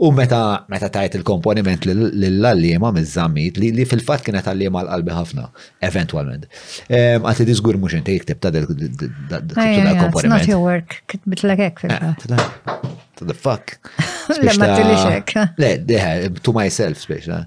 [0.02, 5.44] U meta meta tajt il-komponiment lill-allima miż-żammit li fil-fatt kienet allima l-qalbi ħafna,
[5.86, 6.48] eventwalment.
[6.90, 10.32] Ehm, Għati disgur mux inti jiktib ta' dal-komponiment.
[10.34, 13.22] Not your work, kitbit l eh, fil-fatt.
[13.22, 13.76] the fuck.
[14.48, 15.36] Le, ma t-tilixek.
[15.62, 17.44] Le, deħe, eh, to myself, speċa.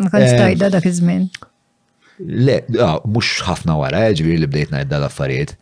[0.00, 1.02] Ma konċ ehm, tajda dak iż
[2.20, 2.54] Le,
[2.84, 5.54] ah, mux ħafna wara, eh, ġviri li bdejt najda l-affarijiet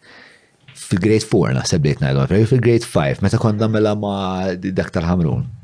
[0.89, 4.16] fil-grade 4 naħseb li affarijiet fil-grade 5, meta kont mela ma
[4.59, 5.57] dak tal-ħamrun.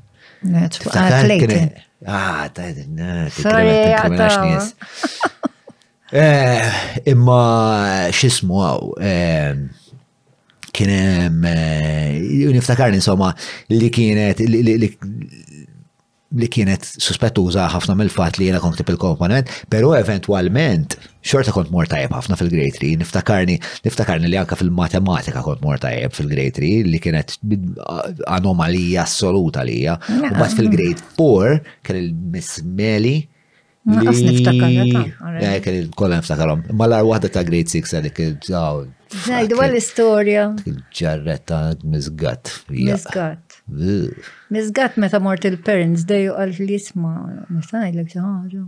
[2.07, 2.65] Ah, ta'
[6.15, 6.71] eh,
[7.11, 8.85] Imma xismu għaw,
[10.77, 13.31] kienem, eh, niftakar insomma
[13.73, 20.91] li kienet, li kienet suspettuża ħafna mill-fat li jena kont il-komponent, pero eventualment
[21.25, 23.55] xorta kont mor tajjeb ħafna fil-grade 3, niftakarni,
[23.87, 27.37] niftakarni li anka fil-matematika kont mor tajjeb fil-grade 3 li kienet
[28.37, 29.97] anomalija assoluta li hija.
[30.29, 31.55] U bat fil-grade 4
[31.89, 33.17] kien il-mismeli.
[33.85, 35.39] Ma Naqas niftakar.
[35.45, 36.63] Eh, Kelli kolla niftakarom.
[36.73, 38.23] Ma l-ar wahda ta' grade 6 għadik.
[39.29, 40.47] Najdu għal-istoria.
[41.01, 42.55] Ġarretta mizgat.
[42.73, 43.59] Mizgat.
[44.53, 47.13] Mizgat meta mort il-parents dejju għal-lisma.
[47.53, 48.65] Nisajlek xaħġa.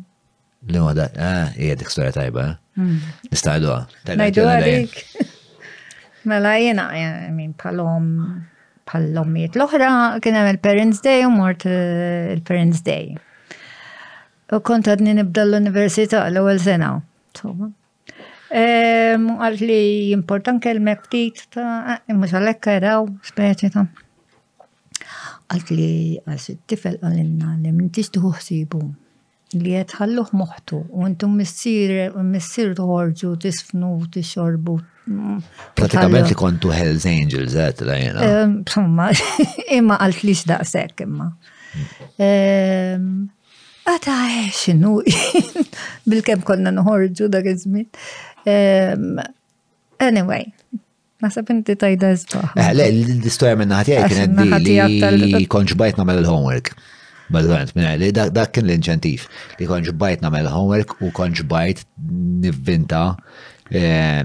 [0.69, 2.43] Li ma da, ah, hija dik storja tajba.
[2.49, 2.57] Eh?
[2.81, 2.99] Hmm.
[3.31, 3.71] Nistaqdu.
[4.19, 4.97] Najdu għadik.
[6.31, 6.89] Mela jena,
[7.35, 8.09] min palom
[8.87, 9.87] pal-lommiet l-oħra
[10.23, 13.15] kien il-Parents Day u mort eh, il-Parents Day.
[14.55, 16.93] U kont għadni nibda l-università l-ewwel sena.
[18.51, 19.81] Ehm, għalt li
[20.15, 23.87] important kelmek ftit ta' eh, mhux għalhekk eraw speċi ta'
[25.47, 25.91] għalt li
[26.23, 28.83] għal tifel għalinna li m'intix tuħsibu
[29.55, 34.75] li jtħalluħ moħtu u intum missir tħorġu, tisfnu, tixorbu.
[35.07, 35.43] Mm.
[35.79, 38.47] Pratikament li kontu Hells Angels, għet eh, da jena.
[38.73, 39.11] Somma,
[39.79, 41.31] imma għalt li xdaqsek imma.
[42.19, 43.29] Mm.
[43.87, 44.17] Għata
[44.57, 44.97] xinu,
[46.11, 47.71] bil-kem konna nħorġu dak iż
[49.97, 50.43] Anyway,
[51.25, 52.51] Nasab inti tajda zbaħ.
[52.61, 56.75] Eh, le, l-istoria minna ħatijaj kienet di li konċ namel il-homework.
[57.33, 59.25] Bazzant, minna li dak kien l-inċentif
[59.59, 61.83] li konġ bajt namel homework u konġ bajt
[62.47, 63.03] nivvinta
[63.71, 64.23] eh,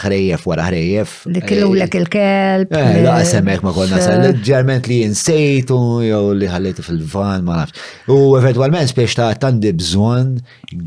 [0.00, 1.10] ħrejjef wara ħrejjef.
[1.28, 2.70] Li eh, lek il-kelb.
[2.72, 4.14] Eh, La semmek ma konna sa'
[4.48, 5.76] ġerment li jinsejtu
[6.06, 7.76] jew li ħallitu fil-van ma nafx.
[8.08, 10.30] U eventualment spiex ta' tandi bżon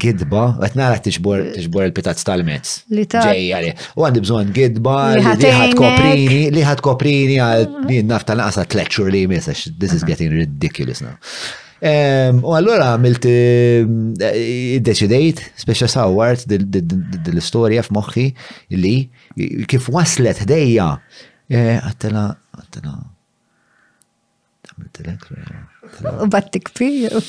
[0.02, 1.46] gidba, għet nara tiġbor
[1.92, 2.74] il-pitazz tal-mezz.
[2.90, 3.74] Li ta' ġejjari.
[4.00, 5.28] U għandi bżon gidba li
[5.62, 11.06] ħad koprini, li ħad koprini għal nafta naqsa t-lecture li jmiss, this is getting ridiculous
[11.06, 11.20] now.
[11.84, 18.26] U allura għamilt eh, id-deċidejt, speċa sawart dil-istoria f'moħħi
[18.80, 18.94] li
[19.68, 20.86] kif waslet ħdejja.
[21.52, 22.30] Eh, għattela,
[22.60, 22.94] għattela.
[26.24, 27.20] U battik piju.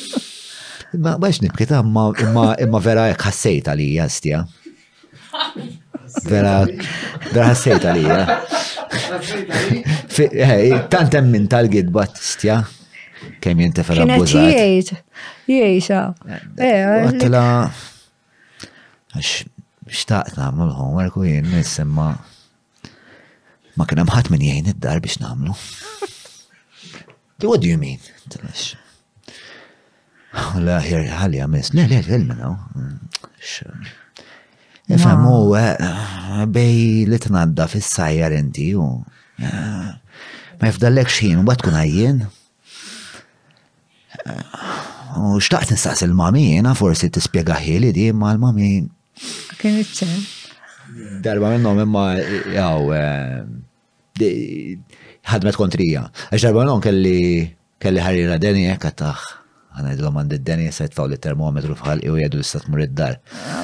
[1.02, 4.44] Ma bax nibkita, imma vera jek ħassejt għalija stja.
[6.28, 6.55] Vera,
[7.35, 8.22] vera li għalija.
[10.31, 10.81] Eh.
[10.94, 12.62] Tantem min tal-gidbat stja.
[13.45, 14.51] kemm jintefel abbużat.
[14.51, 14.99] Jgħix,
[15.49, 16.03] jgħix,
[16.65, 17.45] Għattila,
[19.15, 19.33] għax
[19.95, 22.07] xtaqt namlu l-homework u jien nisimma
[23.77, 25.57] ma kien hemm ħadd min jgħin id-dar biex nagħmlu.
[27.45, 28.01] What do you mean?
[28.33, 28.73] Tilax.
[30.65, 31.73] La ħir ħalli għamis.
[31.77, 32.55] Le, le, filmi naw.
[34.95, 35.35] Ifhem u
[36.55, 36.81] bej
[37.11, 38.89] li tnadda fis-sajjar inti u
[39.45, 42.25] ma jifdallek xin, u tkun ħajjien.
[44.25, 48.71] U xtaqt nistaqs il-mami, jena forsi t-spiega li di ma l-mami.
[49.61, 50.15] Kien iċċen.
[51.25, 52.05] Darba minnom imma
[52.55, 54.77] jaw eh,
[55.31, 56.07] ħadmet kontrija.
[56.33, 57.21] Għax darba minnom kelli
[57.83, 59.25] kelli ħarira deni jekk eh, taħ.
[59.75, 63.19] Għana id-lom għand id-deni jessajtfaw fawli termometru fħal i u jgħadu jistat mur id-dar.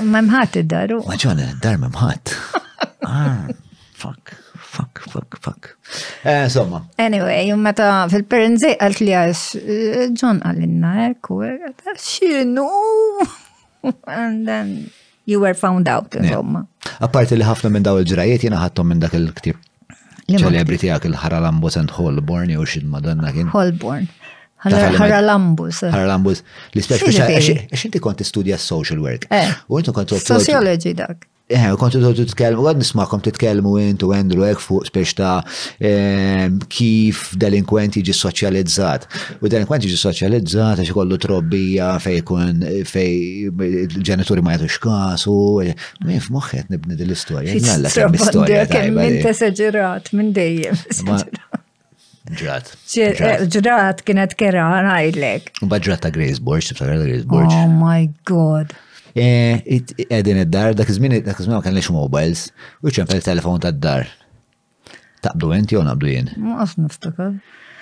[0.04, 1.00] Memħat id-daru.
[1.08, 2.34] Maġħana, id-dar memħat.
[3.10, 3.48] Ah,
[3.96, 4.30] fuck
[4.74, 5.62] fuck, fuck, fuck.
[6.24, 6.78] Eh, insomma.
[7.06, 11.70] Anyway, jum meta fil-perenzi għalt li għax, eh, John għallinna, ekku, eh,
[12.04, 12.68] xinu.
[14.06, 14.90] And then
[15.30, 16.66] you were found out, insomma.
[17.00, 19.56] Apparti li ħafna minn daw il-ġrajiet jena ħattom minn dak il-ktib.
[20.30, 23.48] ċelebrity għak il-Haralambus and Holborn, jow xin madonna kien.
[23.50, 24.06] Holborn.
[24.62, 25.80] Haralambus.
[25.96, 26.44] Haralambus.
[26.76, 29.26] L-ispeċ, għax inti konti studja social work.
[29.34, 29.50] Eh.
[29.68, 30.16] U inti konti.
[30.22, 31.26] Sociology dak.
[31.50, 35.40] Eh, kontu t titkellmu, għad nismakom titkellmu intu Andrew ek fuq spiex ta'
[35.82, 39.06] ehm, kif delinkwenti jiġi soċjalizzat.
[39.42, 45.34] U delinkwenti ġi soċjalizzat għax ikollu trobbija fej kun fej ġenituri ma jagħtux kasu.
[45.66, 45.74] Eh,
[46.06, 47.56] Min f'moħħet nibni din l-istorja.
[47.66, 48.60] Jalla kemm istorja.
[48.70, 50.78] Kemm minn teseġerat minn dejjem.
[51.00, 51.64] Eh,
[52.44, 52.70] ġrat.
[53.58, 55.50] Ġrat kienet kera għajlek.
[55.66, 57.56] Ba ġrat ta' Grace Borch, ta' Grace Borch.
[57.58, 58.76] Oh my God.
[59.16, 62.46] Għedin eh, id-dar, dak iż-żmien dak iż-żmien ma kellix mobiles,
[62.82, 64.08] u ċempel telefon tad-dar.
[65.24, 66.30] Taqbdu inti jew naqbdu jien?
[66.38, 67.34] Ma qas niftakar.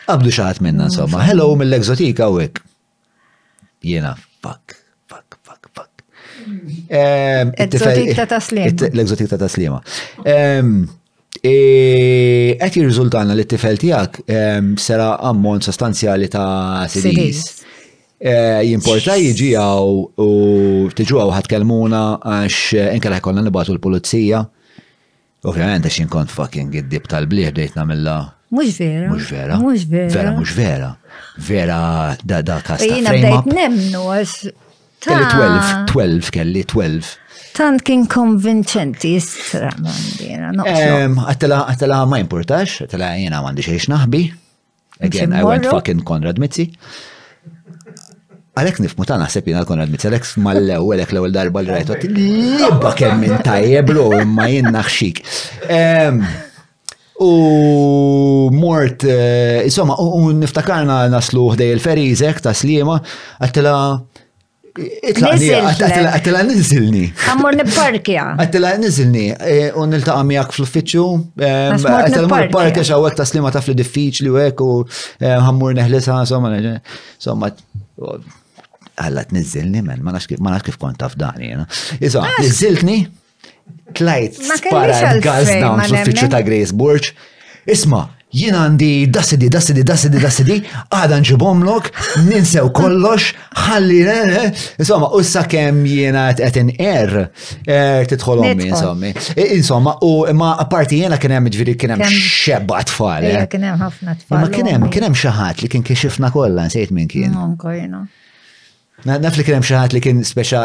[0.09, 2.39] Qabdu xaħat minna insomma, hello mill-egzotika u
[3.85, 4.75] Jiena, fuck,
[5.07, 6.07] fuck, fuck, fuck.
[6.89, 8.73] Egzotik ta' taslima.
[8.89, 9.79] L-egzotik ta' taslima.
[11.39, 11.53] E,
[12.59, 14.19] qed jirriżultana li t-tifel tiegħek
[14.83, 17.58] sera ammont sostanzjali ta' CDs.
[18.19, 20.29] Eh, jimporta jiġi għaw u
[20.99, 24.41] tiġu għaw ħatkelmuna għax eh, inkella ħekonna nibatu l-pulizija.
[25.47, 28.17] Ovvijament għax jinkon fucking id-dib tal-bliħ dejt namilla.
[28.51, 29.07] Mux vera.
[29.13, 29.59] Mux vera.
[29.63, 30.11] Mux vera.
[30.17, 30.89] Vera mux vera.
[31.47, 31.77] Vera
[32.27, 32.89] da da kasta.
[32.91, 34.41] Jina bdejt nemnu għax.
[35.07, 37.13] Kelli 12, 12 kelli 12.
[37.55, 40.51] Tant kien konvinċenti jistra mandina.
[40.67, 44.25] Għattela ma importax, għattela jena mandi xiex naħbi.
[45.07, 46.67] Again, I went fucking Konrad Mitzi.
[48.59, 53.23] Għalek nifmu ta' naħseb jina l-Konrad Mitz, għalek mal-lew, għalek l-ewel darba l-rajtu, l-lobba kemm
[53.23, 55.23] minn tajjeblu imma jinnna xxik.
[57.23, 57.33] U
[58.55, 63.01] mort, eh, insomma, u niftakarna naslu ħdej il-ferizek ta' slima,
[63.43, 63.75] għattila
[64.79, 67.09] Għattila nizilni.
[67.11, 68.27] Għammur nipparkja.
[68.39, 69.25] Għattila nizilni.
[69.35, 71.07] Eh, u niltaqa għamijak fl-uffiċċju.
[71.35, 74.79] Għattila mur parkja xawek ta' slima fl-diffiċ li diffiċli u hekk u
[75.35, 77.51] għammur eh, neħlisa, insomma, insomma,
[79.07, 81.67] għalla t-nizzilni men, ma nafx kif kont taf dani jena.
[82.01, 83.01] Iso, nizziltni,
[83.99, 87.13] tlajt spara għaz dawn fl ta' Grace Burch.
[87.69, 90.55] Isma, jien għandi dasidi, dasidi, dasidi, dasidi,
[90.95, 91.91] għada nġibomlok,
[92.25, 93.27] ninsew kollox,
[93.67, 93.99] ħalli,
[94.81, 97.13] insomma, u sakem jiena għetin er,
[97.65, 99.13] eh, titħolom, insomma.
[99.37, 103.29] Insomma, u ma parti jena kienem ġviri kienem xebba tfal.
[103.35, 103.43] Eh.
[103.53, 104.41] Kienem ħafna tfal.
[104.47, 107.37] Ma kienem, kienem xaħat li kien kixifna kolla, nsejt minn kien.
[109.07, 110.63] Naf li kienem xaħat li kien speċa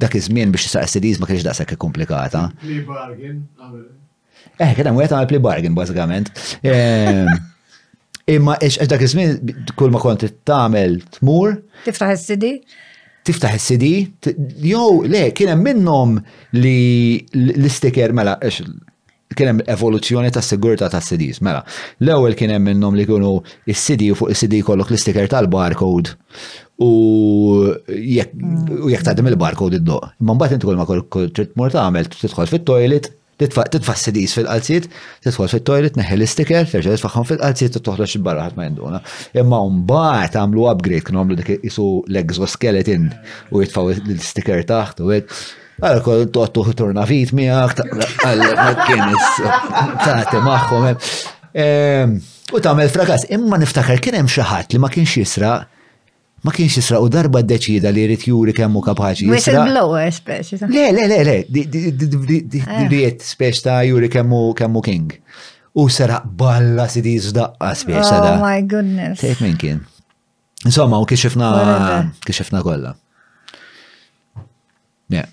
[0.00, 2.44] dak iż-żmien biex jisaq CDs ma kienx daqshekk komplikata.
[4.60, 6.30] Eh, kien hemm wieħed għamel plea bargain bażikament.
[6.62, 7.32] Ehm,
[8.30, 11.58] imma għax dak iż-żmien kull ma kont tagħmel tmur.
[11.88, 12.52] Tiftaħ is-CD?
[13.26, 13.88] Tiftaħ is-CD,
[14.70, 16.14] jew le kien hemm minnhom
[16.60, 18.38] li l-istiker mela
[19.30, 21.38] kien hemm evoluzzjoni tas sigurta ta' CDs.
[21.44, 21.60] Mela,
[22.02, 23.36] l ewwel kien hemm minnhom li kienu
[23.68, 26.16] il-CD u fuq is cd kollok l-sticker tal-barcode
[26.80, 28.76] Mm.
[28.80, 30.10] u jekk taħdem il-barcode id-doq.
[30.24, 30.86] Ma mbagħad inti kull ma
[31.34, 37.76] trid mort tagħmel tidħol fit-toilet, titfa' CDs fil t-tħol fit-toilet, neħel l-istiker, terġa' tfaħħom fil-qalzijiet
[37.76, 39.00] u tħol xibbarra ħat ma jinduna.
[39.42, 43.10] Imma mbagħad għamlu upgrade kien għamlu dik isu l-exoskeleton
[43.52, 45.42] u jitfaw l-istiker taħt u hekk.
[45.80, 47.92] Għal kol toħtu turna fit miegħek,
[48.24, 49.28] għal ma kienis
[50.00, 50.88] taħti magħhom.
[51.60, 52.16] Ehm,
[52.56, 55.58] u tagħmel frakas, imma niftakar kien hemm xi ħadd li ma kienx jisra'
[56.44, 59.28] ma kienx jisra u darba d-deċida li jrid juri kemmu kapaċi.
[59.30, 60.60] Whistleblower speċi.
[60.72, 63.26] Le, le, le, le, diet eh.
[63.26, 65.12] speċ ta' juri kemmu king.
[65.76, 69.20] U sara balla si di zdaqqa speċ ta' Oh my goodness.
[69.20, 69.82] Tejt minn kien.
[70.64, 71.50] Insomma, u kiexifna
[72.24, 72.94] kiexifna kolla.
[75.10, 75.26] Yeah.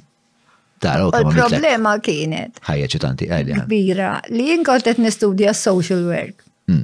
[0.81, 1.21] Tara, ok.
[1.23, 2.59] Il-problema kienet.
[2.67, 3.63] Ħajja ċitanti, għalja.
[3.63, 6.43] Kbira, li jinkot nistudja social work.
[6.69, 6.83] Hmm.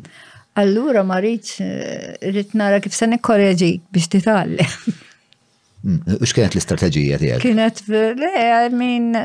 [0.56, 4.66] Allura Marit, eh, rridx nara kif se nikkoreġi biex titalli.
[5.84, 7.42] Mm, Ux kienet l istrategija tijak?
[7.42, 9.18] Kienet le, I mean,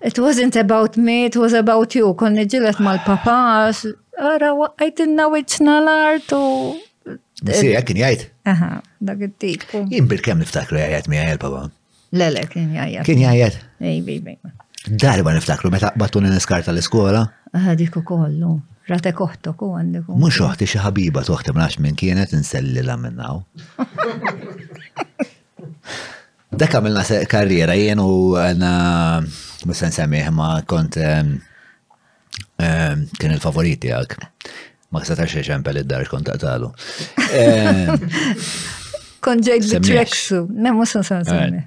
[0.00, 2.12] it wasn't about me, it was about you.
[2.18, 3.84] Konni ġilet mal papas
[4.20, 6.78] ara, I didn't know it's not art u.
[7.44, 8.22] Sirja, kien jgħid?
[8.48, 8.70] Aha,
[9.04, 9.66] dak it-tip.
[9.90, 11.64] Jim bil-kem niftakru jgħajat mi jgħajal papa.
[12.14, 13.04] Le, le, kien jgħajat.
[13.10, 13.58] Kien jgħajat?
[13.90, 14.38] Ej, bej, bej.
[14.86, 17.24] Darba niftakru, meta n niskarta l skola
[17.54, 18.54] Għadik kollu.
[18.90, 20.08] Rate koħtok u għandek.
[20.20, 23.38] Mux uħti xi ħabiba toħti mnax minn kienet inselli la minnaw.
[26.54, 28.10] Dak għamilna karriera jien u
[28.42, 28.72] għana
[29.70, 30.98] musan semmiħ ma kont
[32.58, 34.12] kien il-favoriti għak.
[34.94, 36.68] Ma ksatax eċempel id-dar kont taqtalu.
[39.24, 41.02] Konġejt bit-treksu, ne san.
[41.06, 41.62] sanżoni.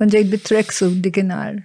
[0.00, 1.60] Konġejt bit-treksu dikinar.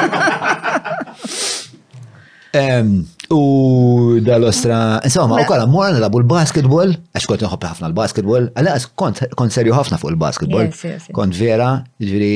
[3.30, 9.20] U dal-ostra, insomma, u kolla, mora nilabu l-basketball, għax kont nħobb ħafna l-basketball, għalla kont,
[9.36, 10.70] kont serju ħafna fuq il-basketball.
[11.18, 12.32] Kont vera, ġviri,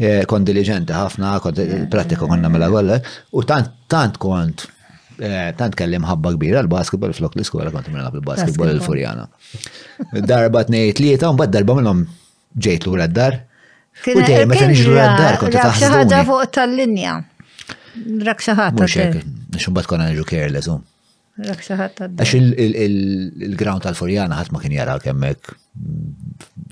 [0.00, 2.96] eh, kont diligenti ħafna, kont eh, pratika konna mela kolla,
[3.36, 4.64] u tant, tant kont,
[5.20, 9.28] eh, tant kellim ħabba kbira l-basketball, flok l-iskola kont mela l-basketball l-Furjana.
[10.24, 12.06] Darba t-nejt li ta' un darba minnom
[12.56, 13.42] ġejt l-għura d-dar.
[14.08, 16.28] U dejjem, ma t-nejt l-għura d-dar, kont t-taħsbu.
[16.32, 17.20] fuq tal-linja.
[18.28, 18.84] Rak xaħat.
[19.58, 20.68] Xumbat konna nġu careless.
[20.70, 20.82] Um.
[21.38, 22.00] Rak xaħat.
[22.18, 25.50] Għax il-ground tal furjana ħat ma kien jara kemmek.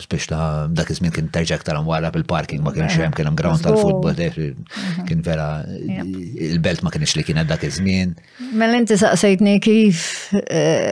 [0.03, 3.62] Spiex ta' dak iż-żmien kien terġa' aktar wara bil-parking ma kienx hemm kien hemm ground
[3.65, 5.07] tal-futbol mhm.
[5.09, 8.16] kien vera il-belt ma kienx li kien dak iż-żmien.
[8.59, 10.03] Mela inti saqsejtni kif
[10.47, 10.90] eh,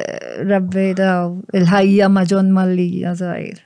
[0.48, 3.64] rabbi daw il-ħajja ma' John Mallija żgħir.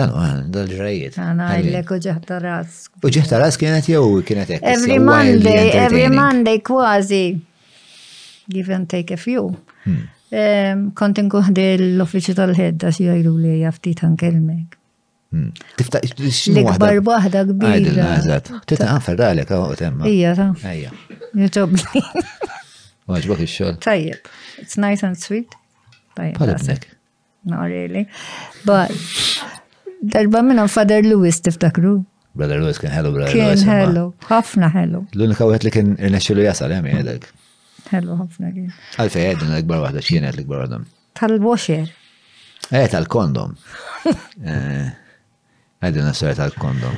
[0.00, 1.16] Dan ah, dal-ġrajiet.
[1.20, 1.98] Għana ah, għajlek u
[2.40, 2.78] ras.
[3.04, 4.64] U ras kienet jew kienet ekk.
[4.64, 7.24] Every Monday, every Monday kważi.
[8.50, 9.52] Give and take a few.
[9.84, 10.08] Hmm.
[10.96, 14.76] Kont inkuħdi l-uffiċu tal-ħedda xie għajru li jaftit għankelmek.
[15.34, 15.52] Hmm.
[15.78, 16.08] Tiftaq,
[16.54, 18.08] l-ikbar wahda kbira.
[18.08, 20.08] Għajdil Tita għanferra ah, għalek għu temma.
[20.10, 20.48] Ija, ta.
[20.74, 20.94] Ija.
[21.36, 21.84] Jitobni.
[23.10, 23.76] Għaxbok il-xol.
[23.84, 24.32] Tajjeb.
[24.64, 25.54] It's nice and sweet.
[26.18, 26.80] Tajjeb.
[27.44, 28.06] Not really.
[28.66, 28.90] But
[30.02, 32.04] Darba minna Father Lewis tiftakru.
[32.34, 33.60] Brother Lewis kien hello, brother Lewis.
[33.60, 35.00] Kien hello, ħafna hello.
[35.12, 37.26] L-unika wieħed li kien irnexxilu jasal hemm jgħidlek.
[37.90, 38.68] Hello ħafna kien.
[39.02, 40.78] Għalfej għedin l-ikbar wahda, xien qed l-ikbar waħda.
[41.20, 41.92] Tal-washer.
[42.70, 43.56] Eh, tal-kondom.
[44.18, 44.86] Eh,
[45.84, 46.96] għedin s-sar tal-kondom.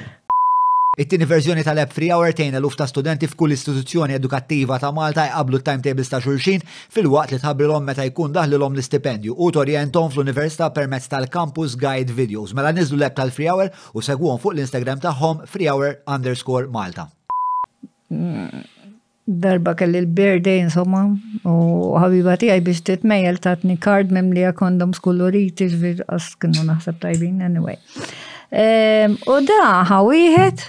[0.93, 5.60] It-tieni verżjoni tal-app Free Hour tejna luf ta' studenti f'kull istituzzjoni edukattiva ta' Malta jqablu
[5.64, 6.60] timetables ta' xulxin
[6.93, 12.52] fil-waqt li tħabbrilhom meta jkun daħlilhom l-istipendju u torjentom fl-università permezz tal-campus guide videos.
[12.52, 17.06] Mela niżlu l-app tal-Free Hour u segwhom fuq l-Instagram tagħhom Free Hour underscore Malta.
[18.12, 18.60] Mm.
[19.47, 21.06] Darba kelli l-birthday insomma
[21.48, 27.01] u ħabiba tiegħi biex titmejjel tatni kard mem li kondoms kuluriti ġvir għas kienu naħseb
[27.06, 27.81] tajbin anyway.
[28.52, 30.69] Ehm, u da ħawieħed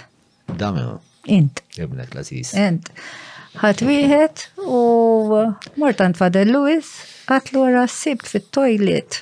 [0.52, 1.00] Dam.
[1.26, 1.62] Int.
[1.76, 2.52] Jibnek l-aziz.
[2.58, 2.90] Int.
[3.60, 4.78] Għat wieħed u
[5.80, 6.88] mortant fadel Lewis
[7.30, 9.20] għat l għara s sibt fit-toilet.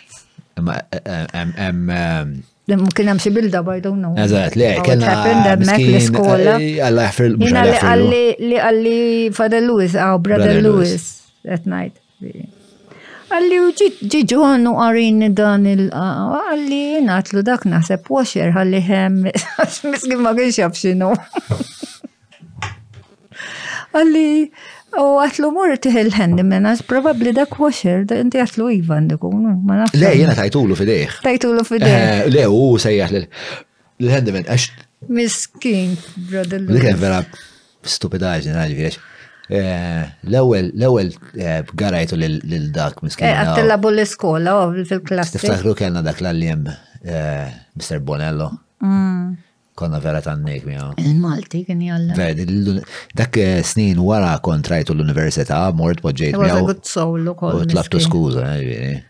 [2.73, 4.15] Mungkin hemm xi bilda by don't know.
[4.17, 5.13] Eżatt, le, kellna.
[5.13, 6.57] Happened hemmhekk l-iskola.
[6.89, 7.67] Alla jaħfir Jina
[8.49, 8.97] li għalli
[9.37, 11.07] fadel Lewis, aw Brother Lewis
[11.47, 12.01] that night.
[13.33, 13.69] Għalli u
[14.13, 19.21] ġiġu għannu għarin dan il għalli natlu dak naħseb washer għalli hem,
[19.89, 21.09] miskin ma għin xabxinu.
[23.97, 24.29] Għalli
[25.01, 29.79] u għatlu mur tiħil handyman, għaz probabli dak washer, da inti għatlu Ivan dik ma
[29.83, 29.97] nafx.
[30.01, 31.19] Le, jena tajtulu fideħ.
[31.27, 31.87] Tajtulu fideħ.
[31.89, 34.71] Eh, le, u sejjaħ l-handyman, għax.
[35.13, 35.93] Miskin,
[36.31, 36.65] brother.
[36.71, 37.21] Dik vera
[37.95, 38.81] stupidaġni, għalli
[39.53, 40.03] Eh,
[40.33, 43.29] L-ewel eh, garajtu l-dak miskin.
[43.29, 45.37] Eh, Għattilla skola, iskola oh, fil-klassi.
[45.43, 46.65] Tiftakru kellna dak l-għallim
[47.77, 47.99] Mr.
[48.07, 48.49] Bonello.
[48.87, 49.35] Mm.
[49.77, 50.89] Konna vera tannik mija.
[51.03, 52.17] Il-Malti kien jalla.
[52.17, 52.49] Verdi,
[53.19, 57.53] dak snin wara kontrajtu l-Università, mort poġġejt kol.
[57.53, 59.01] U Tlaptu skuza, ġviri.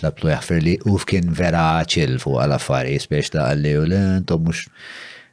[0.00, 4.64] Tlabtu jaffirli uf kien vera ċilfu fuq għal-affari, spiex ta' għalli u l-entom mux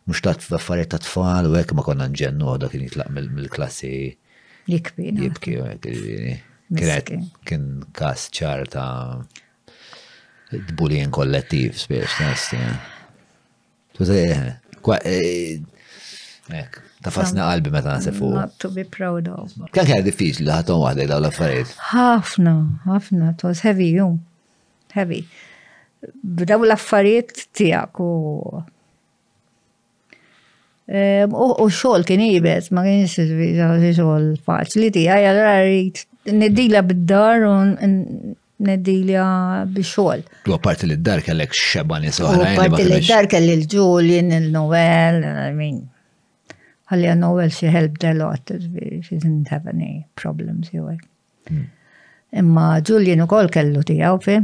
[0.08, 3.92] mux taħt ta' affarijiet ta' tfal u hekk ma konna nġennu għada kien jitlaq mill-klassi.
[4.70, 5.12] Jikbi.
[5.26, 5.58] Jibki,
[6.70, 7.14] kienet
[7.50, 7.66] kien
[7.98, 9.20] kas ċar ta'
[10.78, 12.60] bullying kollettiv spiex, nasti.
[14.00, 15.60] Ek, eh,
[16.56, 18.38] eh, ta' fasna qalbi meta ta' fuq.
[18.38, 19.54] Not to be proud of.
[19.74, 21.76] Kan kien diffiċli li ħatom waħdek daw l-affarijiet?
[21.92, 22.56] Ħafna,
[22.88, 24.20] ħafna, it was heavy jum.
[24.96, 25.26] Heavy.
[26.24, 28.64] B'daw l-affarijiet tijak u
[30.90, 31.30] Ehm,
[31.60, 33.22] u xol kien jibes, ma kienx
[34.00, 36.02] xol faċli ti, għaj għallura rrit
[36.34, 37.52] neddila bid-dar u
[38.66, 39.26] neddila
[39.70, 40.24] bixol.
[40.48, 42.48] Tu għaparti li d-dar kellek xeban jisoħra.
[42.56, 45.22] Għaparti li d-dar kelli l-Julien, il-Noel,
[45.58, 45.78] min.
[46.90, 50.98] Għalli għal-Noel she helped a lot, she didn't have any problems jowaj.
[51.52, 51.68] Hmm.
[52.34, 54.40] Imma Julien u kol kellu tijaw fi,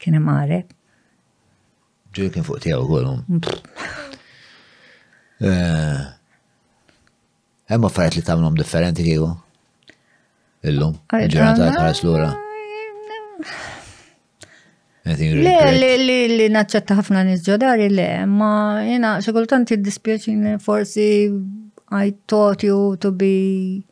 [0.00, 0.62] kien imare.
[2.16, 3.26] Julien kien fuq tijaw kolum.
[5.42, 6.02] Eh,
[7.72, 9.28] hemm fajt li tagħmlhom differenti kieku.
[10.70, 12.28] Illum, ġurnata l lura.
[15.02, 18.52] Le, le, le, le, naċċetta ħafna nis le, ma
[18.86, 21.08] jena xekultant id forsi
[21.90, 23.82] I taught you to be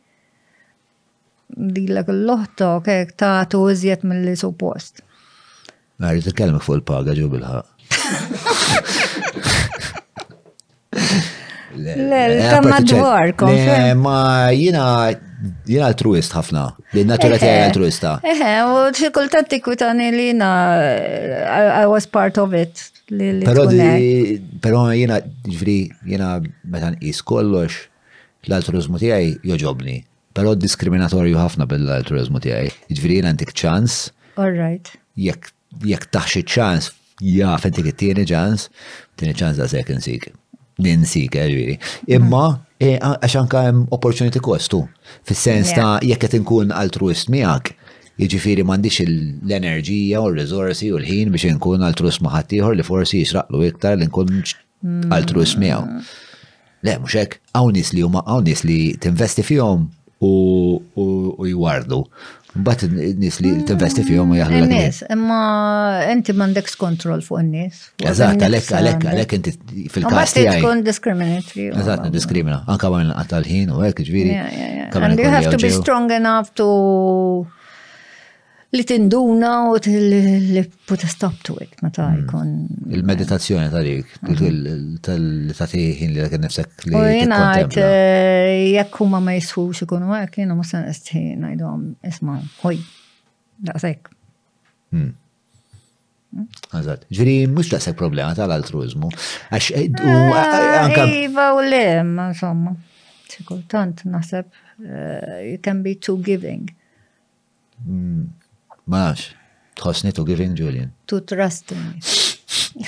[1.53, 5.03] dillak l-loħta, kek ta' tużiet mill-li suppost.
[5.99, 7.67] Għarri t-kelmek fuq il-paga ġu bil-ħaq.
[11.95, 13.33] Le, madwar,
[13.97, 14.85] Ma jina
[15.65, 16.63] jina altruist ħafna,
[16.93, 17.67] li natura tija eh, eh.
[17.71, 18.09] altruista.
[18.29, 20.49] Eħe, eh, u xikultant tikwitani li jina
[21.79, 22.83] I was part of it.
[23.11, 25.79] Pero di, pero jina ġifri
[26.13, 26.35] jina
[26.69, 27.79] metan iskollox,
[28.47, 29.97] l-altruizmu tijaj joġobni.
[30.37, 32.69] Pero diskriminatorju ħafna bil-altruizmu tijaj.
[32.93, 34.03] Ġifri jina ntik ċans.
[34.39, 34.93] All right.
[35.19, 35.49] Jek,
[35.83, 36.91] jekk taħxi ċans,
[37.33, 38.69] ja, fentik it-tieni ċans,
[39.19, 40.37] tieni ċans da sekin sikin
[40.81, 41.77] ninsik, ġviri.
[42.09, 42.87] Imma, mm.
[42.87, 44.83] eh, għaxan ka' opportunity kostu,
[45.27, 47.71] fis sens ta' jekk qed inkun altruist miegħek,
[48.21, 53.21] jiġifieri m'għandix l-enerġija u l riżorsi u l-ħin biex inkun altruist ma' ieħor li forsi
[53.23, 55.07] jisraqlu iktar li nkun mm.
[55.13, 56.01] altruist miegħu.
[56.81, 59.85] Le, mhux hekk, hawn nies li huma hawn nies li tinvesti fihom
[60.25, 62.03] u jwardu.
[62.51, 63.59] Bat n-nis li mm.
[63.69, 64.65] t-investi fihom jahlu.
[64.65, 67.77] n Nis, imma enti mandek kontrol fuq n-nis.
[68.03, 69.53] Eżat, għalek, għalek, għalek inti
[69.93, 70.59] fil-kas tijaj.
[70.59, 71.69] tkun discriminatory.
[71.71, 72.59] Eżat, diskrimina.
[72.73, 74.35] Anka għan għatal ħin u għek, ġviri.
[74.35, 76.67] And you have to be strong enough to
[78.75, 82.21] li tinduna u li put a stop to it, ma ta' mm.
[82.23, 82.51] jkun.
[82.95, 84.31] Il-meditazzjoni ta' dik, ah.
[85.07, 86.95] tal-tatiħin li l nifsek li.
[86.95, 91.83] U jena għajt, eh, jekku ma' ma jisħu jisfux ikunu għek, jena musan għajdu najdom,
[92.07, 92.79] isma, hoj,
[93.59, 94.09] da' daqsek.
[94.95, 95.11] Hmm.
[96.31, 96.47] Hmm?
[96.71, 101.09] Għazat, ġviri, mux da' daqsek problema ta' l altruizmu Għax, eh, u għanka.
[101.11, 102.71] Eh, iva u le, ma insomma,
[103.35, 104.63] ċikultant, naħseb,
[105.49, 106.71] you can be too giving.
[107.83, 108.29] Hmm.
[108.91, 109.31] Ma tħosni
[109.79, 110.89] tħossni to giving Julian.
[111.07, 112.83] To trust me.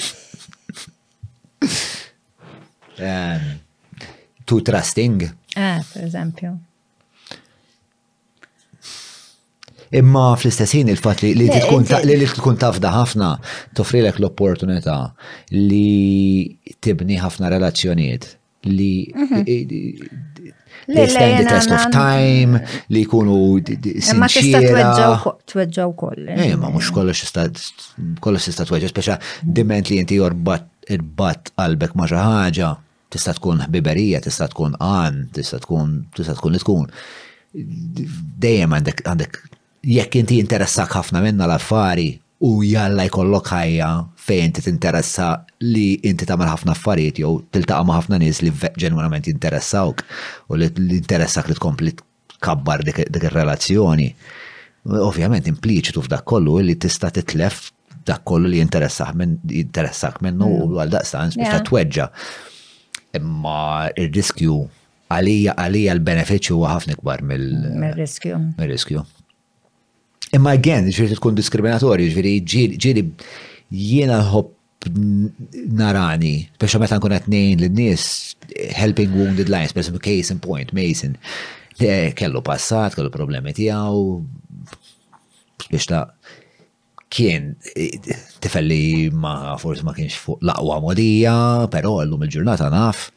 [3.09, 4.03] um,
[4.45, 5.21] to trusting.
[5.23, 6.51] Eh, ah, per eżempju.
[10.01, 11.47] Imma fl-istessin il-fat li li
[12.35, 13.27] tkun tafda ħafna
[13.77, 14.95] tofrilek l-opportunità
[15.55, 16.49] li
[16.84, 18.31] tibni ħafna relazzjonijiet
[18.73, 20.31] li mhm
[20.88, 22.57] li stand the test of time,
[22.89, 24.61] li jkunu eh, Ma tista
[25.51, 26.23] tweġġaw koll.
[26.27, 26.53] Ej, eh.
[26.53, 30.68] eh, ma mux kollox tista tweġġaw, speċa diment li inti jorbat
[31.57, 32.72] qalbek ma xi ħaġa,
[33.14, 36.89] tista tkun ħbiberija, tista tkun għan, tista tkun tista tkun li tkun.
[38.43, 39.39] Dejjem għandek għandek
[39.93, 42.10] jekk inti interessak ħafna minna l-affari
[42.43, 43.89] u jalla jkollok ħajja
[44.23, 45.27] fejn ti tinteressa
[45.72, 48.52] li inti tagħmel ħafna affarijiet jew tiltaqa' ma' ħafna nies li
[48.84, 50.03] ġenwinament jinteressawk
[50.52, 54.10] u li interessak li tkompli tkabbar dik ir-relazzjoni.
[55.07, 57.69] Ovvjament impliċitu f'dak kollu li tista' titlef
[58.03, 60.80] dak kollu li jinteressak minn jinteressak minnu u mm.
[60.84, 62.07] għal daqstan biex ta' tweġġa.
[63.19, 63.61] Imma
[64.03, 64.57] ir-riskju
[65.14, 68.41] għalija għalija l-benefiċċju huwa ħafna kbar mill-riskju.
[68.60, 69.06] Mill-riskju.
[70.34, 72.40] Imma again, ġifieri tkun diskriminatorju, ġifieri
[72.81, 73.03] ġiri
[73.69, 74.52] jiena nħobb
[74.89, 78.05] narani, biex meta nkun qed ngħin lin-nies
[78.77, 81.15] helping wounded lines, per case in point, Mason,
[82.18, 84.03] kellu passat, kellu problemi tiegħu
[85.69, 86.03] biex ta'
[87.14, 88.01] kien eh,
[88.41, 91.35] tifelli ma forsi ma kienx fuq laqwa modija,
[91.72, 93.07] però llum il-ġurnata naf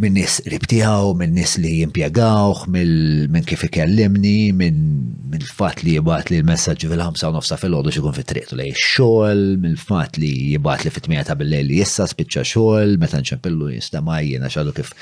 [0.00, 6.38] minn nis ribtijaw, minn nis li jimpiegawx, minn kif ikellimni, minn l-fat li jibat li
[6.40, 10.92] l-messagġi fil-5 u nofsa fil-ħodu xikun fit-triq u lej xol, minn fat li jibat li
[10.94, 14.94] fit ta' bil-lejl li jissa spiċċa xol, meta nċempillu jistamaj jena xadu kif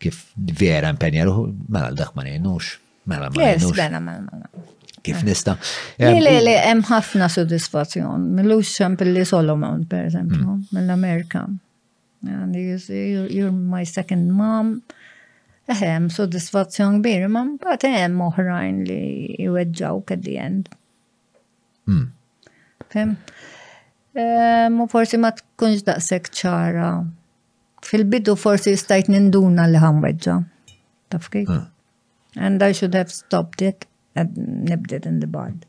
[0.00, 0.22] kif
[0.60, 1.28] vera impenja
[1.68, 2.74] mela l-dak ma nejnux,
[3.12, 3.76] mela ma nejnux.
[3.76, 4.68] Mela, mela, mela.
[5.04, 5.24] Kif ah.
[5.24, 5.54] nista?
[6.00, 10.66] Li li hemm ħafna soddisfazzjon, mill-lux ċempilli Solomon, per eżempju, mm.
[10.76, 11.46] mill-Amerika.
[12.26, 14.80] And you see, you're, you're my second mom.
[15.70, 19.02] Eħem, soddisfazzjon kbir, ma mbagħad hemm oħrajn li
[19.38, 20.66] jweġġawk at the end.
[21.86, 22.08] Hmm.
[22.90, 23.14] Fem?
[24.10, 26.88] Mu ehm, forsi ma tkunx daqshekk ċara.
[27.86, 30.34] Fil-bidu forsi stajt ninduna li ħanweġġa.
[31.14, 31.52] Taf kif?
[32.36, 33.86] And I should have stopped it
[34.18, 34.34] and
[34.66, 35.64] nibbed it in the bud.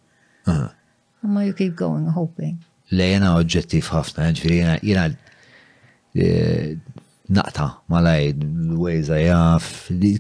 [1.21, 2.57] Ma you keep going, hoping.
[2.91, 5.07] Lejna oġġettiv ħafna, ġviri jena
[6.15, 6.75] E,
[7.31, 8.33] naqta malaj
[8.69, 9.65] l-wejza jaf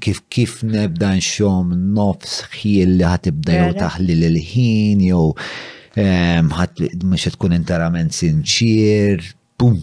[0.03, 5.25] kif kif nebda nxom nofs xiel li ħatibda jew taħli l ħin jew
[6.55, 6.79] ħat
[7.11, 9.27] mhux tkun interament sinċir
[9.59, 9.75] bum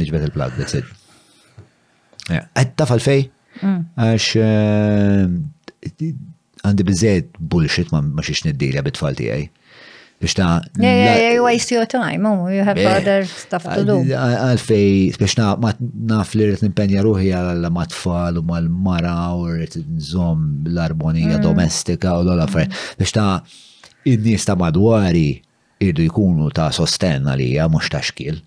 [0.00, 0.88] nġbet il-plug that's it.
[2.32, 3.26] Qed tafal fej
[3.60, 3.84] mm.
[4.00, 4.28] għax
[6.64, 9.50] għandi bizzed bullshit ma xiex niddilja bit-tfal tiegħi
[10.20, 13.98] biex ta' yeah, yeah, you waste your time, oh, you have other stuff to do.
[14.02, 15.70] Għalfej, biex ta' ma
[16.10, 20.42] naf li rrit nimpenja ruħi għal ma tfal u mal mara u rrit nżom
[20.72, 21.44] l-armonija mm.
[21.46, 22.70] domestika u l-ola frej.
[22.98, 23.42] Biex ta'
[24.10, 25.28] id-nis ta' madwari
[25.84, 28.40] irdu jkunu ta' sosten għalija, mux ta' xkil.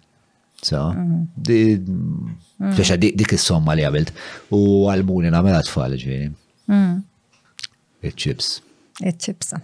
[0.61, 1.45] So, mm.
[1.48, 2.73] Mm.
[2.80, 4.11] biex dik is-somma li għabilt
[4.57, 6.27] u għal-muni namela tfal ġviri.
[8.02, 8.52] Il-ċips.
[9.07, 9.61] Il-ċipsa.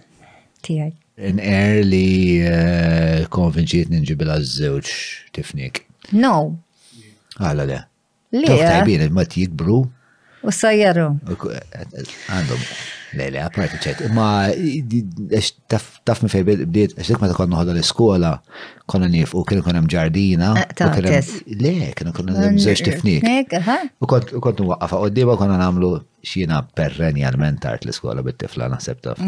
[0.64, 2.08] Tijaj n early li
[2.46, 5.82] uh, konvinċiet ninġibila z-zewċ tifnik.
[6.14, 6.54] No.
[7.40, 7.78] Għala ah, le.
[8.42, 8.46] Li.
[8.58, 9.80] Tajbin, il-mat jikbru.
[10.46, 11.08] U sajjaru.
[11.26, 12.62] Għandhom.
[13.18, 14.02] Le, le, għaparti ċek.
[14.14, 14.46] Ma,
[15.66, 18.34] taf mi fej bdiet, għaxek ma ta' konna ħodha l-iskola,
[18.90, 20.52] konna nifqu, kienu konna mġardina.
[20.60, 23.26] Ah, le, kienu konna mżewġ tifnik.
[23.98, 29.24] U kont waqqafa, u d-diba konna namlu xina perrenjalment art l-iskola bit-tifla, naħseb taf.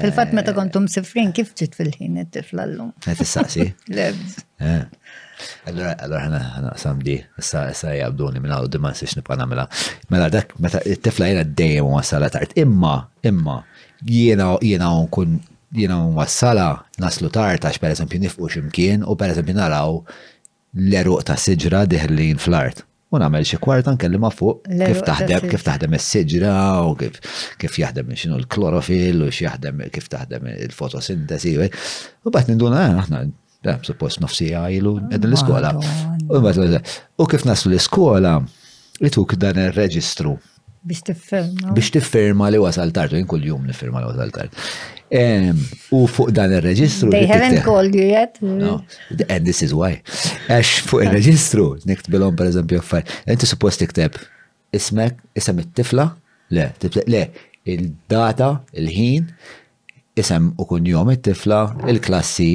[0.00, 2.92] Fil-fat eh, meta kontum sifrin, kif ġit fil-ħin it-tifla l-lum?
[3.04, 3.68] Għet eh, istaqsi.
[4.56, 4.78] Eh.
[5.68, 9.66] Allora, allora ħana ħana qsam issa issa jabduni minn għadu dimman siex nibqa namela.
[10.08, 12.54] Mela dak, meta it-tifla jena d u wassala tard.
[12.56, 12.94] Imma,
[13.28, 13.58] imma,
[14.08, 15.34] jena jena nkun
[15.76, 16.70] jena wassala
[17.04, 20.00] naslu tard għax per eżempju nifqu ximkien u per eżempju naraw
[20.72, 25.94] l-eruq ta' siġra diħlin fl-art u nagħmel xi kwarta nkellimha fuq kif taħdem kif taħdem
[25.98, 26.54] is-siġra
[26.88, 27.20] u kif
[27.60, 31.54] kif jaħdem x'inhu l-klorofil u x'jaħdem kif taħdem il-fotosintesi.
[32.26, 35.78] U bad ninduna eh, aħna eh, suppost nofsija ilu qegħdin ah,
[36.32, 36.82] l-iskola.
[37.20, 38.40] U kif naslu l-iskola
[39.06, 40.34] ituk dan ir-reġistru
[40.86, 41.72] biex tiffirma.
[41.74, 44.54] Biex tiffirma li wasal tard, jien kull jum niffirma li wasal tard.
[45.94, 47.10] U fuq dan il-reġistru.
[47.14, 48.38] They haven't called you yet.
[48.42, 48.82] No,
[49.30, 50.00] and this is why.
[50.50, 54.18] Għax fuq il-reġistru, niktbilom per eżempju għaffar, inti suppost tikteb
[54.74, 56.08] ismek, isem it-tifla,
[56.54, 56.68] le,
[57.06, 57.22] le,
[57.70, 59.28] il-data, il-ħin,
[60.18, 61.60] isem u kunjom it-tifla,
[61.94, 62.50] il-klassi,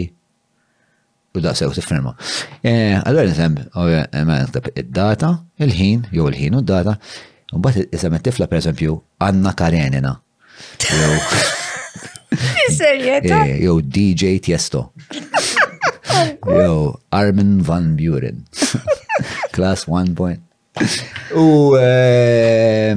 [1.31, 2.17] u daqsew tifferma.
[2.59, 6.97] E, allora nisem, oh, il data il-ħin, jew il-ħin u d-data,
[7.55, 8.99] un bat isem it-tifla per eżempju,
[9.31, 10.17] Anna Karenina.
[12.71, 13.45] Serjeta?
[13.45, 14.91] Eh, DJ Tiesto.
[16.45, 18.45] Jew Armin Van Buren.
[19.51, 20.39] Class 1 point.
[21.35, 21.75] U.
[21.79, 22.95] Eh,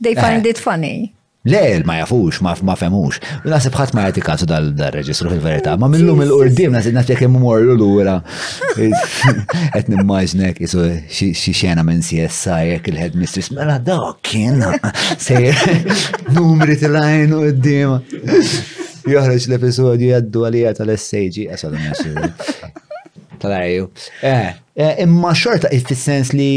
[0.00, 0.50] They find eh.
[0.50, 1.14] it funny.
[1.48, 3.14] Le, ma jafux, ma ma femux.
[3.44, 7.62] U nasib ħadd ma jagħti kasu dal-reġistru fil-verità, ma minnhom il-qurdiem nasib nasib jekk imur
[7.78, 8.16] lura.
[8.74, 14.58] Qed nimmaġnek isu xi xena minn CSI jekk il-headmistress mela dak kien
[15.22, 15.54] sejr
[16.34, 17.94] numri tilajn u qudiem.
[19.06, 21.78] Joħroġ l-episodju jaddu għalija tal-essejġi, għasal
[23.46, 23.86] tal-għajju.
[25.06, 26.50] Imma xorta, fil-sens li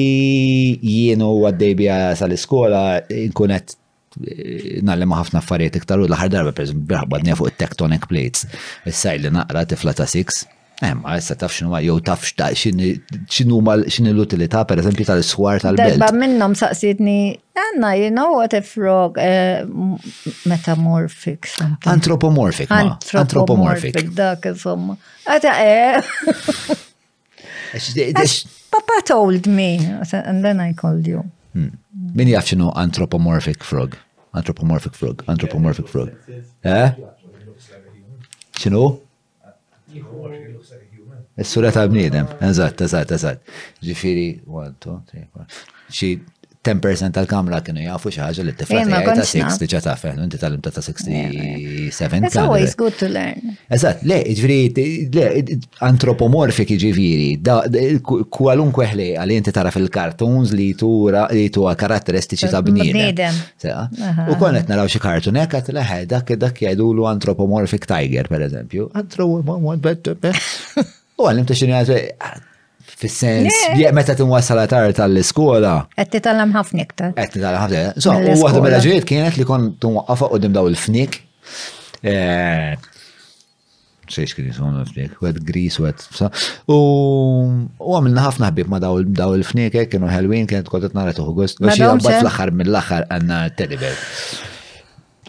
[0.81, 3.75] jienu għaddej bija sal-iskola, inkunet
[4.19, 8.41] Eh, nallema ħafna affarijiet iktar u l ħar darba perżempju fuq tectonic plates.
[8.87, 10.07] Issa li naqra tifla ta' 6.
[10.11, 10.27] six.
[10.81, 15.57] Eh, ma' issa taf xinu ma, jow taf xinu ma' xinu l-utilita, per eżempju, tal-swar
[15.59, 15.97] tal-belt.
[15.99, 19.63] Ba' minnom saqsitni, għanna, you know what a frog, eh,
[20.47, 21.49] metamorphic.
[21.83, 22.97] Anthropomorphic, ma.
[23.25, 24.05] Anthropomorphic.
[24.15, 24.95] Dak, insomma.
[25.27, 25.99] Għata, eh.
[28.71, 29.79] Papa told me,
[30.13, 31.25] and then I called you.
[31.51, 31.71] Hmm.
[32.15, 33.97] Min jaf xinu anthropomorphic frog?
[34.33, 35.23] Anthropomorphic frog.
[35.27, 36.11] Anthropomorphic frog.
[36.63, 36.93] Eh?
[38.59, 38.81] ċinu?
[41.39, 42.27] Is-suret għal bniedem.
[42.49, 43.53] Eżatt, eżatt, eżatt.
[43.85, 44.27] Ġifiri,
[44.61, 45.29] 1, 2, 3,
[46.01, 46.27] 4.
[46.75, 51.93] 10% tal-kamra kienu jafu xaħġa li t-tifel ta' 60 diġà taf, inti tal ta' 67.
[52.25, 53.55] It's always good to learn.
[53.77, 54.19] Eżat, le,
[55.15, 55.27] le,
[55.89, 58.01] antropomorfik ġifieri,
[58.35, 63.41] kualunkwe ħli għalli inti tara fil kartoons li tura li tuha karatteristiċi ta' bniedem.
[64.33, 68.45] U konet naraw xie kartun hekk qed leħe dak dak jajdu l antropomorfik tiger per
[68.45, 68.91] eżempju.
[68.99, 70.93] Antropomorfik, bet, bet.
[71.19, 71.75] U għallim ta' xini
[72.99, 73.55] Fis-sens,
[73.95, 75.87] meta tinwasal tar tal-iskola.
[75.95, 77.13] Qed titgħallem ħafna iktar.
[77.15, 77.83] Qed titgħallem ħafna.
[78.03, 81.11] So, u waħda mill-ġiet mela kienet li kont tunwaqqafa qudiem daw il-fnik.
[82.03, 85.95] Sejx eh, kien jisom l-fnik, wet gris, wet.
[86.67, 86.75] U
[87.93, 91.55] għamilna ħafna ħbib ma daw il-fnik, eh, kienu Halloween, kienet kontet nara tuħu għost.
[91.63, 92.19] Biex jirabbat eh?
[92.19, 93.95] fl axar mill-axar għanna telebel.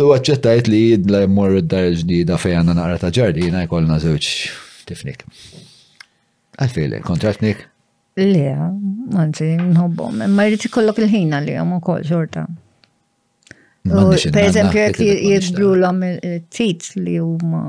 [0.01, 4.26] U għacċettajt li jidla jmur id-dar ġdida fejn għanna naqra ta' ġardina jkollna zewċ
[4.90, 5.20] tifnik.
[6.61, 7.62] Għalfejle, kontratnik?
[8.20, 8.51] Le,
[9.16, 10.24] għanzi, nħobbom.
[10.28, 12.43] Ma jrid ikollok il-ħina li għam ukoll xorta.
[13.89, 15.01] Per eżempju, jek
[15.47, 17.62] jibdlu l il tit li huma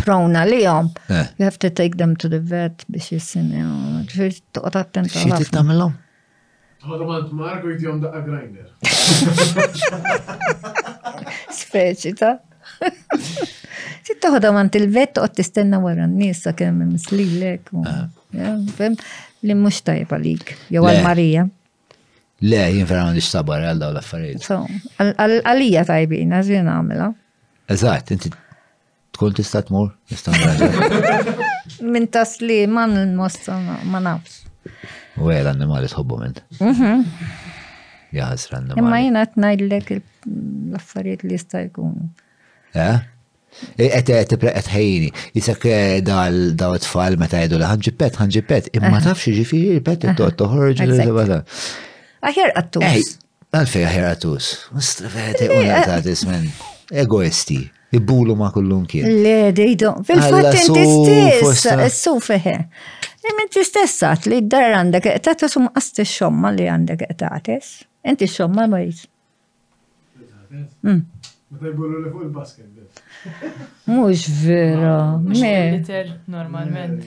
[0.00, 1.28] prona li għom, eh.
[1.38, 3.60] you have to take them to the vet biex jissini.
[4.08, 5.20] Ġifir, toqgħod attenta.
[5.20, 5.92] Xi trid tagħmelhom?
[6.88, 8.68] Ħormant Margo jtjom daqqa grinder.
[11.60, 12.38] Speċi ta'.
[14.06, 17.68] Sitta toħda mant til vet toqgħod tistenna wara n-nies sa kemm mislilek.
[17.84, 18.52] Ah.
[18.78, 18.94] Fem
[19.48, 21.46] li mhux tajb għalik jow għal-Marija.
[22.48, 24.46] Le, jien vera għandix sabar għal u l-affarijiet.
[24.46, 24.62] So,
[25.02, 27.10] għalija tajbin, għażin għamela.
[27.70, 28.30] Eżat, inti
[29.18, 30.88] tkun tista' tmur, mur
[31.92, 34.40] Min tas li man l mosta ma nafx.
[35.20, 36.40] U għel l tħobbu minn.
[36.58, 37.06] Mhm.
[38.16, 38.80] Jaħas l-annimali.
[38.80, 42.08] Imma jina t-najdlek l-affarijiet li jista' jkunu.
[42.74, 42.98] Eh?
[43.74, 49.00] Qed e, e, ħejni, jisak e, dal daw tfal meta jgħidu pet, ħanġi pet, imma
[49.02, 51.40] tafx ġifieri pet it-tot toħorġ l
[52.20, 53.06] Aħjar għattus.
[53.56, 54.46] Għalfej aħjar għattus.
[54.76, 57.56] Mustrafete eh, u għatatis eh, minn egoisti.
[57.96, 59.08] Ibbulu ma kullum kien.
[59.24, 59.94] Le, dejdu.
[60.04, 62.52] Fil-fat inti stess, s-sufeħe.
[63.40, 65.64] Inti stess li d-dar għandek għetatis u
[66.12, 67.72] xomma li għandek għetatis.
[68.12, 68.84] Inti xomma ma
[71.50, 73.00] Ma tajbulu li fuq il-basket.
[73.86, 75.18] Mux vera.
[75.18, 75.42] Mux
[76.28, 77.00] normalment.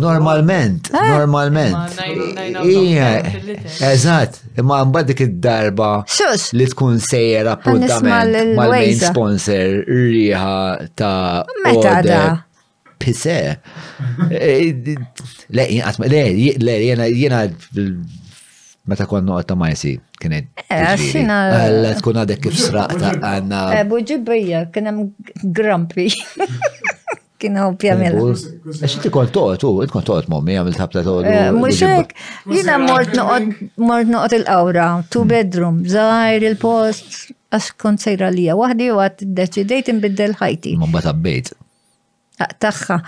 [0.00, 1.18] Normalment, ah.
[1.18, 1.72] normalment.
[2.68, 3.08] Ija,
[3.88, 5.88] eżat, imma mbagħad dik id-darba
[6.58, 11.96] li tkun sejjer appuntament mal-main sponsor riħa ta' Meta
[13.02, 13.38] Pise.
[14.30, 14.70] E,
[15.50, 17.46] le, jena, jena,
[18.86, 19.72] meta kon noqgħod ta' ma'
[20.22, 20.48] kienet.
[20.72, 21.18] Għaxina.
[21.18, 23.62] Eh, Għalla mela, tkun għadek kif sraqta eh, għanna.
[23.82, 25.02] Ebu eh, ġibija, kienem
[25.56, 26.08] grumpy.
[27.42, 28.18] Kien għu pjamil.
[28.72, 31.30] Għax ti kont toqt, u kont toqt mommi għamil tabta toqt.
[31.58, 32.14] Muxek,
[32.54, 39.02] jina mort noqot il-awra, two bedroom, zaħir il-post, għax kont sejra li għu wahdi u
[39.02, 40.76] għat deċidejt imbiddel ħajti.
[40.80, 41.52] Mumba tabbejt
[42.42, 43.00] ah, taħħa.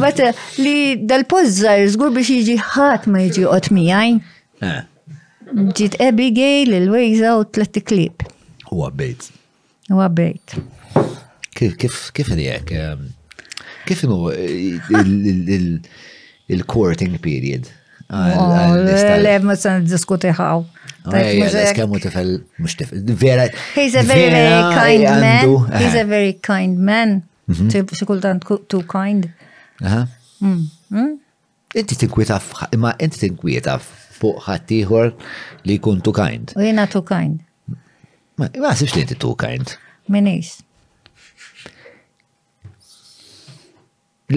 [0.00, 4.18] Bata li dal-pozzar zgur biex jiġi ħat ma jiġi qot miħaj
[5.74, 8.22] ġiet Abigail, il-Wejza u t-letti klib.
[8.74, 9.22] U għabbejt.
[9.94, 10.54] U għabbejt.
[11.56, 12.68] Kif, kif, kif jek?
[12.78, 13.00] Um,
[14.34, 14.74] eh,
[16.52, 17.64] il-courting period?
[18.08, 18.28] Oh,
[18.76, 20.60] le, ma s san diskuti għaw.
[20.62, 20.62] Oh,
[21.08, 21.56] He's a
[24.02, 25.22] very, very kind man.
[25.78, 27.22] He's a very kind man.
[27.48, 28.66] Xikultant mhm.
[28.68, 29.24] too kind.
[29.80, 31.18] Mm, mm.
[31.76, 32.40] Inti tinkwieta,
[32.80, 33.74] ma inti tinkwieta
[34.20, 35.10] fuq ħaddieħor
[35.68, 36.54] li jkun tu kind.
[36.58, 37.44] U jiena tu kind.
[38.38, 39.74] Ma sibx li inti kind.
[40.10, 40.58] Minix.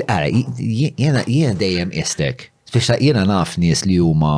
[0.05, 0.29] Għara,
[0.61, 2.47] jiena dejjem istek.
[2.71, 4.35] Speċa jiena naf nies li huma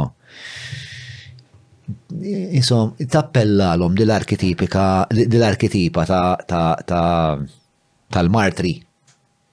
[2.24, 7.04] insom, tappellalom dil-arketipika, dil-arketipa ta'
[8.14, 8.80] tal-martri.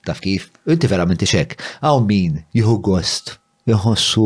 [0.08, 0.46] Taf kif?
[0.72, 1.58] Inti vera minti xek.
[1.84, 4.22] Għaw min, juhu gost Ah, jħossu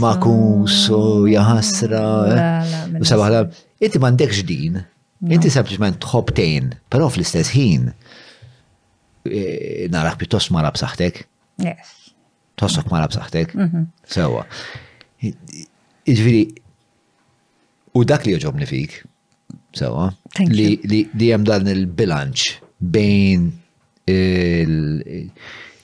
[0.00, 0.94] makus mm.
[0.94, 1.20] oh, eh.
[1.22, 2.02] u jħasra.
[3.00, 3.38] U sabaħla,
[3.80, 4.76] inti mandekx din,
[5.32, 7.88] inti sempliciment tħobtejn, pero fl-istess ħin
[9.26, 11.24] eh, narax pittos marab saħtek.
[11.64, 12.12] Yes.
[12.58, 13.54] Tossok marab saħtek.
[13.56, 13.86] Mhm.
[14.06, 14.44] Sewa.
[16.08, 16.42] Iġviri,
[17.98, 19.00] u dak li joġobni fik,
[19.76, 20.08] sewa,
[20.48, 22.44] li jem dan il-bilanċ
[22.78, 23.48] bejn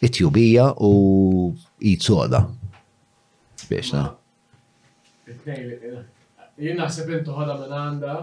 [0.04, 0.92] il-tjubija u
[1.80, 2.44] it-soda
[3.68, 4.14] biex, na?
[6.60, 8.14] Jina naħseb intu ħodha minn għanda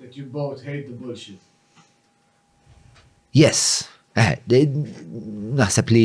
[0.00, 1.42] that you both hate the bullshit.
[3.32, 3.88] Yes.
[4.18, 4.36] Eh,
[5.58, 6.04] naħseb li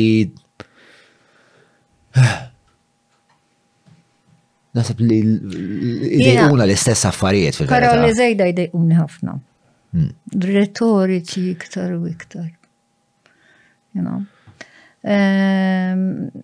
[4.74, 5.16] Nasib li
[6.18, 9.34] idejquna l-istess affarijiet fil Però li zejda idejquni ħafna.
[9.94, 10.10] Hmm.
[10.50, 12.48] Retoriċi iktar u iktar.
[13.94, 14.24] You know.
[15.06, 16.42] Ehm,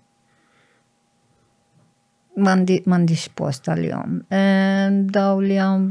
[2.40, 2.82] mandi
[3.34, 4.18] post tal-jom.
[5.12, 5.86] Daw li għam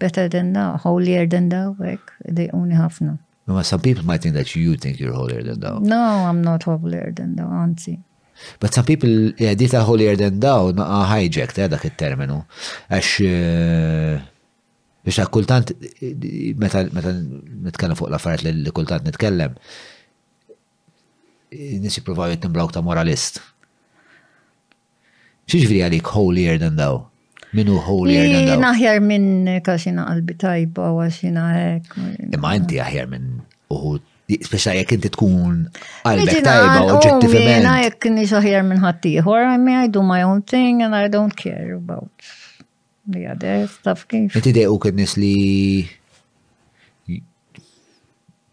[0.00, 3.16] better than thou, holier than thou, ek, dejquni ħafna.
[3.48, 5.78] No, some people might think that you think you're holier than thou.
[5.80, 7.98] No, I'm not holier than thou, anzi.
[8.60, 11.86] But some people, yeah, di ta' holier than thou, ma' naqa ah, hijacked, eh, dak
[11.88, 12.36] il-terminu.
[12.92, 13.12] Għax,
[15.02, 15.72] biex eh, ta' kultant,
[16.60, 19.56] meta nitkellem fuq l-affarijiet li kultant nitkellem,
[21.84, 23.40] nisi provaw jittimblawk ta' moralist.
[25.48, 27.06] Xiex vri għalik holier than thou?
[27.56, 28.58] Minu holier than thou?
[28.66, 31.94] Naħjar minn kaxina qalbi tajba u għaxina ek.
[32.36, 33.30] Imma inti aħjar minn
[33.72, 34.04] uħut.
[34.28, 35.62] Speċa jek inti tkun
[36.04, 37.52] qalbek tajba u oġġettivament.
[37.56, 41.08] Jena jek nix aħjar minn ħattijħor, I mean I do my own thing and I
[41.12, 42.10] don't care about
[43.08, 44.36] the other stuff kif.
[44.36, 45.32] dej u kednis li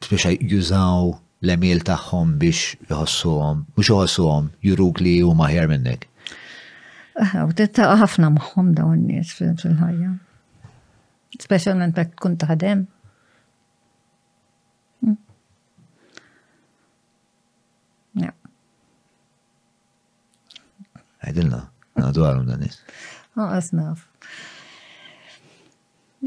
[0.05, 1.11] speċa jużaw
[1.43, 6.07] l-emil taħħom biex jħossuhom, mux jħossuhom, juruk li u maħjar minnek.
[7.17, 10.09] U tittaqa ħafna maħħom da n-nies fil-ħajja.
[11.39, 12.81] Specialment bekk kun taħdem.
[15.03, 15.21] Hm.
[21.25, 21.61] Għedilna,
[22.03, 22.77] għadu għalum dan nis.
[23.39, 24.03] Oh, asnaf.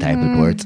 [0.01, 0.65] Tajb il-bord?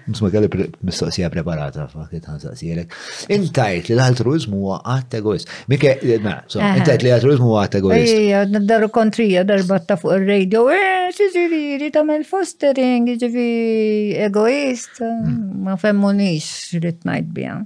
[0.07, 0.49] Nisma kelli
[0.83, 2.95] mistoqsija preparata, fakit għan saqsijelek.
[3.31, 5.51] Intajt li l-altruizmu huwa għatt egoist.
[5.71, 8.11] Mikke, na, eh, mela, so, intajt li l-altruizmu huwa għatt egoist.
[8.17, 15.63] Ejja, daru kontrija darba ta' fuq il-radio, eh, ġiġiri, tamel fostering, ġiġiri egoist, mm.
[15.69, 16.51] ma femmunix
[16.83, 17.63] li t-najt bijan.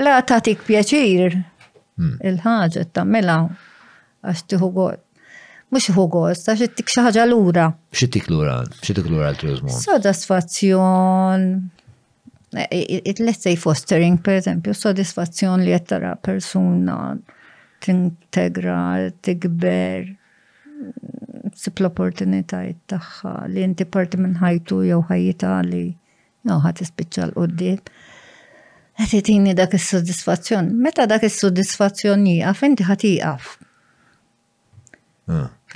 [0.00, 1.36] La tatik pjaċir,
[2.00, 2.16] mm.
[2.32, 3.42] il-ħagġa tamela
[4.24, 5.06] għax tiħu għod
[5.70, 7.68] mux hu gost, għax ittik xaħġa l-ura.
[7.96, 9.70] Xittik l-ura, xittik l-ura l-turizmu?
[9.84, 11.44] Sodisfazzjon,
[12.50, 17.38] it e, e, e, let's say fostering, per esempio, sodisfazzjon li jettara persona, persuna
[17.80, 18.80] tintegra,
[19.24, 20.10] tikber,
[21.56, 27.80] sip l-opportunitajt taħħa li jinti parti minn ħajtu jew ħajjita li jew ħat ispiċċa l-qoddim.
[29.00, 33.54] Għet jtini dak il sodisfazzjon Meta dak il sodisfazzjon jgħaf, inti ħat jgħaf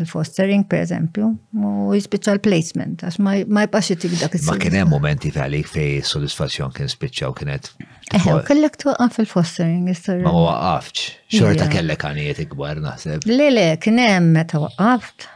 [0.01, 5.31] il-fostering per eżempju, u jispiċċa placement għax ma jibqax jitik dak Ma kien hemm momenti
[5.31, 7.71] għalik fej soddisfazzjon kien spiċċa kienet.
[7.85, 10.25] Eħe, eh, u kellek tuqqa fil-fostering, istorja.
[10.27, 11.05] Ma waqafx,
[11.37, 13.27] xorta kellek għanijiet ikbar naħseb.
[13.31, 15.29] Le, le, kien hemm meta waqaft.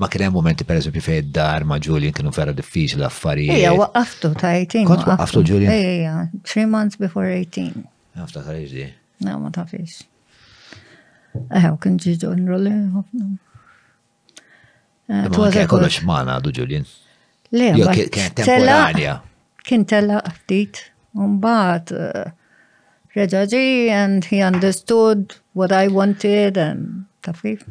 [0.00, 3.56] Ma kien hemm momenti per eżempju fej dar ma Julian kienu vera diffiċli affarijiet.
[3.58, 4.84] Ejja, waqaftu ta' 18.
[4.88, 5.72] Kont waqaftu Julian?
[5.72, 7.82] Ejja, 3 months before 18.
[8.16, 8.86] Għafta ta' di.
[9.26, 10.04] Na, ma ta' fiex.
[11.52, 13.34] Eħe, u kien ġiġu nrolli ħafna.
[15.06, 16.86] Eh, Kien kollox maħna għadu Ġulien.
[17.54, 17.68] Le,
[18.34, 19.20] temporanja.
[19.66, 20.80] Kien tella ftit,
[21.18, 22.58] un-baħt, eh,
[23.16, 27.64] reġaġi, and he understood what I wanted and tafif.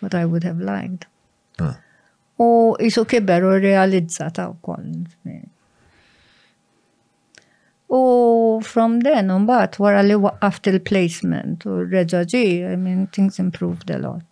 [0.00, 1.06] What I would have liked.
[1.60, 1.78] Ah.
[2.40, 5.06] U jisu kiber u realizzata u koll.
[7.90, 8.00] U
[8.62, 14.29] from then, un-baħt, wara li waqqaft il-placement u reġaġi, I mean, things improved a lot.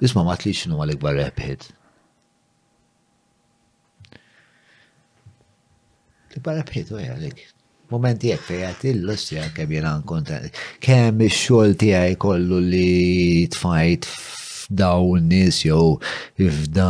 [0.00, 1.66] Isma ma tlix xinu għal ikbar rebħit.
[6.30, 7.42] Li ikbar rebħit u għalik.
[7.90, 10.56] Momenti jek fejat il-lustja kem jena kontent.
[10.80, 14.08] Kem il-xol għaj kollu li tfajt
[14.70, 15.98] n nis jow
[16.38, 16.88] f'da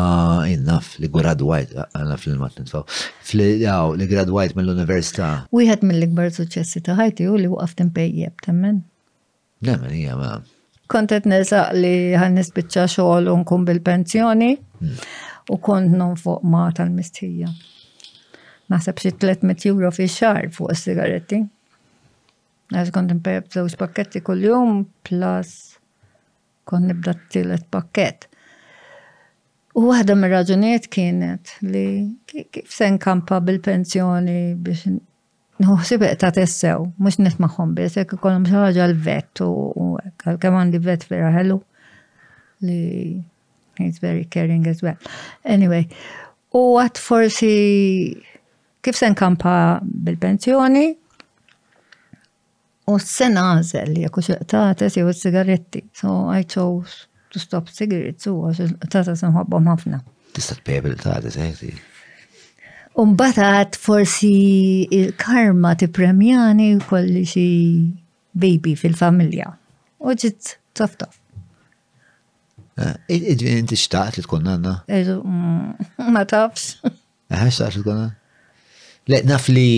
[0.53, 2.85] innaf li gradwajt, għanna fil-mat nitfaw,
[3.25, 5.31] fil-daw li gradwajt mill-università.
[5.57, 8.83] Wieħed mill-ikbar suċessi taħajti u li waqaf tempejjeb, temmen?
[9.65, 10.39] Nemmen, hija ma'
[10.91, 14.49] kontet nisaq li għan nisbitċa xoħol unkun bil-pensjoni
[15.55, 17.51] u kont non fuq ma tal-mistija.
[18.71, 21.39] Naħseb xie 300 euro fi xar fuq s-sigaretti.
[22.75, 25.55] Għaz kont impejab zewġ pakketti kull-jum, plus
[26.71, 28.29] kont nibda t-tillet pakket.
[29.79, 30.35] U waħda mir
[30.91, 31.87] kienet li
[32.27, 34.87] kif se nkampa bil-pensjoni biex
[35.61, 39.99] Nħuħsib ta' tessew, mux nismaħom bis, jek kolom xaħġa l-vet u
[40.41, 41.59] kaman li vet vera ħellu
[42.65, 43.21] li
[43.81, 44.97] he's very caring as well.
[45.45, 45.83] Anyway,
[46.57, 47.53] u għat forsi
[48.81, 49.55] kif sen kampa
[49.85, 50.87] bil-pensjoni
[52.91, 55.85] u sen għazel jek u ta' xaqtates jew sigaretti.
[55.93, 57.05] So I chose
[57.37, 60.01] to stop cigarettes u għax ta' tessew ħobbom ħafna.
[60.33, 61.77] Tista' tpej ta' tessew
[62.95, 67.45] Umbatat forsi il-karma ti tippremjani kolli xi
[68.35, 69.53] baby fil-familja.
[70.03, 71.07] Uġit tofta.
[71.07, 71.21] tof
[72.87, 74.75] eh, Id-dvin inti xtaqt li tkun għanna?
[74.91, 76.81] Eh, mm, ma tafx.
[76.91, 78.13] Eħe, eh, xtaqt li tkun għanna?
[79.11, 79.71] Le, naf li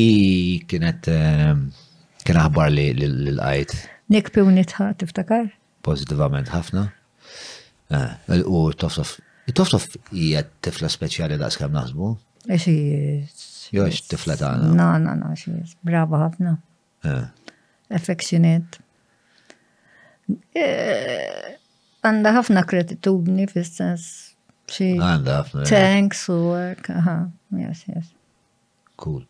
[0.68, 1.06] kienet
[2.26, 3.76] kien aħbar li l-għajt.
[4.12, 5.50] Nikpi u nitħa, tiftakar?
[5.84, 6.88] Pozitivament, ħafna.
[8.48, 9.08] U tof tof,
[9.52, 9.88] tof
[10.62, 12.10] tifla speċjali daqs kemm naħsbu.
[12.50, 12.74] Eċi.
[13.72, 14.72] Jo, eċ tifla għana.
[14.78, 15.54] Na, na, na, eċi.
[15.86, 16.54] Brava għafna.
[17.08, 17.52] Eh.
[17.94, 18.82] Affectionate.
[20.58, 21.52] Eh,
[22.06, 24.06] għanda għafna kreditudni fil-sens.
[24.72, 25.62] Għanda għafna.
[25.62, 25.68] Eh.
[25.70, 26.90] Thanks u work.
[26.94, 27.18] Aha,
[27.60, 28.10] yes, yes.
[28.98, 29.22] Cool.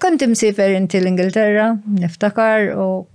[0.00, 3.06] kont imsifer inti l-Ingilterra, niftakar u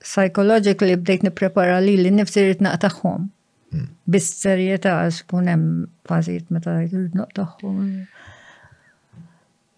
[0.00, 3.28] psychologically bdejt niprepara li li nifsi rrit naqtaħħom.
[3.70, 3.84] Hmm.
[4.10, 7.84] bis serjeta għax kun hemm fażijiet meta rrit naqtaħħom.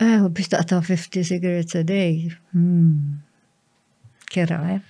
[0.01, 2.31] Eh, biex taqta' 50 cigarettes a day.
[2.55, 3.20] Hmm.
[4.33, 4.81] Kera, eh?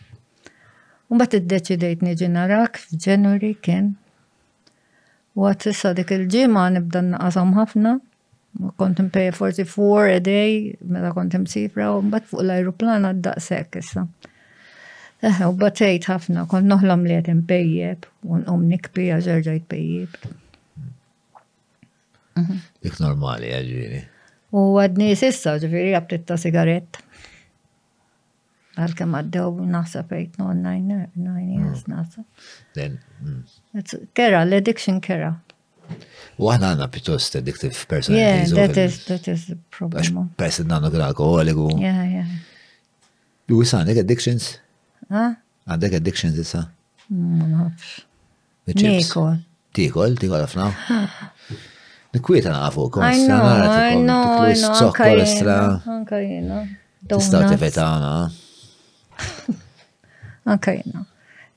[1.11, 3.97] Umbat id-deċidejt niġi narak f'Ġenwari kien.
[5.35, 7.99] U għat issa dik il-ġimgħa nibda naqashom ħafna.
[8.77, 14.03] Kont pay 44 a day, mela kont imsifra, u mbat fuq l-ajruplan għaddaqsek issa.
[15.25, 20.19] Eħe, u batejt ħafna, kont noħlam li għetem pejjeb, u n nqum nikpi għazerġajt pejjeb.
[22.37, 22.99] Dik mhm.
[23.01, 24.03] normali għagġini.
[24.53, 27.01] U għadni sissa ġifiri għabtitta sigaret.
[28.77, 31.01] Għal-kem għaddew nasa pejt, no 9
[31.57, 31.95] years mm.
[31.95, 32.25] nasa.
[32.77, 34.13] Mm.
[34.17, 35.33] Kera, l-addiction kera.
[36.43, 38.53] U għana għanna piuttost addictive personalities.
[38.53, 40.31] Yeah, that is, that is the problem.
[40.41, 41.69] Person nanno kien alkoholiku.
[41.83, 42.33] Yeah, yeah.
[43.53, 44.49] U wisa għandek addictions?
[45.13, 46.65] Għandek addictions issa?
[48.83, 49.37] Tikol.
[49.77, 50.69] Tikol, tikol għafna.
[52.13, 53.93] Nikwieta nafu, konstana.
[53.93, 55.63] I know, I know, anka jena.
[55.95, 56.59] Anka jena.
[57.09, 58.11] Tista' tifetana.
[60.53, 61.07] Anka jena.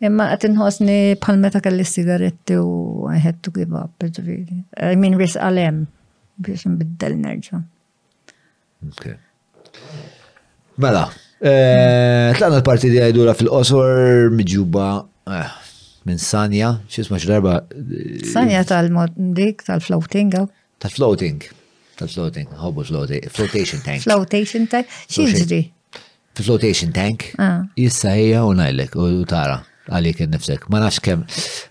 [0.04, 3.92] Imma għat nħosni palmeta kalli sigaretti u I had to give up,
[4.76, 5.86] I mean, ris għalem
[6.44, 7.62] biex nbiddel nerġa.
[10.84, 11.06] Mela,
[11.40, 14.88] eh, tlaqna l-parti di għajdura fil-qosor miġuba
[15.32, 15.48] eh,
[16.10, 17.62] minn Sanja, xisma xdarba.
[17.72, 20.36] Eh, Sanja tal-dik, tal-floating.
[20.84, 21.40] Tal-floating,
[21.96, 24.04] tal-floating, hobo floating, flotation tank.
[24.04, 25.62] Flotation tank, xieġri.
[26.42, 27.30] Flotation tank,
[27.80, 28.20] jissa ah.
[28.20, 29.62] hija u najlek u tara
[29.94, 30.64] għalik nifsek.
[30.74, 31.24] Ma nafx kem,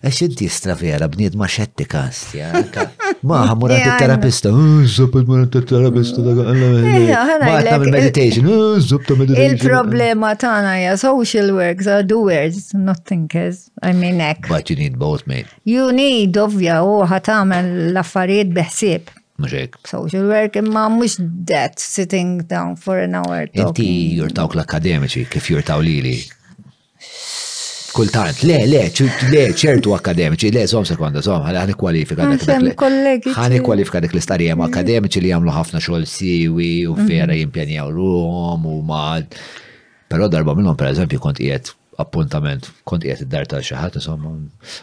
[0.06, 1.38] għax inti stravera bniet eh?
[1.40, 2.50] ma xettika stja.
[2.62, 4.52] Uh, ma ħamura t-terapista,
[4.90, 9.58] zup il-mura t-terapista, ma għatna meditation uh, zup ta' meditation.
[9.58, 13.68] Il-problema tana ja social work, are uh, doers, not thinkers.
[13.82, 14.48] I mean ek.
[14.48, 15.50] But you need both, mate.
[15.68, 19.12] You need, ovvja, u ħatamel l-affarijiet beħsib.
[19.42, 19.74] Muxek.
[19.90, 21.16] Social work imma mux
[21.50, 23.48] that sitting down for an hour.
[23.50, 26.14] Inti jurtawk l-akademiċi kif jurtaw lili.
[27.94, 28.80] Kultant, le, le,
[29.30, 32.72] le, ċertu akademiċi, le, som sekonda, som, ħani kwalifika dak.
[33.38, 37.06] ħani kwalifika dik l-istarijem akademiċi li jamlu ħafna xol siwi u mhm.
[37.06, 39.38] fera jimpjanjaw ruhom u mad.
[40.10, 41.70] Pero darba minnhom per eżempju kont qiegħed
[42.02, 44.00] appuntament, kont qiegħed id-dar ta' xi ħadd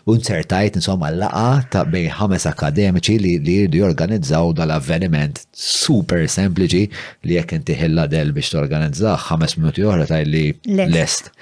[0.07, 6.85] un-certajt, insomma laqa ta' bejn ħames akademiċi li jridu jorganizzaw dal-avveniment super sempliċi
[7.27, 10.47] li jekk inti ħilla del biex torganizzaw ħames minuti oħra tajli
[10.77, 11.35] l lest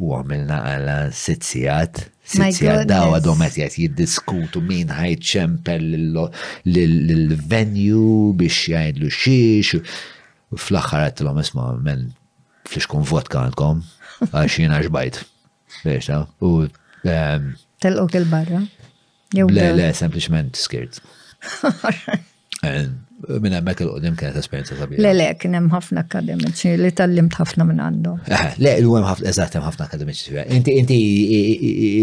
[0.00, 2.00] u għamilna għala sitzijat.
[2.30, 5.86] Sitzijat daw għadhom għet jgħet jiddiskutu min ħajt ċempel
[6.64, 8.04] l-venju
[8.38, 9.82] biex jgħidlu xiex.
[10.50, 12.06] U fl-axħar għet l-għom isma men
[12.70, 13.84] fl-xkun vodka għandkom,
[14.32, 15.20] għax jina xbajt.
[15.84, 16.54] Biex ta' u.
[17.08, 17.52] Ehm,
[17.84, 18.64] il-barra.
[19.40, 20.96] Le, le, sempliciment skirt.
[23.40, 25.00] minn hemmhekk il-qudiem kienet esperjenza sabiħa.
[25.04, 28.20] Le le, kien hemm ħafna akademiċi li tallimt ħafna minn għandhom.
[28.26, 30.44] Eh, le, l hemm ħafna eżatt hemm ħafna akademiċi fiha.
[30.56, 30.98] Inti inti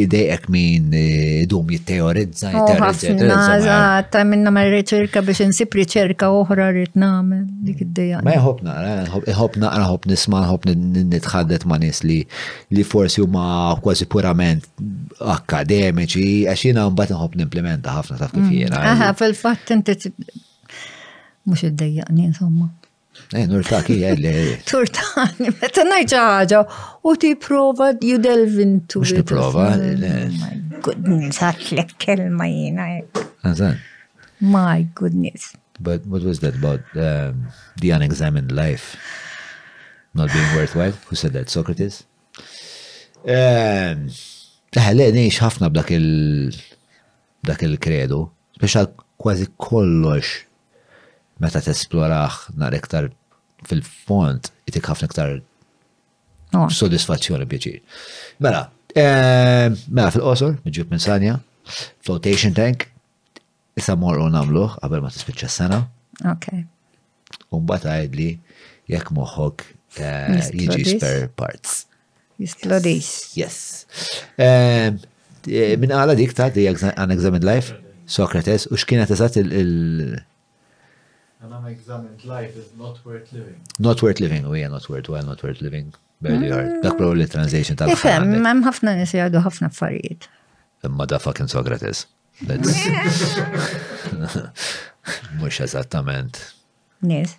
[0.04, 3.30] idejek min eh, dum jitteorizza, oh, jitteorizza.
[3.32, 3.80] Ħafna
[4.14, 8.22] ta' minna ma' riċerka biex insib riċerka oħra rrid nagħmel dik id-dejja.
[8.28, 10.78] Ma jħobb nara, jħobb naqra, jħobb nisma' jħobb
[11.16, 12.20] nitħaddet ma' nies li
[12.78, 13.48] li forsi huma
[13.82, 14.70] kważi purament
[15.34, 18.54] akademiċi għax jiena mbagħad nħobb nimplementa ħafna taf kif mm.
[18.54, 18.84] jiena.
[18.94, 19.98] Aha, fil-fatt inti
[21.48, 22.68] mux id-dejjaqni insomma.
[23.34, 24.32] Eh, nurtaki eh, għalli.
[24.70, 26.60] Turtani, meta najċa
[27.10, 29.70] u ti prova, you delve Mux ti prova.
[30.86, 32.90] Goodness, għatlek kelma jina.
[33.46, 33.78] Għazan.
[33.78, 34.26] Eh.
[34.40, 35.56] My goodness.
[35.80, 37.48] But what was that about um,
[37.82, 38.98] the unexamined life
[40.14, 40.94] not being worthwhile?
[41.10, 41.50] Who said that?
[41.50, 42.04] Socrates?
[43.24, 48.22] Taħle, um, eh, nix ħafna b'dak il-kredu,
[48.62, 48.86] speċa
[49.18, 50.44] kważi kollox
[51.44, 53.10] meta t-esploraħ nar iktar
[53.68, 55.36] fil-font itik ħafna iktar
[56.74, 57.76] soddisfazzjoni bieċi.
[58.44, 58.62] Mela,
[58.98, 61.36] eh, mela fil-qosor, ġib minn sanja,
[62.06, 62.88] flotation tank,
[63.78, 65.82] issa morru namluħ qabel ma tispiċċa s-sena.
[66.32, 66.48] Ok.
[67.54, 68.30] Umbat għajd li
[68.92, 69.68] jekk moħħok
[70.00, 71.84] eh, jiġi spare parts.
[72.38, 73.12] Jisplodis.
[73.34, 73.60] Yes.
[74.38, 74.94] Eh,
[75.48, 77.74] minn għala dik ta' The Unexamined Life,
[78.08, 80.18] Socrates, u xkienet eżat il-
[81.42, 83.60] And I'm examined, life is not worth living.
[83.80, 85.94] Not worth living, we are not worth well, not worth living.
[86.22, 86.66] Barely hard.
[86.68, 86.82] Mm.
[86.82, 90.26] Dak pro li translation tal Ifem, mem ħafna nis jgħadu ħafna affarijiet.
[90.88, 92.08] Imma da fucking Socrates.
[95.38, 96.40] Mux eżattament.
[97.06, 97.36] Nis.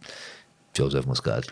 [0.78, 1.50] Joseph Muscat.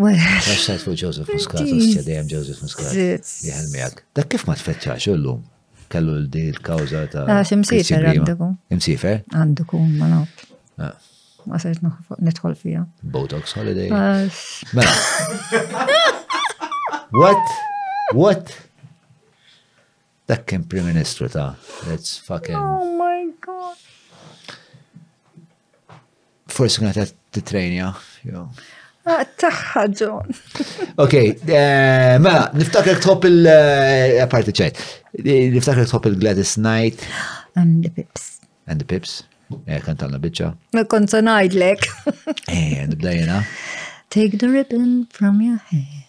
[0.00, 2.94] Għaxħat fuq Joseph Muscat, usċa dejjem Joseph Muscat.
[2.94, 4.04] Jħelmijak.
[4.14, 5.42] Dak kif ma tfetċax ullum?
[5.90, 8.54] Kellu l-di l-kawza ta' Għax imsifer għandukum.
[8.78, 9.24] Imsifer?
[9.34, 10.92] Għandukum, ma'
[11.48, 11.78] ma sejt
[12.20, 12.86] nidħol fija.
[13.14, 13.90] Botox holiday.
[13.90, 14.28] Mela.
[17.14, 17.46] What?
[18.14, 18.56] What?
[20.30, 21.54] Dakken kien Prim Ministru ta'
[21.88, 22.58] let's fucking.
[22.58, 23.76] Oh my god.
[26.50, 27.06] Forsi kien ta'
[27.38, 27.88] t-trejnja.
[28.28, 28.48] ġon.
[31.00, 31.34] Ok, eh,
[32.20, 34.76] mela, niftakar tħobb il-parti eh, ċajt.
[35.56, 36.96] Niftakar tħobb il-Gladys Knight.
[37.58, 38.24] And the Pips.
[38.68, 39.12] And the Pips.
[39.84, 40.50] Kan talna bicċa.
[40.74, 41.86] Ma kont sanajdlek.
[42.48, 43.42] Eh, eh nibdajna.
[44.10, 46.06] Take the ribbon from your hair.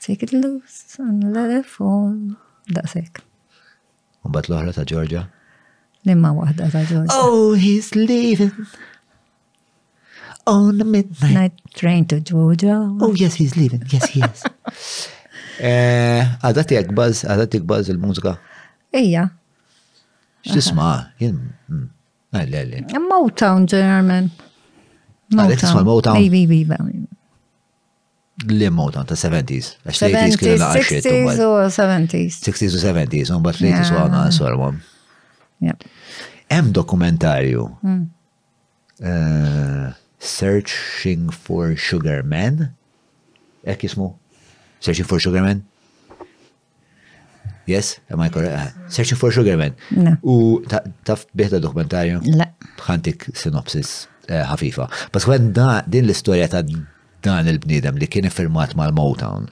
[0.00, 2.16] Take it loose and let it fall.
[2.72, 3.20] Daqsek.
[4.24, 5.26] Umbat l-oħra ta' Georgia?
[6.08, 7.16] Limma wahda ta' Georgia.
[7.16, 8.52] Oh, he's leaving.
[10.46, 11.32] On the midnight.
[11.34, 12.80] Night train to Georgia.
[13.02, 13.82] Oh, yes, he's leaving.
[13.90, 14.44] Yes, he is.
[15.58, 18.30] Eh, għadati għakbaz, għadati għakbaz il-mużika.
[18.94, 19.24] Ija.
[20.46, 21.88] X'tisma' jien mm.
[22.30, 24.30] Ah, ah, le, Motown ġeneralment.
[25.32, 26.16] Għalek tisma Motown?
[26.20, 26.62] Ejbi, ejbi,
[28.54, 29.66] Li Motown ta' 70s.
[29.86, 30.36] 70s,
[30.78, 31.44] 60s u
[31.74, 32.34] 70s.
[32.46, 34.76] 60s u 70s, un bat 80s u għana sormom.
[36.48, 37.64] Em dokumentarju.
[37.82, 38.04] Mm.
[38.98, 42.68] Eh, Searching for Sugar Man.
[43.66, 44.12] Ek jismu?
[44.84, 45.64] Searching for Sugar Man?
[47.68, 48.56] Yes, am I correct?
[48.56, 49.76] Uh, Searching for Sugar Man.
[50.24, 50.64] U
[51.04, 52.22] taf biħda dokumentarju?
[52.40, 52.46] La.
[52.80, 54.86] Bħantik sinopsis eh, ħafifa.
[55.12, 55.50] Bas għen
[55.92, 56.62] din l-istoria ta'
[57.26, 59.48] dan il-bnidem li kien firmat mal-Motown,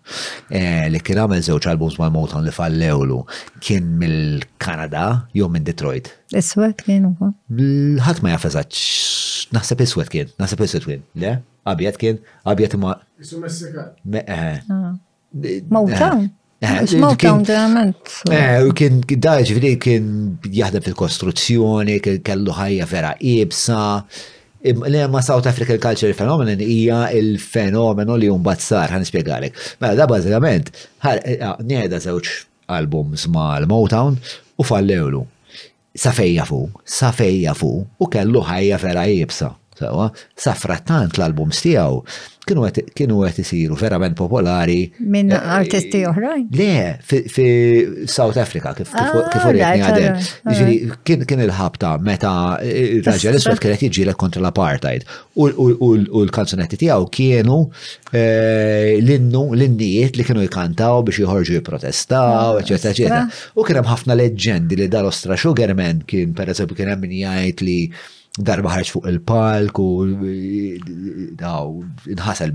[0.55, 3.19] eh, li kien għamil zewċ albums mal-Motown li fallewlu,
[3.67, 5.05] kien mill-Kanada
[5.37, 6.09] jom minn Detroit.
[6.33, 7.31] Iswed kien u
[8.07, 8.87] Ħat ma jafezax,
[9.59, 11.35] naħseb iswed kien, naħseb iswed kien, le?
[11.69, 12.97] Abjad kien, abjad ma.
[13.21, 13.93] Isu Messikan.
[14.25, 14.65] Eh.
[14.73, 14.93] Ah.
[15.69, 16.29] Motown?
[16.65, 20.07] Eh, eh, u kien daġ veri kien
[20.47, 23.81] jaħdem fil-kostruzzjoni, kien kellu ħajja vera ibsa.
[24.65, 29.61] Lema South African Culture Phenomenon hija il-fenomenu li jumbat bazzar, ħan spiegħalek.
[29.83, 30.71] Mela, da bazzikament,
[31.13, 32.39] eh, ah, njeda zewċ
[32.73, 34.17] albums ma' l-Motown
[34.57, 35.23] u fallewlu.
[35.97, 37.71] Safejja fu, safejja fu,
[38.01, 39.53] u kellu ħajja vera ibsa.
[39.77, 40.07] Sawa,
[40.41, 41.97] safrattant l-albums tiegħu
[42.47, 44.87] kienu qed isiru verament popolari.
[45.03, 46.45] Minn eh, artisti eh, oħrajn?
[46.55, 46.69] Le,
[47.03, 47.47] fi
[48.09, 50.21] South Africa kif kif uretni ah, għadem.
[50.47, 52.33] Jiġifieri, kien il-ħabta meta
[52.63, 55.03] eh, raġel iswed kienet jiġilek kontra l-apartheid.
[55.43, 57.59] U l-kanzunetti tiegħu kienu
[58.17, 63.25] l-innu l-innijiet li kienu jkantaw biex jħorġu jipprotestaw, ah, eċetera, eċetera.
[63.59, 67.81] U kien hemm ħafna leġendi li dal-Ostra Sugarman kien pereżempju kien hemm min jgħid li
[68.37, 69.91] darba ħarġ fuq il-palk u
[71.41, 71.71] daw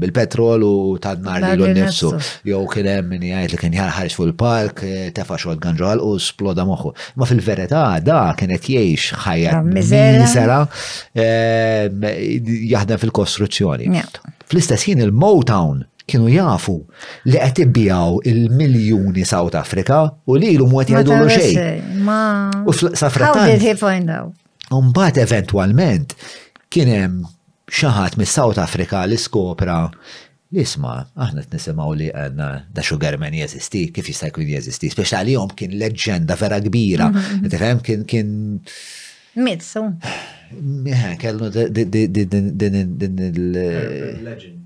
[0.01, 2.11] bil-petrol u tad nar li l-nifsu.
[2.47, 6.65] Jow kienem min għajt li kien ħarġ fuq il-palk, eh, tefa xod ganġal u sploda
[6.69, 6.93] moħu.
[7.17, 10.61] Ma fil-verità da kienet jiex ħajja mizera
[11.13, 13.89] eh, jaħdem fil-kostruzzjoni.
[14.45, 16.75] Fl-istess jien il-Motown kienu jafu
[17.31, 22.49] li qed ibbijaw il-miljuni South Africa u li l-um għet jgħidu l Ma.
[22.65, 23.43] U safratan.
[23.45, 24.31] How did he find out?
[24.71, 26.15] Umbat eventualment
[26.71, 27.21] kienem
[27.71, 29.81] xaħat mis south Afrika li skopra
[30.51, 35.53] li isma, aħna t-nisimaw li għanna da Sugarman jeżisti, kif jista' jkun jeżisti, li għalihom
[35.59, 37.85] kien leġenda vera kbira, tifhem mhm, mhm.
[37.87, 38.33] kien kien.
[39.43, 39.85] Mitsu.
[41.21, 41.47] Kellu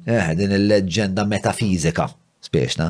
[0.05, 2.07] eh, din il-leġenda metafizika,
[2.47, 2.87] speċna.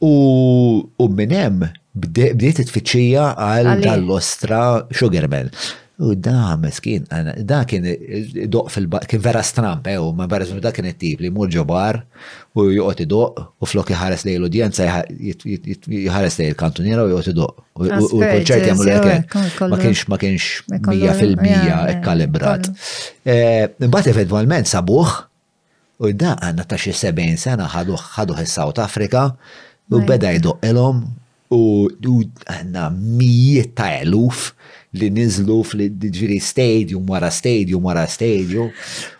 [0.00, 1.60] U minnem
[1.92, 4.62] bdiet it-tfittxija għal dal-ostra
[4.96, 5.52] Sugarman.
[5.98, 7.06] U da, meskin,
[7.48, 7.84] da kien
[8.52, 11.98] doq fil-bar, kien vera stramp, eh, u ma barra da kien it-tip li mur ġobar
[12.54, 17.64] u juqot doq u flok jħares li l-udjenza jħares li il-kantuniera u juqot doq.
[17.80, 19.40] U l-konċert jgħamlu eh, l-ek.
[19.40, 22.68] Eh, ma kienx, ma kienx mija fil-bija fil-mija ekkalibrat.
[23.88, 25.16] Mbagħad eventualment sabuħ
[25.96, 29.30] u da għanna ta' xi 70 sena ħaduħ is-South Afrika
[29.88, 31.06] u beda jdoq ilhom
[31.56, 34.50] u għanna mijiet ta' eluf
[35.00, 38.72] li ninżlu fl-ġiri stadium wara stadium wara stadium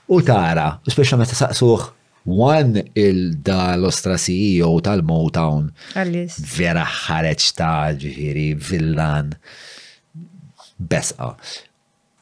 [0.09, 1.93] u tara, u speċa meta saqsuħ
[2.27, 5.69] One il-da l-ostra CEO tal-Motown.
[6.57, 9.28] Vera ħareċ ta' ġiri villan.
[10.74, 11.28] Besqa.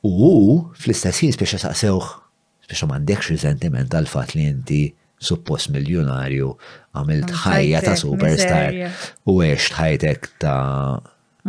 [0.04, 0.34] U
[0.76, 2.10] fl istessin speċa saqsuħ
[2.68, 4.82] speċa m'għandekx sentiment tal-fat li inti
[5.30, 6.50] suppost miljonarju
[7.00, 8.76] għamilt ħajja ta' superstar
[9.32, 10.58] u eċt ħajtek ta'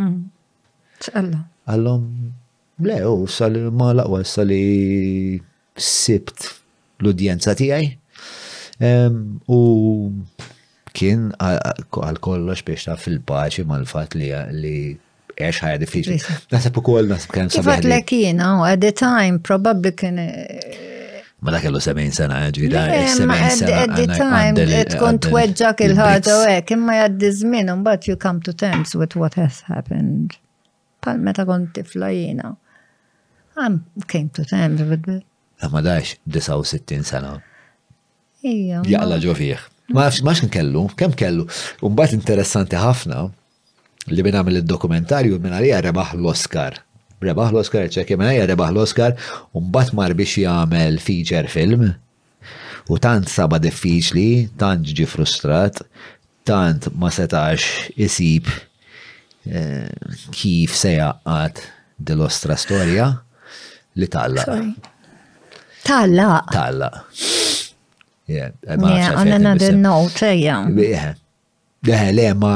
[0.06, 1.44] Mm-hmm.
[1.66, 2.02] Għallom,
[2.86, 4.60] le, u sali ma laqwa sali
[5.76, 6.46] sibt
[7.02, 7.88] l-udjenza tijaj.
[9.50, 9.58] U
[10.96, 14.30] kien għal kollox biex ta' fil-paċi l fat li
[14.60, 14.76] li
[15.36, 16.20] għax ħajja diffiċli.
[16.54, 17.66] Nasab u koll nasab sabiħ.
[17.66, 20.22] sa' le kien, at the time, probably kien.
[20.22, 23.82] Eh, ma da kello semen sena eh, ġvida, eh, semen sena.
[23.82, 28.40] At the time, tkun tweġġak il-ħagġa u għek, imma jaddi zmin, un bat you come
[28.46, 30.38] to terms with what has happened.
[31.06, 32.52] Għal meta kont tifla jina.
[33.56, 33.78] Għam
[34.10, 35.24] came to terms with it.
[35.72, 37.36] Ma dax 69 sena.
[38.44, 38.82] Ija.
[38.88, 39.62] Jaqla ġo fih.
[39.94, 41.46] Ma nafx nkellu, kem kellu.
[41.86, 43.28] Umbat interessanti ħafna
[44.12, 46.80] li bina mill dokumentarju minn għalija rebaħ l-Oscar.
[47.22, 49.16] Rebaħ l-Oscar, ċekki minna għalija rebaħ l-Oscar,
[49.56, 51.86] umbat mar biex jgħamil feature film.
[52.90, 54.26] U tant saba diffiċli,
[54.60, 55.80] tant ġi frustrat,
[56.46, 58.50] tant ma setax isib
[60.34, 61.60] kif se jaqqat
[61.98, 63.10] dil-ostra storja
[63.96, 64.44] li talla.
[65.86, 66.34] Talla.
[66.52, 66.90] Talla.
[68.26, 70.66] Yeah, għanna another note, yeah.
[71.86, 72.54] Yeah, le, ma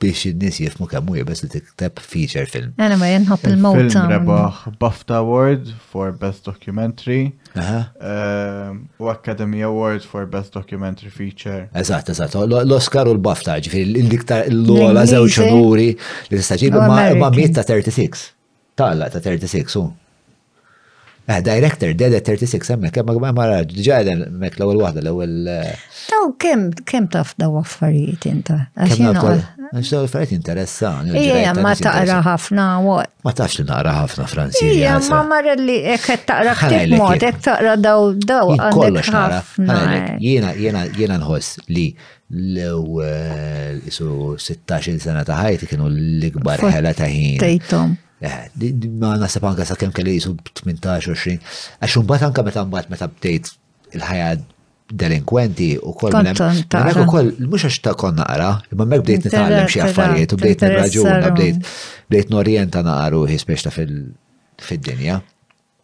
[0.00, 2.70] biex in jifmu kemm jibes li tikteb feature film.
[2.78, 3.78] Anyway, inħobb il-mowt.
[3.96, 11.66] Film rebaħ BAFTA Award for Best Documentary u Academy Award for Best Documentary Feature.
[11.82, 18.28] Eżatt, eżatt, l-Oscar u l-BAFTA, ġifir l-iktar l-ogħla żewġ onuri li tista' ġibu ma' 136.
[18.78, 19.88] Talla ta' 36 hu.
[21.30, 25.44] Eh, director, dead at 36, emmek, emmek, ma mara, ġajda emmek l-ewel wahda, l-ewel.
[26.08, 28.56] Taw, kem, kem taf daw affarijiet inta?
[28.72, 29.42] Għaxin għal.
[29.74, 31.10] Għaxin daw affarijiet interessan.
[31.12, 33.12] Ija, ma taqra ħafna, what?
[33.28, 34.70] Ma taqx li naqra ħafna, Franzi.
[34.78, 39.78] Ija, ma mara li ekket taqra ktib mod, ek taqra daw, daw, għandek ħafna.
[40.24, 41.90] Jena, jena, jena nħos li
[42.32, 47.36] l-ewel, isu 16 sena ta' ħajti kienu l-ikbar ħela ta' ħin.
[47.44, 47.98] Tejtom.
[48.18, 48.50] Eh,
[48.98, 50.34] ma nasab anka sa' kem kelli jisu
[50.66, 51.38] 18-20,
[51.78, 53.52] għax bat anka meta mbat meta bdejt
[53.94, 54.32] il-ħajja
[55.02, 59.70] delinkwenti u koll minnek u koll, mux għax ta' konna għara, imma mek bdejt nitgħallem
[59.70, 61.70] xie affarijiet u bdejt nirraġuna, bdejt
[62.10, 65.20] bdejt norjenta naqru jispeċta fil-dinja.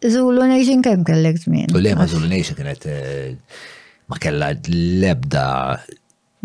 [0.03, 1.71] Zulu Nation kem kellek zmin.
[1.71, 3.59] U lema ma Zulu Nation kienet eh,
[4.11, 5.45] ma kella l-ebda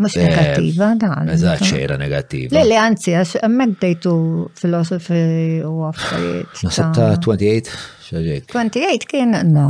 [0.02, 1.08] Mux eh, negativa, da.
[1.34, 2.56] Eżat, xejra negativa.
[2.56, 4.12] Le, le, anzi, għax emmek dejtu
[4.56, 5.18] filosofi
[5.66, 6.62] u għaffariet.
[6.64, 7.74] Nasabta 28,
[8.06, 8.46] xaġek.
[8.54, 9.66] 28 kien, no.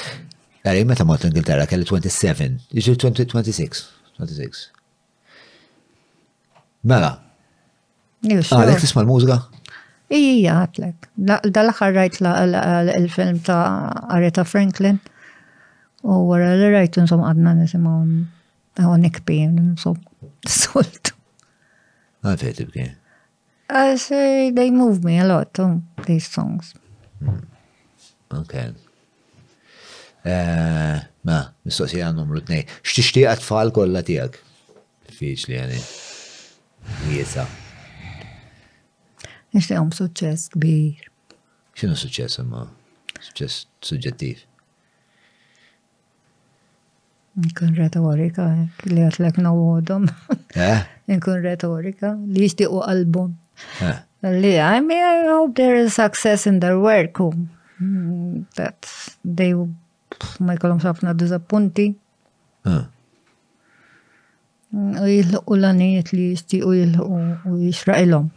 [0.65, 3.82] Għarri, meta mot l-Ingilterra, kelli 27, iġi 26,
[4.19, 4.61] 26.
[6.90, 7.11] Mela.
[8.26, 9.36] Għalek ah, tisma l-mużika?
[10.14, 11.10] Ija, għatlek.
[11.53, 13.60] dal ħarrajt rajt l-film ta'
[14.18, 14.98] Aretha Franklin.
[16.06, 18.03] U wara li rajtu nsom għadna nisimaw
[18.77, 19.98] għonek pin, nsom
[20.45, 21.15] soltu.
[22.26, 22.94] Affective game.
[23.69, 26.73] I say they move me a lot, um, these songs.
[27.22, 27.41] Mm.
[28.41, 28.72] Okay.
[30.26, 32.64] Uh, ma, mistoqsija numru 2.
[32.86, 34.38] X'tixtieq għat kolla tijak?
[35.15, 35.48] tiegħek?
[35.49, 35.82] li għani.
[37.10, 37.48] Jiesa.
[39.56, 41.06] Nixtieqhom suċċess kbir.
[41.76, 42.68] X'inhu suċċess imma?
[43.22, 44.45] Suċċess suġġettiv.
[47.36, 48.45] Nkun retorika,
[48.88, 50.06] li għatlek għodom.
[50.56, 50.78] Eh?
[51.12, 53.36] Nkun retorika, li u album.
[53.84, 53.95] Eh.
[54.30, 57.20] Li, I mean, I hope there is success in their work.
[57.80, 58.88] Mm, that
[59.26, 59.52] they
[60.40, 61.90] ma jkollhom safna dizappunti.
[62.66, 62.86] Eh.
[64.74, 66.30] Mm, u jilħu l-għaniet li
[66.64, 67.07] u jilħu
[67.52, 68.30] u jixraqilhom.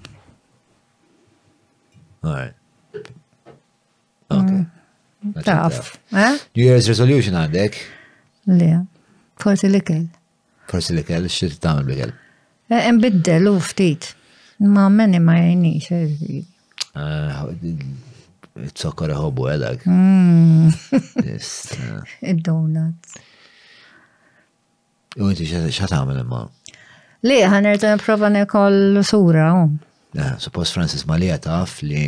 [2.27, 3.07] Alright.
[4.29, 4.67] Okay.
[5.23, 5.95] Mm, Taf.
[6.13, 7.79] New Year's resolution għandek?
[8.51, 8.85] Le,
[9.37, 10.07] forsi li kell.
[10.71, 12.13] Forsi li kell, xir tamil li kell.
[12.71, 14.13] E, e, nbiddel u ftit.
[14.67, 15.77] Ma meni ma jajni
[18.59, 19.79] It-sokkora e, ah, hobu għedak.
[19.87, 19.91] Eh,
[22.33, 23.11] Id-donuts.
[23.13, 23.17] Mm.
[25.23, 26.41] U inti xa tamil imma?
[27.27, 29.49] Le, ħanerġa niprofa nekoll sura.
[30.19, 32.03] Eh, Suppos Francis Malija taf li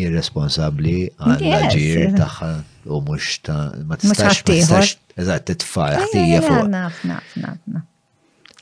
[0.00, 2.52] jirresponsabli għal ġir taħħa
[2.90, 6.68] u mux ta' ma tistax Eżatt, t-tfal, ħtija fuq.
[6.72, 7.84] Nafna, nafna,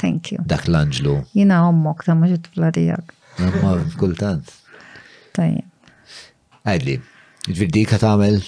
[0.01, 0.39] Thank you.
[0.49, 1.13] Dak l-anġlu.
[1.37, 3.11] Jina ommok ta' maġit flarijak.
[3.43, 4.49] Ma kultant.
[5.37, 5.61] Tajja.
[6.65, 6.95] Għadli,
[7.53, 8.39] id-viddik għat għamel.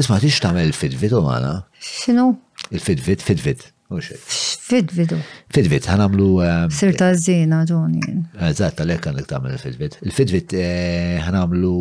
[0.00, 1.56] Isma, tix tamel fidvit u għana?
[1.86, 2.30] Xinu?
[2.72, 3.66] Il-fidvit, fidvit.
[3.86, 5.20] Fidvidu.
[5.54, 6.30] Fidvit, għan għamlu.
[6.48, 8.16] Ehm, Sirta zina ġoni.
[8.48, 10.00] Eżatt, għalek għandek tamel il-fidvit.
[10.08, 11.76] Il-fidvit għan eh, għamlu.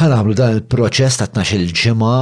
[0.00, 2.12] Għan għamlu dal proċess ta' 12 ġimma,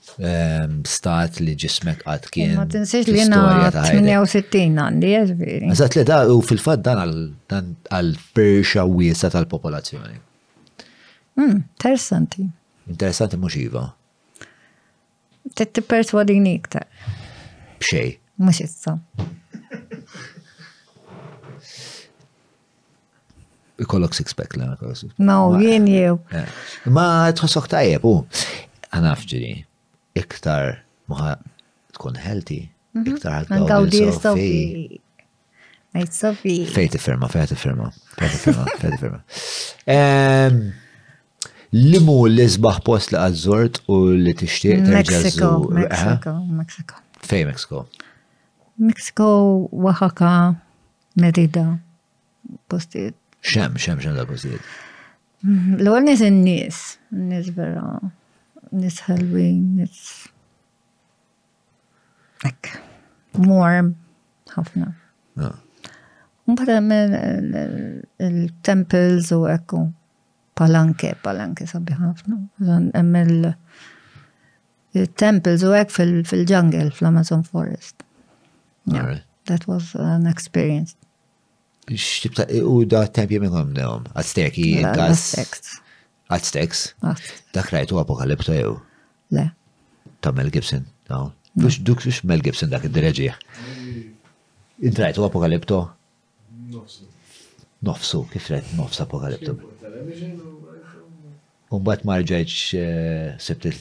[0.86, 2.52] stat li ġismek qatt kien.
[2.60, 3.40] Ma tinsiex li jiena
[3.72, 5.72] 68 għandi, ġifieri.
[5.74, 10.20] Eżatt li da u fil-fatt dan għal-firxa wiesa tal-popolazzjoni.
[11.34, 12.46] Hmm, interessanti.
[12.92, 13.82] Interessanti mhux iva.
[15.58, 16.86] Tittiperswadini iktar.
[17.82, 18.18] Bxej.
[18.38, 18.96] Mhux issa.
[23.84, 24.70] ikollok six-pack la.
[25.26, 26.14] No, jien jew.
[26.38, 26.50] Eh,
[26.94, 28.22] ma tħossok tajjeb, u
[28.94, 29.52] għanaf ġiri,
[30.18, 30.78] iktar
[31.10, 31.36] muħa
[31.96, 32.62] tkun healthy,
[32.96, 33.14] mhm.
[33.16, 35.00] iktar għal-gawdi jistawfi.
[35.92, 36.52] Għajt sofi.
[36.72, 38.64] Fejt firma, fejt firma, fejt firma,
[38.96, 39.18] firma.
[41.76, 46.50] Limu l-izbaħ post li għazzort u li t-ixtieq Mexico, Mexico, eh?
[46.62, 47.02] Mexico.
[47.28, 47.82] Fej Mexico?
[48.88, 49.28] Mexico,
[49.84, 50.32] Oaxaca,
[51.20, 51.66] Merida,
[52.72, 54.62] postiet Xem, xem, xem da postijiet?
[55.42, 55.74] Mhm.
[55.82, 56.78] L-għol nis n-nis,
[57.10, 57.96] n-nis vera,
[58.70, 59.98] nis ħelwin, nis.
[62.46, 62.72] Ek,
[63.42, 63.92] warm,
[64.54, 64.92] ħafna.
[66.52, 66.78] Mbata
[68.22, 69.82] il-temples u ekku,
[70.58, 72.38] palanke, palanke sabi ħafna.
[72.98, 73.52] Emmel
[75.18, 78.04] temples u ek fil-ġangel, fl-Amazon Forest.
[78.86, 79.20] Yeah,
[79.50, 80.94] that was an experience
[81.90, 84.04] xtibta u da tempi minnom nehom.
[84.14, 85.34] Azteki, inkas.
[85.36, 85.46] Mela,
[86.28, 86.84] Azteks.
[87.54, 88.74] Dak rajtu apokalipto jew.
[89.30, 89.50] Le.
[90.20, 91.32] Ta' Mel Gibson, no?
[91.54, 93.34] Dux dux dux Mel Gibson dak id-direġija.
[94.88, 95.82] Intrajtu apokalipto?
[96.72, 97.04] Nofsu.
[97.84, 99.58] Nofsu, kif rajt nofs apokalipto?
[101.72, 103.76] marġeċ eh, sebt il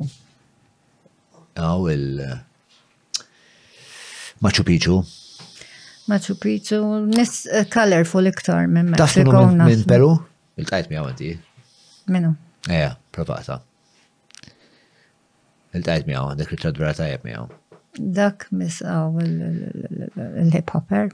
[1.62, 2.24] Aw, il.
[4.44, 4.98] Machu Picchu.
[6.10, 6.80] Machu Picchu,
[7.10, 9.46] nis colorful iktar minn Mexico.
[9.62, 10.12] Minn Peru?
[10.62, 11.30] Il-tajt mi għawanti.
[12.14, 12.34] Minu.
[12.70, 13.60] Eja, provata.
[15.78, 16.92] Il-tajt mi għawanti, dik il-ċadbra
[17.26, 17.48] mi għaw.
[18.20, 21.14] Dak mis għaw il-hip-hopper.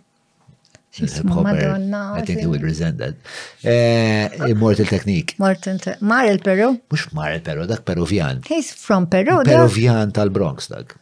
[1.23, 2.13] Madonna.
[2.17, 3.15] I think he would resent that.
[3.63, 5.35] Eh, Immortal Technique.
[5.37, 6.81] Mortal Mar il-Peru?
[6.89, 8.41] Mux Mar peru dak Peruvian.
[8.47, 9.45] He's from Peru, dak.
[9.53, 10.97] Peruvjan tal-Bronx, dak.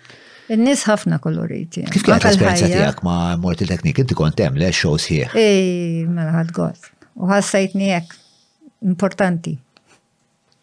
[0.53, 1.85] Il-nis ħafna koloriti.
[1.93, 4.01] Kif kienet l-esperienza tijak ma Mortal Technique?
[4.05, 5.29] Inti kontem le shows here.
[5.37, 6.89] Ej, mela ħad għod.
[7.21, 8.17] U ħassajtni jek.
[8.89, 9.59] Importanti.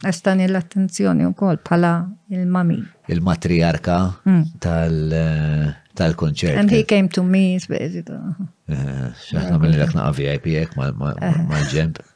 [0.08, 1.90] Estani l-attenzjoni u kol pala
[2.32, 2.78] il-mami.
[3.12, 4.44] Il-matriarka mm.
[4.64, 5.66] eh,
[6.00, 6.56] tal-konċert.
[6.56, 8.20] And he came to me, speċitu.
[9.28, 12.00] ċaħna minn l-ek naqa VIP ek mal-ġemp.
[12.00, 12.08] Eh.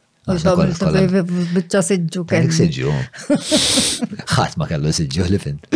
[1.54, 2.48] Bicċa siġġu kell.
[2.56, 2.94] Siġġu.
[4.36, 5.60] ħat ma kellu siġġu li fin.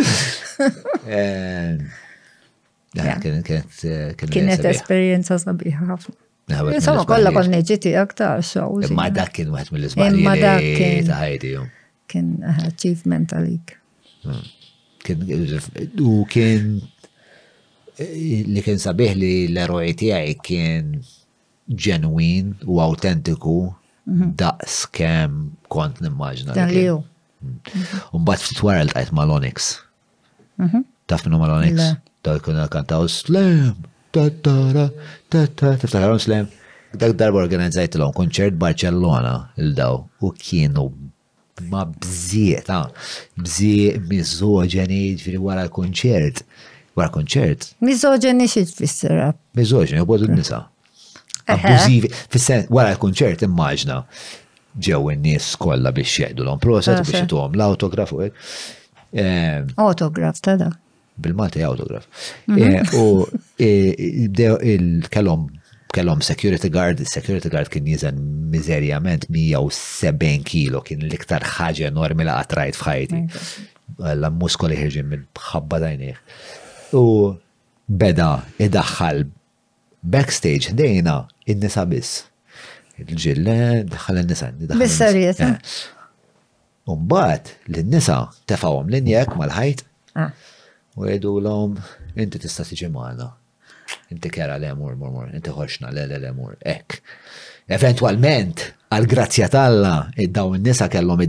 [2.97, 6.15] Eh, Kienet esperienza sabiħa ħafna.
[6.75, 8.65] Insomma, kolla kol neġiti aktar, xo.
[8.97, 10.23] Ma dakkin, kien mill-izbalji.
[10.25, 11.67] Ma dak
[12.11, 13.75] kien eh, achievement għalik.
[14.23, 14.47] Hmm.
[15.09, 16.65] Eh, u kien
[17.97, 20.91] eh, li kien sabiħ li l-eroj tiegħi kien
[21.69, 23.55] ġenwin u autentiku
[24.09, 24.33] mhm.
[24.41, 25.37] daqs kem
[25.71, 26.57] kont nimmaġna.
[26.57, 26.99] Dan li Dalju.
[27.39, 27.83] Hmm.
[28.19, 29.69] Umbat ftit wara l-tajt Malonix.
[30.61, 30.81] Mhm.
[31.09, 31.73] Taf minnu Malonix?
[31.73, 33.77] onyx Dawk kuna kantaw slam,
[34.13, 34.89] tattara,
[35.31, 36.49] tattara, tiftakar slam.
[36.91, 40.87] Dak darba organizzajt l-om konċert Barcellona il-daw u kienu
[41.61, 41.99] ma bżiet
[42.29, 42.89] bżieta,
[43.37, 46.43] bżiet mizzogeni ġifiri wara l-konċert.
[46.97, 47.71] Wara konċert.
[47.85, 49.19] Mizoġeni xie tfisser?
[49.55, 50.33] Mizoġeni, u eh.
[50.35, 50.63] nisa.
[51.49, 54.03] Abbużivi, fis wara l-konċert immaġna
[54.77, 58.51] ġew n nies kolla biex jgħidu l-om proset ah, biex jgħidu l-autograf u eh.
[59.13, 60.69] eh, Autograf ta' da.
[61.19, 62.05] Bil-Malti autograf.
[62.47, 62.93] Mhm.
[62.95, 63.27] U
[63.59, 65.49] il-kellom
[65.93, 68.15] kellhom security guard, security guard kien jiżen
[68.53, 73.21] miżerjament 170 kilo, kien l-iktar ħaġa enormi la għatrajt f'ħajti.
[74.21, 76.19] La muskoli ħirġin minn bħabba dajnieħ.
[76.99, 77.03] U
[77.89, 78.29] beda
[78.61, 79.23] idaħħal
[80.13, 81.15] backstage dejna
[81.51, 82.27] in-nisa biss.
[83.01, 83.57] Il-ġille
[83.89, 84.51] daħħal in-nisa.
[84.77, 85.41] Bissarijiet.
[85.41, 85.55] Eh.
[85.55, 85.79] Eh?
[86.89, 89.83] Umbat l-nisa tefawom l-injek mal-ħajt
[90.21, 90.31] ah.
[90.97, 91.77] u jgħidu l-om
[92.19, 93.31] inti tista' tiġi maħna
[94.13, 96.97] inti kera l-emur, mur mur, inti ħoxna le emur ek.
[97.77, 101.21] Eventualment, għal grazzja talla, id-daw n-nisa kellom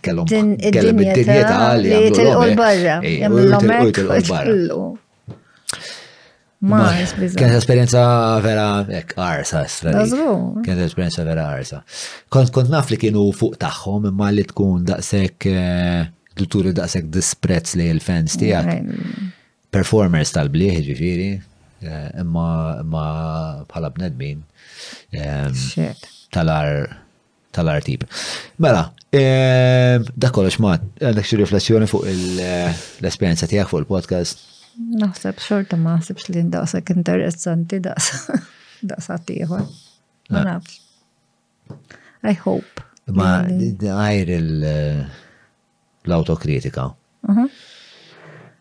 [0.00, 2.56] kellom kellom id-dinja tal li tilqol eh.
[2.56, 4.94] barra, jgħamlu
[6.66, 8.00] Ma, kienet esperienza
[8.42, 9.60] vera, ek, arsa,
[9.92, 11.84] kienet esperienza vera arsa.
[12.34, 17.76] Kont kont naf li kienu fuq taħħom, imma li tkun daqsek, eh, turi daqsek disprezz
[17.78, 18.72] li l-fans tijak.
[19.70, 21.30] Performers tal-bliħ, ġifiri,
[21.78, 23.02] Eh, imma imma
[23.70, 24.40] bħala bnedmin
[26.34, 26.70] tal-ar
[27.54, 28.02] tal-ar tip.
[28.58, 34.42] Mela, da kollox ma għandek xi riflessjoni fuq eh, l-esperjenza tiegħek fuq il-podcast.
[34.98, 38.12] Naħseb xorta ma naħsebx li ndaqsek interessanti daqs
[38.90, 39.64] daqsa tieħor.
[40.34, 40.44] Ma eh.
[40.50, 42.06] nafx.
[42.26, 42.86] I hope.
[43.14, 44.34] Ma għajr
[46.10, 46.90] l-autokritika.
[47.30, 47.50] Mhm.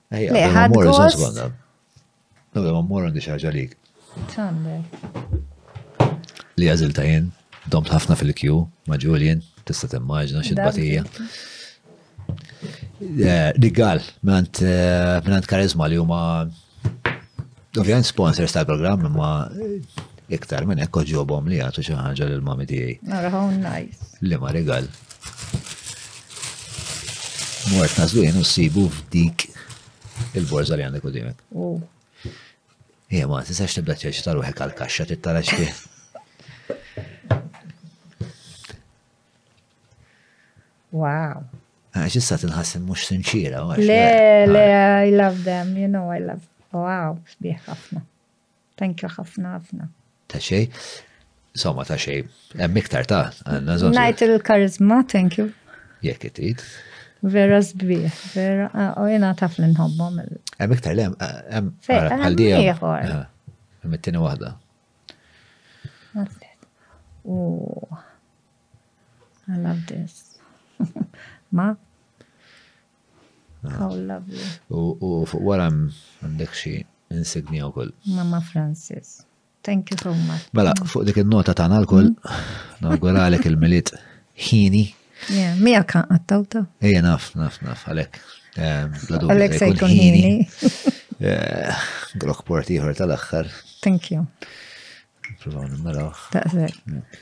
[0.07, 1.55] Ej, Le, ħad
[2.57, 3.73] Dobra, ma mmur għandi xaġa lik.
[6.57, 7.27] Li għazilta jien,
[7.69, 8.55] domt ħafna fil-kju,
[8.89, 11.03] ma Julian, tista' timmaġna x'il-batija.
[13.03, 14.05] Eh, Rigal, eh,
[15.27, 16.19] minant karizma li huma
[17.77, 19.75] ovvijament sponsors tal-programm, ma eh,
[20.33, 22.95] iktar minn ekko ġobom li għatu xaħġa l-mami tijaj.
[23.13, 24.15] Naraħaw nice.
[24.25, 24.89] Li ma regal.
[27.75, 29.45] Mort nazlu jenu sibu f'dik
[30.33, 31.45] il-borza li għandek u dimek.
[33.09, 35.69] Ja, ma, t tisax tibda ċeċ taru hekk għal-kaxxa, kaxa tittara xie.
[40.97, 41.45] Wow.
[41.97, 43.61] Għax ah, issa tinħassin mux sinċira.
[43.79, 45.03] Le, eh, le, ah.
[45.05, 46.43] I love them, you know, I love,
[46.75, 48.03] wow, sbieħ ħafna.
[48.77, 49.89] Thank you ħafna ħafna.
[50.27, 50.67] Ta' xej,
[51.57, 52.19] Soma ta' xej,
[52.73, 53.95] miktar ta' għanna zon.
[53.97, 55.47] Najt il-karizma, thank you.
[56.05, 56.41] Jek it
[57.21, 58.67] vera sbi, vera,
[59.03, 60.19] u jena taf l-nħobbom.
[60.61, 61.71] Għem iktar, le, għem.
[61.89, 62.59] Għaldija.
[62.59, 63.21] Għaldija.
[63.83, 64.53] Għem it-tini wahda.
[67.27, 67.87] U.
[69.51, 70.37] I love this.
[71.51, 71.73] Ma?
[73.67, 74.43] How lovely.
[74.71, 77.91] U fuq wara għandek xie insignia u koll.
[78.13, 79.23] Mama Francis.
[79.63, 80.47] Thank you so much.
[80.55, 82.13] Mela, fuq dik il-nota ta' nalkol,
[82.85, 83.91] nawguralek il-miliet
[84.47, 84.85] ħini
[85.59, 86.63] Mija kan għattawta.
[86.87, 88.19] Ija naf, naf, naf, għalek.
[88.57, 90.37] Għalek sejkun ħini.
[91.17, 91.73] Eh,
[92.21, 93.47] Glock port iħor tal-axħar.
[93.81, 94.19] Thank you.
[95.41, 96.19] Provaw nimmaraħ.
[96.35, 97.15] Taqsek.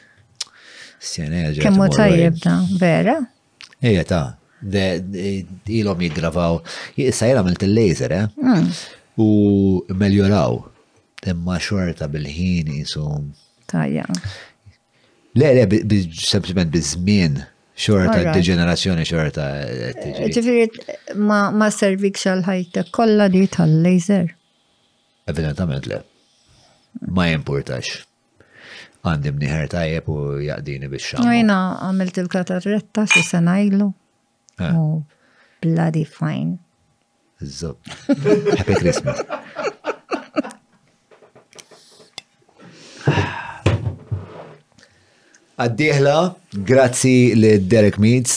[0.99, 1.61] Sjena ġeħ.
[1.63, 3.13] Kemmu tajjeb da, vera?
[3.87, 4.21] Ija ta'
[5.71, 6.59] ilom jiggravaw.
[7.05, 8.25] Issa jena milt il-laser, eh?
[8.35, 8.67] Hmm.
[9.23, 9.29] U
[10.03, 10.59] meljoraw.
[11.31, 13.07] Imma xorta bil-ħin jisu.
[13.71, 14.09] Tajja.
[15.39, 15.81] Le, le,
[16.11, 17.39] sempliciment bizmin
[17.75, 19.45] xorta degenerazzjoni xorta.
[19.67, 20.67] Eh, Ġifiri,
[21.19, 24.31] ma servik xal-ħajta kolla di tal-laser?
[25.29, 25.99] Evidentament le.
[27.11, 28.01] Ma importax.
[29.05, 31.27] Għandim niħer tajjeb u jaqdini biex xam.
[31.27, 31.57] Għajna
[31.89, 33.91] għamilt il-katarretta si sanajlu.
[34.71, 35.03] U
[35.61, 36.57] bloody fine.
[37.43, 37.77] Zob.
[38.07, 39.19] Happy Christmas.
[45.55, 46.13] Għaddiħla,
[46.67, 48.33] grazzi li Derek Meads,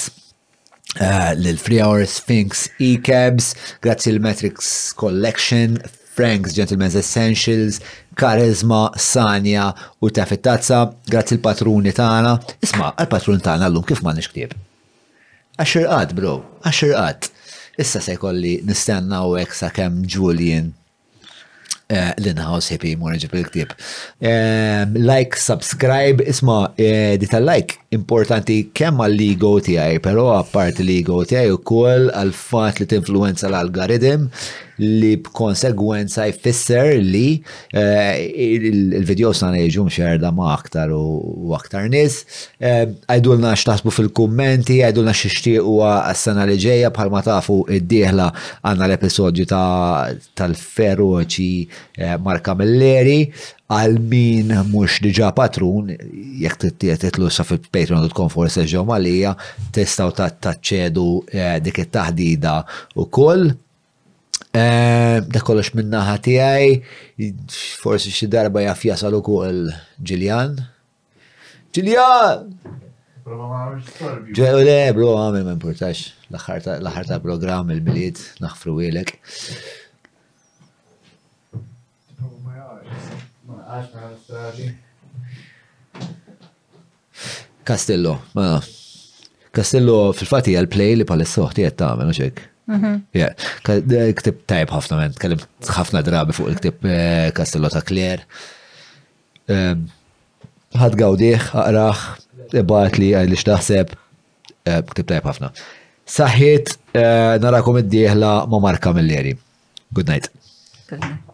[1.02, 5.78] eh, li free Hour Sphinx E-Cabs, grazzi l-Matrix Collection,
[6.14, 7.80] Frank's Gentleman's Essentials,
[8.14, 9.72] Karizma, Sanja
[10.02, 12.36] u Tafittazza, grazzi l-patruni tagħna.
[12.66, 14.54] Isma, għal-patrun tagħna llum kif ma nixktib.
[15.58, 17.32] Għaxir bro, għaxir
[17.78, 20.72] Issa se jkolli nistenna u eksa kem Julian
[21.89, 23.70] Eh, l-inhouse hippie morġi bil-ktib.
[25.09, 31.48] Like, subscribe, isma, eh, di tal-like importanti kemm għall għaj, pero però apart l għaj
[31.48, 34.28] u ukoll għal fat li tinfluenza l-algoritm
[34.78, 37.42] li b'konsegwenza jfisser li
[37.74, 42.14] eh, il-video sana jiġu mxerda ma' aktar u aktar nis.
[42.62, 45.14] Eh, għajdulna xtaħsbu fil-kommenti, għajdulna
[45.66, 48.28] u għas-sena li ġeja bħalma tafu id-dieħla
[48.62, 51.55] għanna l-episodju tal-feroċi
[51.98, 53.20] eh, Marka Milleri
[53.68, 55.88] għal min mux diġa patrun,
[56.40, 59.34] jek titlu sa fil patreon.com for ġew malija,
[59.76, 61.10] testaw taċċedu
[61.66, 62.55] dik it-taħdida
[62.96, 63.50] u koll.
[64.55, 66.69] Eh, da kollox minnaħa għaj,
[67.82, 69.65] forsi xi darba jaf jasal ukoll
[70.01, 70.55] Ġiljan.
[71.74, 72.47] Ġiljan!
[74.39, 76.06] Ġew le, bro, għamil ma importax.
[76.32, 79.19] L-aħħar programm il-miliet, naħfru għilek.
[87.69, 88.55] Castello, ma.
[89.52, 92.47] Castello fil fati għal-play li palessoħ tiegħed tagħmel xek.
[92.68, 92.98] Mhm.
[94.20, 95.40] Ktib tajb ħafna men, tkellim
[95.72, 98.24] ħafna drabi fuq il-ktib eh, Castello ta' Kler.
[100.78, 102.02] Ħad gawdiħ, aqraħ,
[102.68, 103.94] bat li għaj li xtaħseb,
[104.92, 105.52] ktib tajb ħafna.
[106.18, 109.34] Saħħiet eh, narakom id-dieħla ma' Marka Milleri.
[109.92, 110.30] Good night.
[110.92, 111.27] Good night.